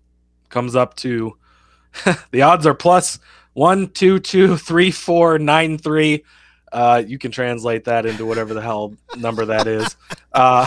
comes 0.48 0.74
up 0.74 0.94
to 0.96 1.36
the 2.30 2.42
odds 2.42 2.66
are 2.66 2.74
plus 2.74 3.18
one, 3.52 3.88
two, 3.88 4.18
two, 4.18 4.56
three, 4.56 4.90
four, 4.90 5.38
nine, 5.38 5.76
three. 5.76 6.24
Uh, 6.72 7.02
you 7.06 7.18
can 7.18 7.30
translate 7.30 7.84
that 7.84 8.06
into 8.06 8.24
whatever 8.24 8.54
the 8.54 8.62
hell 8.62 8.94
number 9.16 9.44
that 9.46 9.66
is. 9.66 9.96
Uh, 10.34 10.66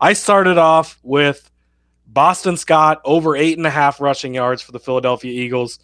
I 0.00 0.14
started 0.14 0.56
off 0.56 0.98
with 1.02 1.50
Boston 2.06 2.56
Scott 2.56 3.02
over 3.04 3.36
eight 3.36 3.58
and 3.58 3.66
a 3.66 3.70
half 3.70 4.00
rushing 4.00 4.32
yards 4.32 4.62
for 4.62 4.72
the 4.72 4.80
Philadelphia 4.80 5.30
Eagles. 5.30 5.80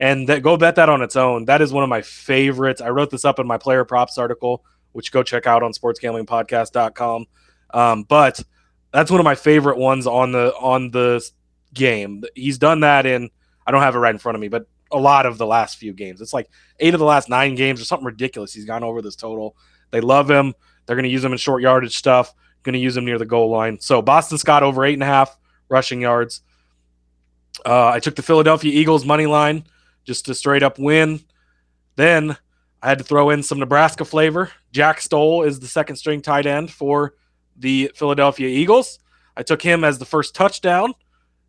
And 0.00 0.28
that, 0.28 0.42
go 0.42 0.56
bet 0.56 0.74
that 0.74 0.88
on 0.88 1.00
its 1.00 1.14
own. 1.14 1.44
That 1.44 1.62
is 1.62 1.72
one 1.72 1.84
of 1.84 1.88
my 1.88 2.02
favorites. 2.02 2.80
I 2.80 2.88
wrote 2.88 3.10
this 3.10 3.24
up 3.24 3.38
in 3.38 3.46
my 3.46 3.56
player 3.56 3.84
props 3.84 4.18
article 4.18 4.64
which 4.92 5.12
go 5.12 5.22
check 5.22 5.46
out 5.46 5.62
on 5.62 5.72
sportsgamblingpodcast.com. 5.72 7.26
Um, 7.72 8.02
but 8.04 8.42
that's 8.92 9.10
one 9.10 9.20
of 9.20 9.24
my 9.24 9.34
favorite 9.34 9.78
ones 9.78 10.06
on 10.06 10.32
the 10.32 10.52
on 10.54 10.90
the 10.90 11.24
game. 11.72 12.24
He's 12.34 12.58
done 12.58 12.80
that 12.80 13.06
in 13.06 13.30
I 13.66 13.70
don't 13.70 13.82
have 13.82 13.94
it 13.94 13.98
right 13.98 14.14
in 14.14 14.18
front 14.18 14.34
of 14.34 14.40
me, 14.40 14.48
but 14.48 14.66
a 14.90 14.98
lot 14.98 15.26
of 15.26 15.38
the 15.38 15.46
last 15.46 15.78
few 15.78 15.92
games. 15.92 16.20
It's 16.20 16.32
like 16.32 16.50
eight 16.80 16.94
of 16.94 17.00
the 17.00 17.06
last 17.06 17.28
nine 17.28 17.54
games 17.54 17.80
or 17.80 17.84
something 17.84 18.06
ridiculous. 18.06 18.52
He's 18.52 18.64
gone 18.64 18.82
over 18.82 19.00
this 19.00 19.16
total. 19.16 19.56
They 19.90 20.00
love 20.00 20.28
him. 20.28 20.54
They're 20.86 20.96
going 20.96 21.04
to 21.04 21.10
use 21.10 21.24
him 21.24 21.32
in 21.32 21.38
short 21.38 21.62
yardage 21.62 21.96
stuff. 21.96 22.34
Going 22.62 22.72
to 22.72 22.80
use 22.80 22.96
him 22.96 23.04
near 23.04 23.18
the 23.18 23.26
goal 23.26 23.50
line. 23.50 23.78
So 23.80 24.02
Boston 24.02 24.38
Scott 24.38 24.62
over 24.62 24.84
eight 24.84 24.94
and 24.94 25.02
a 25.02 25.06
half 25.06 25.36
rushing 25.68 26.00
yards. 26.00 26.42
Uh, 27.64 27.88
I 27.88 28.00
took 28.00 28.16
the 28.16 28.22
Philadelphia 28.22 28.72
Eagles 28.72 29.04
money 29.04 29.26
line 29.26 29.64
just 30.04 30.26
to 30.26 30.34
straight 30.34 30.62
up 30.62 30.78
win. 30.78 31.20
Then 31.96 32.36
I 32.82 32.88
had 32.88 32.98
to 32.98 33.04
throw 33.04 33.30
in 33.30 33.42
some 33.42 33.58
Nebraska 33.58 34.04
flavor. 34.04 34.50
Jack 34.72 35.00
Stoll 35.00 35.42
is 35.42 35.60
the 35.60 35.66
second 35.66 35.96
string 35.96 36.22
tight 36.22 36.46
end 36.46 36.70
for 36.70 37.14
the 37.56 37.90
Philadelphia 37.94 38.48
Eagles. 38.48 38.98
I 39.36 39.42
took 39.42 39.62
him 39.62 39.84
as 39.84 39.98
the 39.98 40.04
first 40.04 40.34
touchdown. 40.34 40.94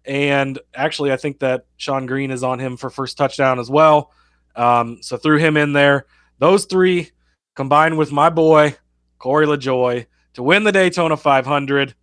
And 0.03 0.59
actually, 0.73 1.11
I 1.11 1.17
think 1.17 1.39
that 1.39 1.65
Sean 1.77 2.05
Green 2.05 2.31
is 2.31 2.43
on 2.43 2.59
him 2.59 2.75
for 2.75 2.89
first 2.89 3.17
touchdown 3.17 3.59
as 3.59 3.69
well. 3.69 4.11
Um, 4.55 4.97
so 5.01 5.17
threw 5.17 5.37
him 5.37 5.57
in 5.57 5.73
there. 5.73 6.05
Those 6.39 6.65
three 6.65 7.11
combined 7.55 7.97
with 7.97 8.11
my 8.11 8.29
boy, 8.29 8.75
Corey 9.19 9.45
LaJoie, 9.45 10.07
to 10.33 10.43
win 10.43 10.63
the 10.63 10.71
Daytona 10.71 11.17
500. 11.17 11.93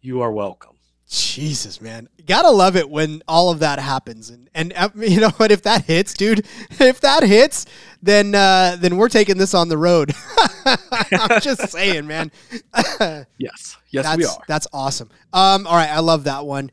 You 0.00 0.22
are 0.22 0.32
welcome. 0.32 0.75
Jesus, 1.08 1.80
man, 1.80 2.08
gotta 2.26 2.50
love 2.50 2.74
it 2.74 2.90
when 2.90 3.22
all 3.28 3.50
of 3.50 3.60
that 3.60 3.78
happens, 3.78 4.30
and 4.30 4.50
and 4.54 4.72
uh, 4.74 4.88
you 4.96 5.20
know 5.20 5.30
what? 5.30 5.52
If 5.52 5.62
that 5.62 5.84
hits, 5.84 6.14
dude, 6.14 6.40
if 6.80 7.00
that 7.00 7.22
hits, 7.22 7.66
then 8.02 8.34
uh, 8.34 8.76
then 8.78 8.96
we're 8.96 9.08
taking 9.08 9.38
this 9.38 9.54
on 9.54 9.68
the 9.68 9.78
road. 9.78 10.12
I'm 10.64 11.40
just 11.40 11.68
saying, 11.68 12.08
man. 12.08 12.32
yes, 13.38 13.76
yes, 13.90 14.04
that's, 14.04 14.16
we 14.16 14.24
are. 14.24 14.38
That's 14.48 14.66
awesome. 14.72 15.10
Um, 15.32 15.66
all 15.66 15.76
right, 15.76 15.90
I 15.90 16.00
love 16.00 16.24
that 16.24 16.44
one. 16.44 16.70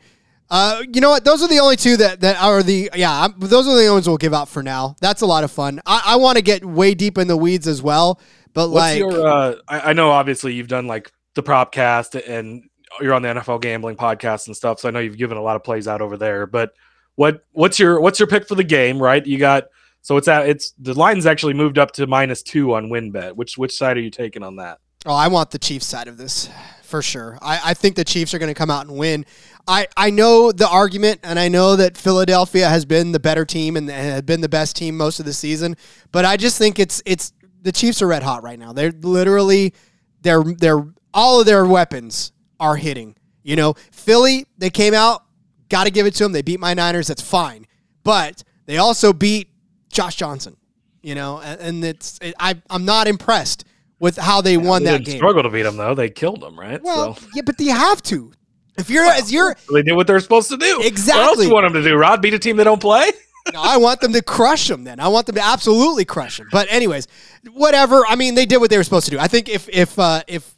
Uh, 0.49 0.83
you 0.91 0.99
know 0.99 1.11
what? 1.11 1.23
Those 1.23 1.43
are 1.43 1.47
the 1.47 1.59
only 1.59 1.75
two 1.75 1.97
that, 1.97 2.21
that 2.21 2.41
are 2.41 2.63
the 2.63 2.89
yeah. 2.95 3.25
I'm, 3.25 3.39
those 3.39 3.67
are 3.67 3.75
the 3.75 3.81
only 3.81 3.91
ones 3.91 4.07
we'll 4.07 4.17
give 4.17 4.33
out 4.33 4.49
for 4.49 4.63
now. 4.63 4.95
That's 4.99 5.21
a 5.21 5.25
lot 5.27 5.43
of 5.43 5.51
fun. 5.51 5.79
I, 5.85 6.01
I 6.05 6.15
want 6.15 6.37
to 6.37 6.43
get 6.43 6.65
way 6.65 6.95
deep 6.95 7.19
in 7.19 7.27
the 7.27 7.37
weeds 7.37 7.67
as 7.67 7.83
well, 7.83 8.19
but 8.53 8.69
What's 8.69 8.81
like, 8.81 8.97
your? 8.97 9.27
Uh, 9.27 9.55
I, 9.67 9.79
I 9.79 9.93
know 9.93 10.09
obviously 10.09 10.53
you've 10.53 10.67
done 10.67 10.87
like 10.87 11.11
the 11.35 11.43
prop 11.43 11.71
cast 11.71 12.15
and 12.15 12.69
you're 13.01 13.13
on 13.13 13.21
the 13.21 13.29
NFL 13.29 13.61
gambling 13.61 13.95
podcast 13.95 14.47
and 14.47 14.55
stuff. 14.55 14.79
So 14.79 14.87
I 14.87 14.91
know 14.91 14.99
you've 14.99 15.17
given 15.17 15.37
a 15.37 15.41
lot 15.41 15.55
of 15.55 15.63
plays 15.63 15.87
out 15.87 16.01
over 16.01 16.17
there. 16.17 16.45
But 16.45 16.73
what 17.15 17.43
what's 17.51 17.79
your 17.79 17.99
what's 17.99 18.19
your 18.19 18.27
pick 18.27 18.47
for 18.47 18.55
the 18.55 18.63
game? 18.63 19.01
Right, 19.01 19.25
you 19.25 19.37
got 19.37 19.65
so 20.01 20.17
it's 20.17 20.27
at 20.27 20.47
it's 20.47 20.73
the 20.79 20.93
line's 20.93 21.25
actually 21.25 21.53
moved 21.53 21.77
up 21.77 21.91
to 21.93 22.07
minus 22.07 22.43
two 22.43 22.73
on 22.73 22.89
WynnBET. 22.89 23.35
Which 23.35 23.57
which 23.57 23.75
side 23.75 23.97
are 23.97 24.01
you 24.01 24.09
taking 24.09 24.43
on 24.43 24.57
that? 24.57 24.79
Oh, 25.05 25.13
I 25.13 25.27
want 25.27 25.51
the 25.51 25.59
Chiefs 25.59 25.85
side 25.85 26.07
of 26.07 26.17
this 26.17 26.49
for 26.83 27.01
sure. 27.01 27.37
I, 27.41 27.71
I 27.71 27.73
think 27.73 27.95
the 27.95 28.03
Chiefs 28.03 28.33
are 28.33 28.39
going 28.39 28.53
to 28.53 28.57
come 28.57 28.69
out 28.69 28.85
and 28.85 28.97
win. 28.97 29.25
I, 29.67 29.87
I 29.97 30.09
know 30.11 30.51
the 30.51 30.67
argument, 30.67 31.21
and 31.23 31.39
I 31.39 31.47
know 31.47 31.75
that 31.75 31.97
Philadelphia 31.97 32.69
has 32.69 32.85
been 32.85 33.13
the 33.13 33.19
better 33.19 33.45
team 33.45 33.75
and 33.77 33.89
had 33.89 34.25
been 34.25 34.41
the 34.41 34.49
best 34.49 34.75
team 34.75 34.95
most 34.95 35.19
of 35.19 35.25
the 35.25 35.33
season. 35.33 35.75
But 36.11 36.25
I 36.25 36.37
just 36.37 36.57
think 36.57 36.79
it's 36.79 37.01
it's 37.05 37.33
the 37.61 37.71
Chiefs 37.71 38.01
are 38.01 38.07
red 38.07 38.23
hot 38.23 38.43
right 38.43 38.59
now. 38.59 38.73
They're 38.73 38.91
literally 38.91 39.73
they're 40.21 40.43
they're 40.43 40.85
all 41.13 41.39
of 41.39 41.45
their 41.45 41.65
weapons 41.65 42.32
are 42.63 42.77
hitting. 42.77 43.15
You 43.43 43.57
know, 43.57 43.73
Philly 43.91 44.45
they 44.57 44.69
came 44.69 44.93
out, 44.93 45.23
got 45.69 45.83
to 45.83 45.91
give 45.91 46.05
it 46.05 46.15
to 46.15 46.23
them. 46.23 46.31
They 46.31 46.41
beat 46.41 46.59
my 46.59 46.73
Niners. 46.73 47.07
That's 47.07 47.21
fine, 47.21 47.67
but 48.03 48.43
they 48.65 48.77
also 48.77 49.11
beat 49.11 49.49
Josh 49.89 50.15
Johnson. 50.15 50.55
You 51.01 51.15
know, 51.15 51.41
and, 51.43 51.59
and 51.59 51.85
it's 51.85 52.17
it, 52.21 52.33
I 52.39 52.55
I'm 52.69 52.85
not 52.85 53.07
impressed 53.07 53.65
with 53.99 54.17
how 54.17 54.39
they 54.41 54.55
won 54.57 54.83
They 54.83 54.91
that 54.91 54.97
didn't 54.99 55.07
game. 55.07 55.17
struggle 55.17 55.43
to 55.43 55.49
beat 55.49 55.63
them 55.63 55.75
though. 55.75 55.93
They 55.93 56.09
killed 56.09 56.39
them, 56.41 56.57
right? 56.57 56.81
Well, 56.81 57.15
so 57.15 57.27
yeah, 57.35 57.41
but 57.45 57.59
you 57.59 57.71
have 57.71 58.01
to. 58.03 58.31
If 58.77 58.89
you're 58.89 59.05
as 59.05 59.31
you're, 59.31 59.55
they 59.71 59.83
did 59.83 59.93
what 59.93 60.07
they're 60.07 60.19
supposed 60.21 60.49
to 60.49 60.57
do. 60.57 60.81
Exactly. 60.83 61.21
What 61.21 61.27
else 61.27 61.37
do 61.39 61.47
you 61.47 61.53
want 61.53 61.73
them 61.73 61.83
to 61.83 61.89
do? 61.89 61.95
Rod 61.95 62.21
beat 62.21 62.33
a 62.33 62.39
team 62.39 62.55
they 62.55 62.63
don't 62.63 62.81
play? 62.81 63.11
no, 63.53 63.61
I 63.61 63.77
want 63.77 63.99
them 63.99 64.13
to 64.13 64.21
crush 64.23 64.67
them. 64.69 64.83
Then 64.85 64.99
I 65.01 65.09
want 65.09 65.27
them 65.27 65.35
to 65.35 65.43
absolutely 65.43 66.05
crush 66.05 66.37
them. 66.37 66.47
But 66.51 66.67
anyways, 66.71 67.07
whatever. 67.51 68.03
I 68.07 68.15
mean, 68.15 68.35
they 68.35 68.45
did 68.45 68.57
what 68.57 68.69
they 68.69 68.77
were 68.77 68.83
supposed 68.83 69.05
to 69.05 69.11
do. 69.11 69.19
I 69.19 69.27
think 69.27 69.49
if 69.49 69.67
if 69.69 69.99
uh, 69.99 70.23
if 70.27 70.55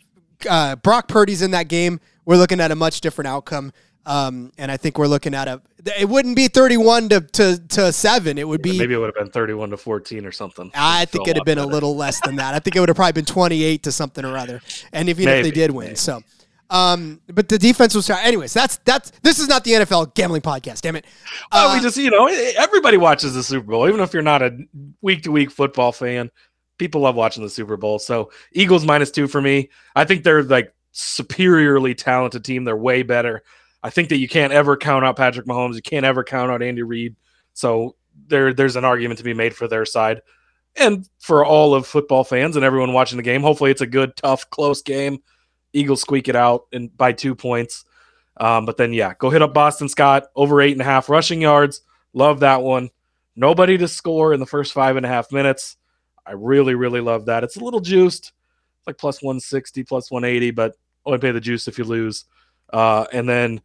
uh, 0.50 0.76
Brock 0.78 1.08
Purdy's 1.08 1.42
in 1.42 1.52
that 1.52 1.68
game, 1.68 2.00
we're 2.26 2.38
looking 2.38 2.60
at 2.60 2.72
a 2.72 2.76
much 2.76 3.02
different 3.02 3.28
outcome. 3.28 3.72
Um, 4.06 4.52
and 4.58 4.72
I 4.72 4.78
think 4.78 4.98
we're 4.98 5.08
looking 5.08 5.34
at 5.34 5.48
a. 5.48 5.62
It 6.00 6.08
wouldn't 6.08 6.36
be 6.36 6.48
thirty-one 6.48 7.10
to 7.10 7.22
to, 7.22 7.68
to 7.70 7.92
seven. 7.92 8.38
It 8.38 8.48
would 8.48 8.62
be. 8.62 8.78
Maybe 8.78 8.94
it 8.94 8.98
would 8.98 9.08
have 9.08 9.16
been 9.16 9.32
thirty-one 9.32 9.72
to 9.72 9.78
fourteen 9.78 10.26
or 10.26 10.32
something. 10.32 10.70
I 10.76 11.06
think 11.06 11.26
Feel 11.26 11.32
it'd 11.32 11.38
have 11.38 11.46
been 11.46 11.58
a 11.58 11.66
little 11.66 11.96
less 11.96 12.20
than 12.22 12.36
that. 12.36 12.54
I 12.54 12.60
think 12.60 12.76
it 12.76 12.80
would 12.80 12.90
have 12.90 12.96
probably 12.96 13.14
been 13.14 13.26
twenty-eight 13.26 13.84
to 13.84 13.92
something 13.92 14.24
or 14.24 14.38
other. 14.38 14.62
And 14.94 15.10
if, 15.10 15.20
even 15.20 15.34
if 15.34 15.44
they 15.44 15.52
did 15.52 15.72
win, 15.72 15.88
maybe. 15.88 15.96
so. 15.96 16.22
Um, 16.70 17.22
but 17.28 17.50
the 17.50 17.58
defense 17.58 17.96
was. 17.96 18.10
Anyways, 18.10 18.54
that's 18.54 18.78
that's. 18.86 19.12
This 19.22 19.40
is 19.40 19.48
not 19.48 19.64
the 19.64 19.72
NFL 19.72 20.14
gambling 20.14 20.42
podcast. 20.42 20.82
Damn 20.82 20.96
it. 20.96 21.06
Uh, 21.52 21.74
we 21.76 21.82
just 21.82 21.98
you 21.98 22.12
know 22.12 22.28
everybody 22.28 22.98
watches 22.98 23.34
the 23.34 23.44
Super 23.44 23.68
Bowl, 23.68 23.88
even 23.88 24.02
if 24.02 24.14
you're 24.14 24.24
not 24.24 24.42
a 24.42 24.58
week 25.02 25.24
to 25.24 25.32
week 25.32 25.52
football 25.52 25.92
fan. 25.92 26.30
People 26.78 27.02
love 27.02 27.16
watching 27.16 27.44
the 27.44 27.50
Super 27.50 27.78
Bowl. 27.78 28.00
So 28.00 28.32
Eagles 28.52 28.86
minus 28.86 29.12
two 29.12 29.28
for 29.28 29.42
me. 29.42 29.70
I 29.96 30.06
think 30.06 30.24
they're 30.24 30.44
like 30.44 30.74
superiorly 30.92 31.96
talented 31.96 32.44
team. 32.44 32.64
They're 32.64 32.76
way 32.76 33.04
better. 33.04 33.44
I 33.84 33.90
think 33.90 34.10
that 34.10 34.18
you 34.18 34.28
can't 34.28 34.54
ever 34.54 34.76
count 34.76 35.06
out 35.06 35.16
Patrick 35.16 35.46
Mahomes. 35.46 35.76
You 35.76 35.82
can't 35.82 36.06
ever 36.06 36.24
count 36.24 36.52
out 36.52 36.62
Andy 36.62 36.84
Reid. 36.84 37.16
So 37.54 37.96
there 38.28 38.54
there's 38.54 38.76
an 38.76 38.86
argument 38.86 39.20
to 39.20 39.24
be 39.24 39.34
made 39.34 39.56
for 39.56 39.68
their 39.68 39.86
side. 39.86 40.22
And 40.76 41.08
for 41.20 41.46
all 41.46 41.74
of 41.74 41.88
football 41.88 42.24
fans 42.24 42.56
and 42.56 42.66
everyone 42.66 42.94
watching 42.94 43.18
the 43.18 43.24
game, 43.24 43.42
hopefully 43.42 43.72
it's 43.72 43.82
a 43.82 43.88
good, 43.88 44.16
tough, 44.16 44.50
close 44.50 44.82
game. 44.82 45.20
Eagles 45.72 46.02
squeak 46.02 46.28
it 46.28 46.36
out 46.36 46.66
and 46.74 46.96
by 46.98 47.12
two 47.12 47.36
points. 47.36 47.86
Um, 48.38 48.66
but 48.66 48.76
then, 48.76 48.92
yeah, 48.92 49.14
go 49.18 49.30
hit 49.30 49.42
up 49.42 49.54
Boston 49.54 49.88
Scott 49.88 50.26
over 50.36 50.62
eight 50.62 50.74
and 50.74 50.82
a 50.82 50.86
half 50.86 51.08
rushing 51.08 51.42
yards. 51.42 51.82
Love 52.14 52.42
that 52.42 52.62
one. 52.62 52.90
Nobody 53.36 53.78
to 53.78 53.88
score 53.88 54.34
in 54.34 54.40
the 54.40 54.46
first 54.46 54.74
five 54.74 54.98
and 54.98 55.06
a 55.06 55.10
half 55.10 55.32
minutes. 55.32 55.78
I 56.26 56.32
really, 56.34 56.76
really 56.76 57.02
love 57.02 57.26
that. 57.26 57.44
It's 57.44 57.56
a 57.58 57.64
little 57.64 57.80
juiced, 57.80 58.32
like 58.88 58.98
plus 58.98 59.22
160, 59.22 59.84
plus 59.84 60.10
180, 60.12 60.52
but 60.52 60.74
only 61.06 61.20
pay 61.20 61.32
the 61.32 61.40
juice 61.42 61.68
if 61.68 61.78
you 61.78 61.84
lose. 61.84 62.26
Uh, 62.74 63.06
and 63.14 63.28
then 63.30 63.62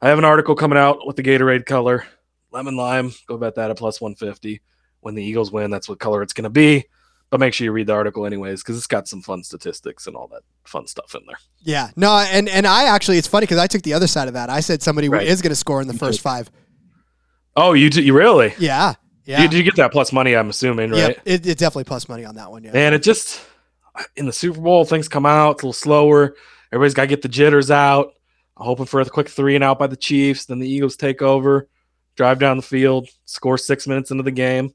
I 0.00 0.08
have 0.08 0.18
an 0.18 0.24
article 0.24 0.54
coming 0.54 0.78
out 0.78 1.06
with 1.06 1.16
the 1.16 1.22
Gatorade 1.22 1.66
color, 1.66 2.06
lemon 2.50 2.76
lime. 2.76 3.12
Go 3.26 3.36
bet 3.36 3.56
that 3.56 3.70
at 3.70 3.76
plus 3.76 4.00
150. 4.00 4.60
When 5.00 5.14
the 5.14 5.22
Eagles 5.22 5.52
win, 5.52 5.70
that's 5.70 5.88
what 5.88 5.98
color 6.00 6.22
it's 6.22 6.32
going 6.32 6.44
to 6.44 6.50
be. 6.50 6.84
But 7.30 7.40
make 7.40 7.52
sure 7.52 7.66
you 7.66 7.72
read 7.72 7.86
the 7.88 7.92
article 7.92 8.24
anyways, 8.24 8.62
because 8.62 8.78
it's 8.78 8.86
got 8.86 9.06
some 9.06 9.20
fun 9.20 9.44
statistics 9.44 10.06
and 10.06 10.16
all 10.16 10.28
that 10.28 10.40
fun 10.64 10.86
stuff 10.86 11.14
in 11.14 11.20
there. 11.26 11.36
Yeah, 11.60 11.90
no, 11.94 12.10
and 12.16 12.48
and 12.48 12.66
I 12.66 12.84
actually, 12.84 13.18
it's 13.18 13.28
funny 13.28 13.44
because 13.44 13.58
I 13.58 13.66
took 13.66 13.82
the 13.82 13.92
other 13.92 14.06
side 14.06 14.28
of 14.28 14.34
that. 14.34 14.48
I 14.48 14.60
said 14.60 14.82
somebody 14.82 15.10
Right. 15.10 15.26
is 15.26 15.42
going 15.42 15.50
to 15.50 15.56
score 15.56 15.82
in 15.82 15.88
the 15.88 15.94
first 15.94 16.20
five. 16.22 16.50
Oh, 17.54 17.74
you 17.74 17.88
you 17.88 18.14
really? 18.16 18.54
Yeah, 18.58 18.94
yeah, 19.28 19.42
You, 19.42 19.48
did 19.48 19.58
you 19.58 19.62
get 19.62 19.76
that 19.76 19.92
plus 19.92 20.10
money? 20.10 20.34
I'm 20.34 20.48
assuming, 20.48 20.90
right? 20.90 20.98
Yep, 20.98 21.20
it, 21.26 21.46
it's 21.46 21.60
definitely 21.60 21.84
plus 21.84 22.08
money 22.08 22.24
on 22.24 22.36
that 22.36 22.50
one. 22.50 22.64
Yeah, 22.64 22.72
Man, 22.72 22.94
it 22.94 23.02
just 23.02 23.42
in 24.16 24.24
the 24.24 24.32
Super 24.32 24.58
Bowl, 24.58 24.86
things 24.86 25.06
come 25.06 25.26
out 25.26 25.56
it's 25.56 25.62
a 25.62 25.66
little 25.66 25.72
slower. 25.74 26.34
Everybody's 26.72 26.94
got 26.94 27.02
to 27.02 27.08
get 27.08 27.20
the 27.20 27.28
jitters 27.28 27.70
out. 27.70 28.14
I'm 28.56 28.64
hoping 28.64 28.86
for 28.86 29.02
a 29.02 29.04
quick 29.04 29.28
three 29.28 29.54
and 29.54 29.62
out 29.62 29.78
by 29.78 29.86
the 29.86 29.96
Chiefs. 29.96 30.46
Then 30.46 30.60
the 30.60 30.68
Eagles 30.68 30.96
take 30.96 31.20
over, 31.20 31.68
drive 32.16 32.38
down 32.38 32.56
the 32.56 32.62
field, 32.62 33.06
score 33.26 33.58
six 33.58 33.86
minutes 33.86 34.10
into 34.10 34.22
the 34.22 34.30
game. 34.30 34.72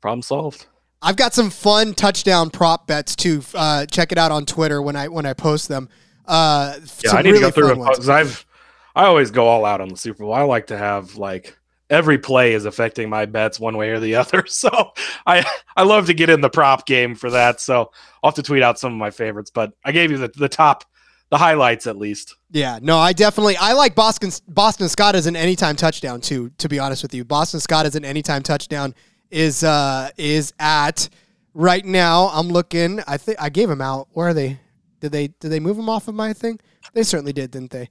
Problem 0.00 0.22
solved. 0.22 0.66
I've 1.02 1.16
got 1.16 1.34
some 1.34 1.50
fun 1.50 1.92
touchdown 1.92 2.48
prop 2.48 2.86
bets 2.86 3.14
too. 3.14 3.42
Uh, 3.54 3.84
check 3.84 4.10
it 4.10 4.16
out 4.16 4.32
on 4.32 4.46
Twitter 4.46 4.80
when 4.80 4.96
I 4.96 5.08
when 5.08 5.26
I 5.26 5.34
post 5.34 5.68
them. 5.68 5.90
Uh, 6.24 6.78
Yeah, 7.04 7.12
I 7.12 7.20
need 7.20 7.32
really 7.32 7.40
to 7.40 7.60
go 7.60 7.74
through 7.74 7.84
because 7.84 8.08
I've 8.08 8.46
I 8.94 9.04
always 9.04 9.30
go 9.30 9.46
all 9.46 9.66
out 9.66 9.82
on 9.82 9.90
the 9.90 9.98
Super 9.98 10.24
Bowl. 10.24 10.32
I 10.32 10.42
like 10.42 10.68
to 10.68 10.78
have 10.78 11.16
like 11.16 11.58
every 11.90 12.18
play 12.18 12.52
is 12.52 12.64
affecting 12.64 13.08
my 13.08 13.26
bets 13.26 13.60
one 13.60 13.76
way 13.76 13.90
or 13.90 14.00
the 14.00 14.16
other. 14.16 14.44
So 14.46 14.92
I 15.26 15.44
I 15.76 15.82
love 15.82 16.06
to 16.06 16.14
get 16.14 16.30
in 16.30 16.40
the 16.40 16.50
prop 16.50 16.86
game 16.86 17.14
for 17.14 17.30
that. 17.30 17.60
So 17.60 17.90
I'll 18.22 18.30
have 18.30 18.34
to 18.36 18.42
tweet 18.42 18.62
out 18.62 18.78
some 18.78 18.92
of 18.92 18.98
my 18.98 19.10
favorites. 19.10 19.50
But 19.50 19.72
I 19.84 19.92
gave 19.92 20.10
you 20.10 20.18
the, 20.18 20.28
the 20.28 20.48
top 20.48 20.84
the 21.30 21.38
highlights 21.38 21.86
at 21.86 21.96
least. 21.96 22.36
Yeah, 22.50 22.78
no, 22.80 22.98
I 22.98 23.12
definitely 23.12 23.56
I 23.56 23.72
like 23.72 23.94
Boston 23.94 24.30
Boston 24.48 24.88
Scott 24.88 25.14
as 25.14 25.26
an 25.26 25.36
anytime 25.36 25.76
touchdown 25.76 26.20
too. 26.20 26.50
To 26.58 26.68
be 26.68 26.78
honest 26.78 27.02
with 27.02 27.14
you, 27.14 27.24
Boston 27.24 27.60
Scott 27.60 27.86
as 27.86 27.96
an 27.96 28.04
anytime 28.04 28.42
touchdown 28.42 28.94
is 29.30 29.64
uh 29.64 30.10
is 30.16 30.52
at 30.58 31.08
right 31.54 31.84
now. 31.84 32.28
I'm 32.32 32.48
looking. 32.48 33.00
I 33.06 33.16
think 33.16 33.40
I 33.40 33.48
gave 33.48 33.68
him 33.68 33.80
out. 33.80 34.08
Where 34.12 34.28
are 34.28 34.34
they? 34.34 34.60
Did 35.00 35.12
they 35.12 35.28
did 35.28 35.48
they 35.50 35.60
move 35.60 35.78
him 35.78 35.88
off 35.88 36.08
of 36.08 36.14
my 36.14 36.32
thing? 36.32 36.60
They 36.92 37.02
certainly 37.02 37.32
did, 37.32 37.50
didn't 37.50 37.72
they? 37.72 37.90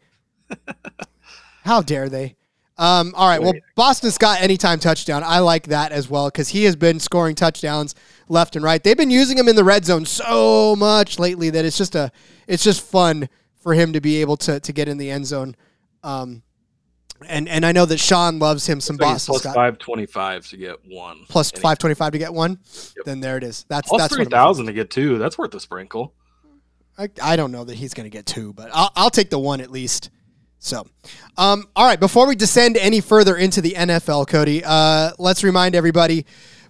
How 1.64 1.82
dare 1.82 2.10
they? 2.10 2.36
Um, 2.78 3.14
all 3.16 3.28
right. 3.28 3.42
Well, 3.42 3.54
Boston 3.76 4.12
Scott 4.12 4.42
anytime 4.42 4.80
touchdown. 4.80 5.24
I 5.24 5.40
like 5.40 5.68
that 5.68 5.92
as 5.92 6.10
well 6.10 6.28
because 6.28 6.50
he 6.50 6.66
has 6.66 6.76
been 6.76 7.00
scoring 7.00 7.36
touchdowns 7.36 7.96
left 8.28 8.56
and 8.56 8.66
right. 8.66 8.84
They've 8.84 8.98
been 8.98 9.12
using 9.12 9.38
him 9.38 9.48
in 9.48 9.56
the 9.56 9.64
red 9.64 9.86
zone 9.86 10.06
so 10.06 10.76
much 10.76 11.18
lately 11.18 11.50
that 11.52 11.64
it's 11.64 11.78
just 11.78 11.96
a 11.96 12.12
it's 12.48 12.64
just 12.64 12.82
fun 12.82 13.30
for 13.56 13.74
him 13.74 13.94
to 13.94 14.02
be 14.02 14.20
able 14.22 14.38
to 14.38 14.60
to 14.60 14.74
get 14.74 14.88
in 14.90 14.98
the 14.98 15.10
end 15.10 15.26
zone. 15.26 15.56
Um, 16.04 16.44
and 17.28 17.48
and 17.48 17.66
I 17.66 17.72
know 17.72 17.86
that 17.86 18.00
Sean 18.00 18.40
loves 18.40 18.68
him 18.68 18.82
some 18.82 18.98
So 18.98 19.06
Boston 19.06 19.32
plus 19.32 19.42
Scott 19.44 19.56
five 19.56 19.78
twenty 19.78 20.06
five 20.06 20.46
to 20.48 20.58
get 20.58 20.78
one. 20.86 21.24
five 21.62 21.78
twenty 21.78 21.96
five 21.96 22.12
to 22.12 22.18
get 22.18 22.34
one. 22.34 22.60
Then 23.06 23.22
there 23.22 23.38
it 23.38 23.44
is. 23.44 23.66
That's 23.70 23.88
Plus 23.88 24.02
that's 24.02 24.16
three 24.16 24.26
thousand 24.26 24.66
to 24.66 24.74
get 24.74 24.90
two. 24.90 25.18
That's 25.18 25.38
worth 25.38 25.54
a 25.56 25.60
sprinkle. 25.62 26.14
I, 26.98 27.10
I 27.22 27.36
don't 27.36 27.52
know 27.52 27.64
that 27.64 27.76
he's 27.76 27.94
going 27.94 28.06
to 28.06 28.10
get 28.10 28.26
two, 28.26 28.54
but 28.54 28.70
I'll, 28.74 28.92
I'll 28.96 29.10
take 29.10 29.30
the 29.30 29.40
one 29.40 29.60
at 29.60 29.70
least. 29.70 30.10
So, 30.66 30.86
um, 31.38 31.68
all 31.76 31.86
right. 31.86 32.00
Before 32.00 32.28
we 32.28 32.36
descend 32.36 32.76
any 32.78 33.00
further 33.02 33.36
into 33.36 33.62
the 33.62 33.74
NFL, 33.74 34.28
Cody, 34.28 34.64
uh, 34.66 35.12
let's 35.20 35.44
remind 35.44 35.76
everybody 35.76 36.26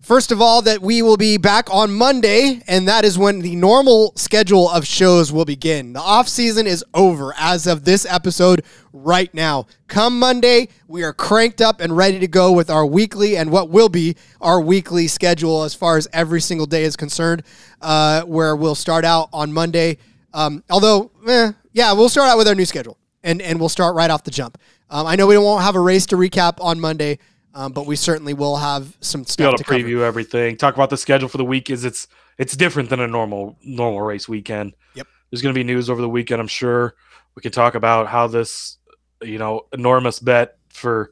First 0.05 0.31
of 0.31 0.39
all, 0.39 0.61
that 0.61 0.83
we 0.83 1.01
will 1.01 1.17
be 1.17 1.37
back 1.37 1.67
on 1.73 1.91
Monday, 1.91 2.61
and 2.67 2.87
that 2.87 3.03
is 3.03 3.17
when 3.17 3.39
the 3.39 3.55
normal 3.55 4.13
schedule 4.15 4.69
of 4.69 4.85
shows 4.85 5.31
will 5.31 5.45
begin. 5.45 5.93
The 5.93 5.99
off 5.99 6.27
season 6.27 6.67
is 6.67 6.85
over 6.93 7.33
as 7.39 7.65
of 7.65 7.85
this 7.85 8.05
episode 8.07 8.63
right 8.93 9.33
now. 9.33 9.65
Come 9.87 10.19
Monday, 10.19 10.67
we 10.87 11.01
are 11.01 11.11
cranked 11.11 11.59
up 11.59 11.81
and 11.81 11.97
ready 11.97 12.19
to 12.19 12.27
go 12.27 12.51
with 12.51 12.69
our 12.69 12.85
weekly 12.85 13.35
and 13.35 13.51
what 13.51 13.71
will 13.71 13.89
be 13.89 14.15
our 14.41 14.61
weekly 14.61 15.07
schedule 15.07 15.63
as 15.63 15.73
far 15.73 15.97
as 15.97 16.07
every 16.13 16.39
single 16.39 16.67
day 16.67 16.83
is 16.83 16.95
concerned. 16.95 17.41
Uh, 17.81 18.21
where 18.25 18.55
we'll 18.55 18.75
start 18.75 19.05
out 19.05 19.29
on 19.33 19.51
Monday. 19.51 19.97
Um, 20.35 20.63
although, 20.69 21.09
eh, 21.27 21.51
yeah, 21.73 21.93
we'll 21.93 22.09
start 22.09 22.29
out 22.29 22.37
with 22.37 22.47
our 22.47 22.53
new 22.53 22.65
schedule, 22.65 22.99
and 23.25 23.41
and 23.41 23.59
we'll 23.59 23.69
start 23.69 23.95
right 23.95 24.09
off 24.09 24.23
the 24.23 24.31
jump. 24.31 24.57
Um, 24.89 25.05
I 25.05 25.15
know 25.17 25.27
we 25.27 25.37
won't 25.37 25.63
have 25.63 25.75
a 25.75 25.81
race 25.81 26.05
to 26.07 26.15
recap 26.15 26.63
on 26.63 26.79
Monday. 26.79 27.19
Um, 27.57 27.71
but 27.71 27.85
we 27.85 27.95
certainly 27.95 28.33
will 28.33 28.57
have 28.57 28.97
some 28.99 29.21
Be 29.21 29.29
stuff 29.29 29.47
able 29.47 29.57
to 29.59 29.63
to 29.63 29.69
preview 29.69 29.93
cover. 29.93 30.05
everything. 30.05 30.57
Talk 30.57 30.75
about 30.75 30.89
the 30.89 30.97
schedule 30.97 31.29
for 31.29 31.37
the 31.37 31.45
week. 31.45 31.69
Is 31.69 31.85
it's 31.85 32.05
it's 32.37 32.53
different 32.57 32.89
than 32.89 32.99
a 32.99 33.07
normal 33.07 33.57
normal 33.63 34.01
race 34.01 34.27
weekend. 34.27 34.73
Yep. 34.95 35.07
There's 35.31 35.41
going 35.41 35.55
to 35.55 35.57
be 35.57 35.63
news 35.63 35.89
over 35.89 36.01
the 36.01 36.09
weekend. 36.09 36.41
I'm 36.41 36.49
sure 36.49 36.95
we 37.33 37.41
can 37.41 37.53
talk 37.53 37.75
about 37.75 38.07
how 38.07 38.27
this 38.27 38.77
you 39.21 39.37
know 39.37 39.67
enormous 39.71 40.19
bet 40.19 40.57
for 40.67 41.11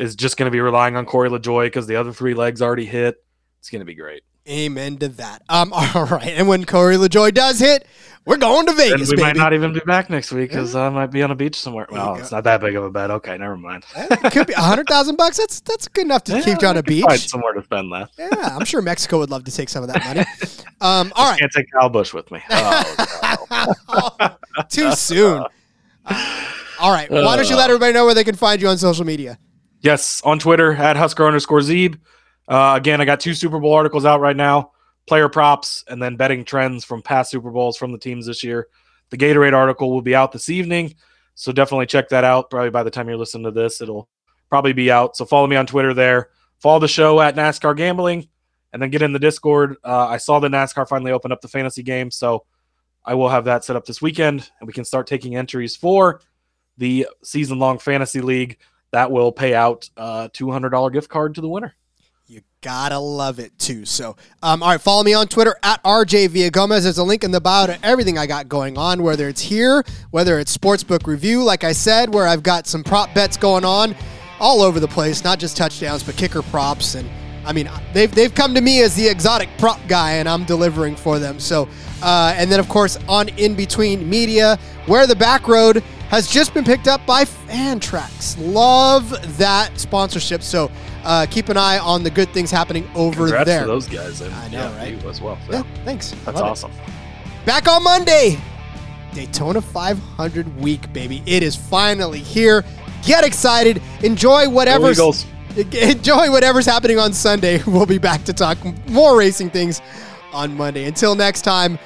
is 0.00 0.16
just 0.16 0.36
going 0.36 0.48
to 0.48 0.50
be 0.50 0.60
relying 0.60 0.96
on 0.96 1.06
Corey 1.06 1.30
LaJoie 1.30 1.66
because 1.66 1.86
the 1.86 1.94
other 1.94 2.12
three 2.12 2.34
legs 2.34 2.60
already 2.60 2.86
hit. 2.86 3.24
It's 3.60 3.70
going 3.70 3.80
to 3.80 3.86
be 3.86 3.94
great. 3.94 4.24
Amen 4.48 4.98
to 4.98 5.08
that. 5.08 5.42
Um, 5.48 5.72
all 5.94 6.04
right, 6.06 6.28
and 6.28 6.46
when 6.48 6.64
Corey 6.64 6.96
LaJoie 6.96 7.32
does 7.32 7.58
hit, 7.58 7.86
we're 8.26 8.36
going 8.36 8.66
to 8.66 8.72
And 8.72 8.78
Vegas, 8.78 9.08
we 9.10 9.16
baby. 9.16 9.22
might 9.22 9.36
not 9.36 9.52
even 9.54 9.72
be 9.72 9.80
back 9.80 10.08
next 10.10 10.32
week 10.32 10.50
because 10.50 10.74
I 10.74 10.88
might 10.90 11.06
be 11.10 11.22
on 11.22 11.30
a 11.30 11.34
beach 11.34 11.56
somewhere. 11.58 11.86
There 11.90 11.98
Well, 11.98 12.16
it's 12.16 12.30
not 12.30 12.44
that 12.44 12.60
big 12.60 12.74
of 12.76 12.84
a 12.84 12.90
bet. 12.90 13.10
Okay, 13.10 13.36
never 13.38 13.56
mind. 13.56 13.84
It 13.96 14.32
could 14.32 14.46
be 14.46 14.52
a 14.54 14.60
hundred 14.60 14.86
thousand 14.86 15.16
bucks. 15.16 15.36
That's 15.38 15.60
that's 15.60 15.88
good 15.88 16.04
enough 16.04 16.24
to 16.24 16.32
Yeah, 16.32 16.42
keep 16.42 16.60
you 16.62 16.68
on 16.68 16.76
a 16.76 16.82
can 16.82 17.02
Find 17.02 17.12
beach. 17.20 17.28
somewhere 17.28 17.52
to 17.54 17.62
spend 17.62 17.92
that. 17.92 18.10
Yeah, 18.18 18.56
I'm 18.56 18.64
sure 18.64 18.80
Mexico 18.82 19.18
would 19.18 19.30
love 19.30 19.44
to 19.44 19.50
take 19.52 19.68
some 19.68 19.82
of 19.82 19.92
that 19.92 20.04
money. 20.04 20.24
Um, 20.80 21.12
all 21.16 21.30
right, 21.30 21.38
Can't 21.38 21.50
take 21.52 21.70
Kyle 21.72 21.88
Busch 21.88 22.12
with 22.12 22.30
me. 22.30 22.42
Oh, 22.50 24.36
too 24.68 24.92
soon. 24.92 25.42
Uh, 26.04 26.44
all 26.78 26.92
right, 26.92 27.10
why 27.10 27.36
don't 27.36 27.48
you 27.48 27.56
let 27.56 27.70
everybody 27.70 27.92
know 27.94 28.04
where 28.04 28.12
they 28.14 28.24
can 28.24 28.34
find 28.34 28.60
you 28.60 28.68
on 28.68 28.76
social 28.76 29.06
media? 29.06 29.38
Yes, 29.80 30.20
on 30.24 30.38
Twitter 30.38 30.72
at 30.74 30.96
Husker 30.96 31.26
underscore 31.26 31.60
Zeeb. 31.60 31.98
Uh, 32.46 32.74
again, 32.76 33.00
I 33.00 33.04
got 33.04 33.20
two 33.20 33.34
Super 33.34 33.58
Bowl 33.58 33.72
articles 33.72 34.04
out 34.04 34.20
right 34.20 34.36
now 34.36 34.72
player 35.06 35.28
props 35.28 35.84
and 35.88 36.02
then 36.02 36.16
betting 36.16 36.44
trends 36.44 36.84
from 36.84 37.02
past 37.02 37.30
Super 37.30 37.50
Bowls 37.50 37.76
from 37.76 37.92
the 37.92 37.98
teams 37.98 38.26
this 38.26 38.42
year. 38.42 38.68
The 39.10 39.18
Gatorade 39.18 39.52
article 39.52 39.90
will 39.90 40.02
be 40.02 40.14
out 40.14 40.32
this 40.32 40.48
evening. 40.48 40.94
So 41.34 41.52
definitely 41.52 41.86
check 41.86 42.08
that 42.08 42.24
out. 42.24 42.50
Probably 42.50 42.70
by 42.70 42.82
the 42.82 42.90
time 42.90 43.08
you're 43.08 43.18
listening 43.18 43.44
to 43.44 43.50
this, 43.50 43.80
it'll 43.80 44.08
probably 44.48 44.72
be 44.72 44.90
out. 44.90 45.16
So 45.16 45.24
follow 45.24 45.46
me 45.46 45.56
on 45.56 45.66
Twitter 45.66 45.94
there. 45.94 46.30
Follow 46.60 46.78
the 46.78 46.88
show 46.88 47.20
at 47.20 47.36
NASCAR 47.36 47.76
Gambling 47.76 48.28
and 48.72 48.80
then 48.80 48.90
get 48.90 49.02
in 49.02 49.12
the 49.12 49.18
Discord. 49.18 49.76
Uh, 49.84 50.06
I 50.06 50.16
saw 50.16 50.38
the 50.40 50.48
NASCAR 50.48 50.88
finally 50.88 51.12
open 51.12 51.32
up 51.32 51.40
the 51.40 51.48
fantasy 51.48 51.82
game. 51.82 52.10
So 52.10 52.44
I 53.04 53.14
will 53.14 53.28
have 53.28 53.44
that 53.44 53.64
set 53.64 53.76
up 53.76 53.84
this 53.84 54.00
weekend 54.00 54.50
and 54.58 54.66
we 54.66 54.72
can 54.72 54.84
start 54.84 55.06
taking 55.06 55.36
entries 55.36 55.76
for 55.76 56.22
the 56.78 57.06
season 57.22 57.58
long 57.58 57.78
fantasy 57.78 58.20
league 58.20 58.58
that 58.92 59.10
will 59.10 59.32
pay 59.32 59.54
out 59.54 59.90
a 59.96 60.30
$200 60.32 60.92
gift 60.92 61.10
card 61.10 61.34
to 61.34 61.40
the 61.40 61.48
winner. 61.48 61.74
You 62.26 62.40
gotta 62.62 62.98
love 62.98 63.38
it 63.38 63.58
too. 63.58 63.84
So, 63.84 64.16
um, 64.42 64.62
all 64.62 64.70
right, 64.70 64.80
follow 64.80 65.02
me 65.02 65.12
on 65.12 65.28
Twitter 65.28 65.56
at 65.62 65.82
RJ 65.84 66.30
Via 66.30 66.50
Gomez. 66.50 66.84
There's 66.84 66.96
a 66.96 67.04
link 67.04 67.22
in 67.22 67.32
the 67.32 67.40
bio 67.40 67.66
to 67.66 67.84
everything 67.84 68.16
I 68.16 68.26
got 68.26 68.48
going 68.48 68.78
on, 68.78 69.02
whether 69.02 69.28
it's 69.28 69.42
here, 69.42 69.84
whether 70.10 70.38
it's 70.38 70.56
Sportsbook 70.56 71.06
Review, 71.06 71.42
like 71.42 71.64
I 71.64 71.72
said, 71.72 72.14
where 72.14 72.26
I've 72.26 72.42
got 72.42 72.66
some 72.66 72.82
prop 72.82 73.12
bets 73.12 73.36
going 73.36 73.66
on 73.66 73.94
all 74.40 74.62
over 74.62 74.80
the 74.80 74.88
place, 74.88 75.22
not 75.22 75.38
just 75.38 75.54
touchdowns, 75.54 76.02
but 76.02 76.16
kicker 76.16 76.40
props. 76.40 76.94
And 76.94 77.10
I 77.44 77.52
mean, 77.52 77.68
they've, 77.92 78.10
they've 78.10 78.34
come 78.34 78.54
to 78.54 78.62
me 78.62 78.80
as 78.80 78.96
the 78.96 79.06
exotic 79.06 79.50
prop 79.58 79.80
guy, 79.86 80.12
and 80.12 80.26
I'm 80.26 80.44
delivering 80.44 80.96
for 80.96 81.18
them. 81.18 81.38
So, 81.38 81.68
uh, 82.02 82.32
and 82.38 82.50
then, 82.50 82.58
of 82.58 82.70
course, 82.70 82.96
on 83.06 83.28
In 83.28 83.54
Between 83.54 84.08
Media, 84.08 84.58
where 84.86 85.06
the 85.06 85.16
back 85.16 85.46
road 85.46 85.82
has 86.08 86.26
just 86.26 86.54
been 86.54 86.64
picked 86.64 86.88
up 86.88 87.04
by 87.04 87.24
Fantrax. 87.24 88.36
Love 88.38 89.10
that 89.36 89.78
sponsorship. 89.78 90.42
So, 90.42 90.70
uh, 91.04 91.26
keep 91.30 91.48
an 91.48 91.56
eye 91.56 91.78
on 91.78 92.02
the 92.02 92.10
good 92.10 92.28
things 92.30 92.50
happening 92.50 92.88
over 92.94 93.24
Congrats 93.24 93.46
there. 93.46 93.60
to 93.62 93.66
those 93.66 93.86
guys. 93.88 94.20
And 94.20 94.34
I 94.34 94.48
know, 94.48 94.58
yeah, 94.70 94.76
right? 94.78 95.02
You 95.02 95.08
as 95.08 95.20
well. 95.20 95.38
So 95.46 95.52
Yeah, 95.52 95.62
thanks. 95.84 96.10
That's 96.24 96.36
love 96.36 96.36
it. 96.36 96.50
awesome. 96.50 96.72
Back 97.44 97.68
on 97.68 97.82
Monday, 97.84 98.38
Daytona 99.12 99.60
500 99.60 100.60
week, 100.60 100.92
baby. 100.92 101.22
It 101.26 101.42
is 101.42 101.54
finally 101.54 102.18
here. 102.20 102.64
Get 103.04 103.22
excited. 103.24 103.82
Enjoy 104.02 104.48
whatever's 104.48 104.98
enjoy 105.72 106.30
whatever's 106.32 106.66
happening 106.66 106.98
on 106.98 107.12
Sunday. 107.12 107.62
We'll 107.66 107.86
be 107.86 107.98
back 107.98 108.24
to 108.24 108.32
talk 108.32 108.58
more 108.88 109.16
racing 109.16 109.50
things 109.50 109.80
on 110.32 110.56
Monday. 110.56 110.84
Until 110.86 111.14
next 111.14 111.42
time, 111.42 111.78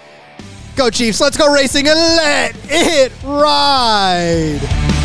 go 0.77 0.89
Chiefs. 0.91 1.21
Let's 1.21 1.37
go 1.37 1.53
racing 1.53 1.87
and 1.89 1.99
let 1.99 2.57
it 2.71 3.13
ride. 3.25 4.97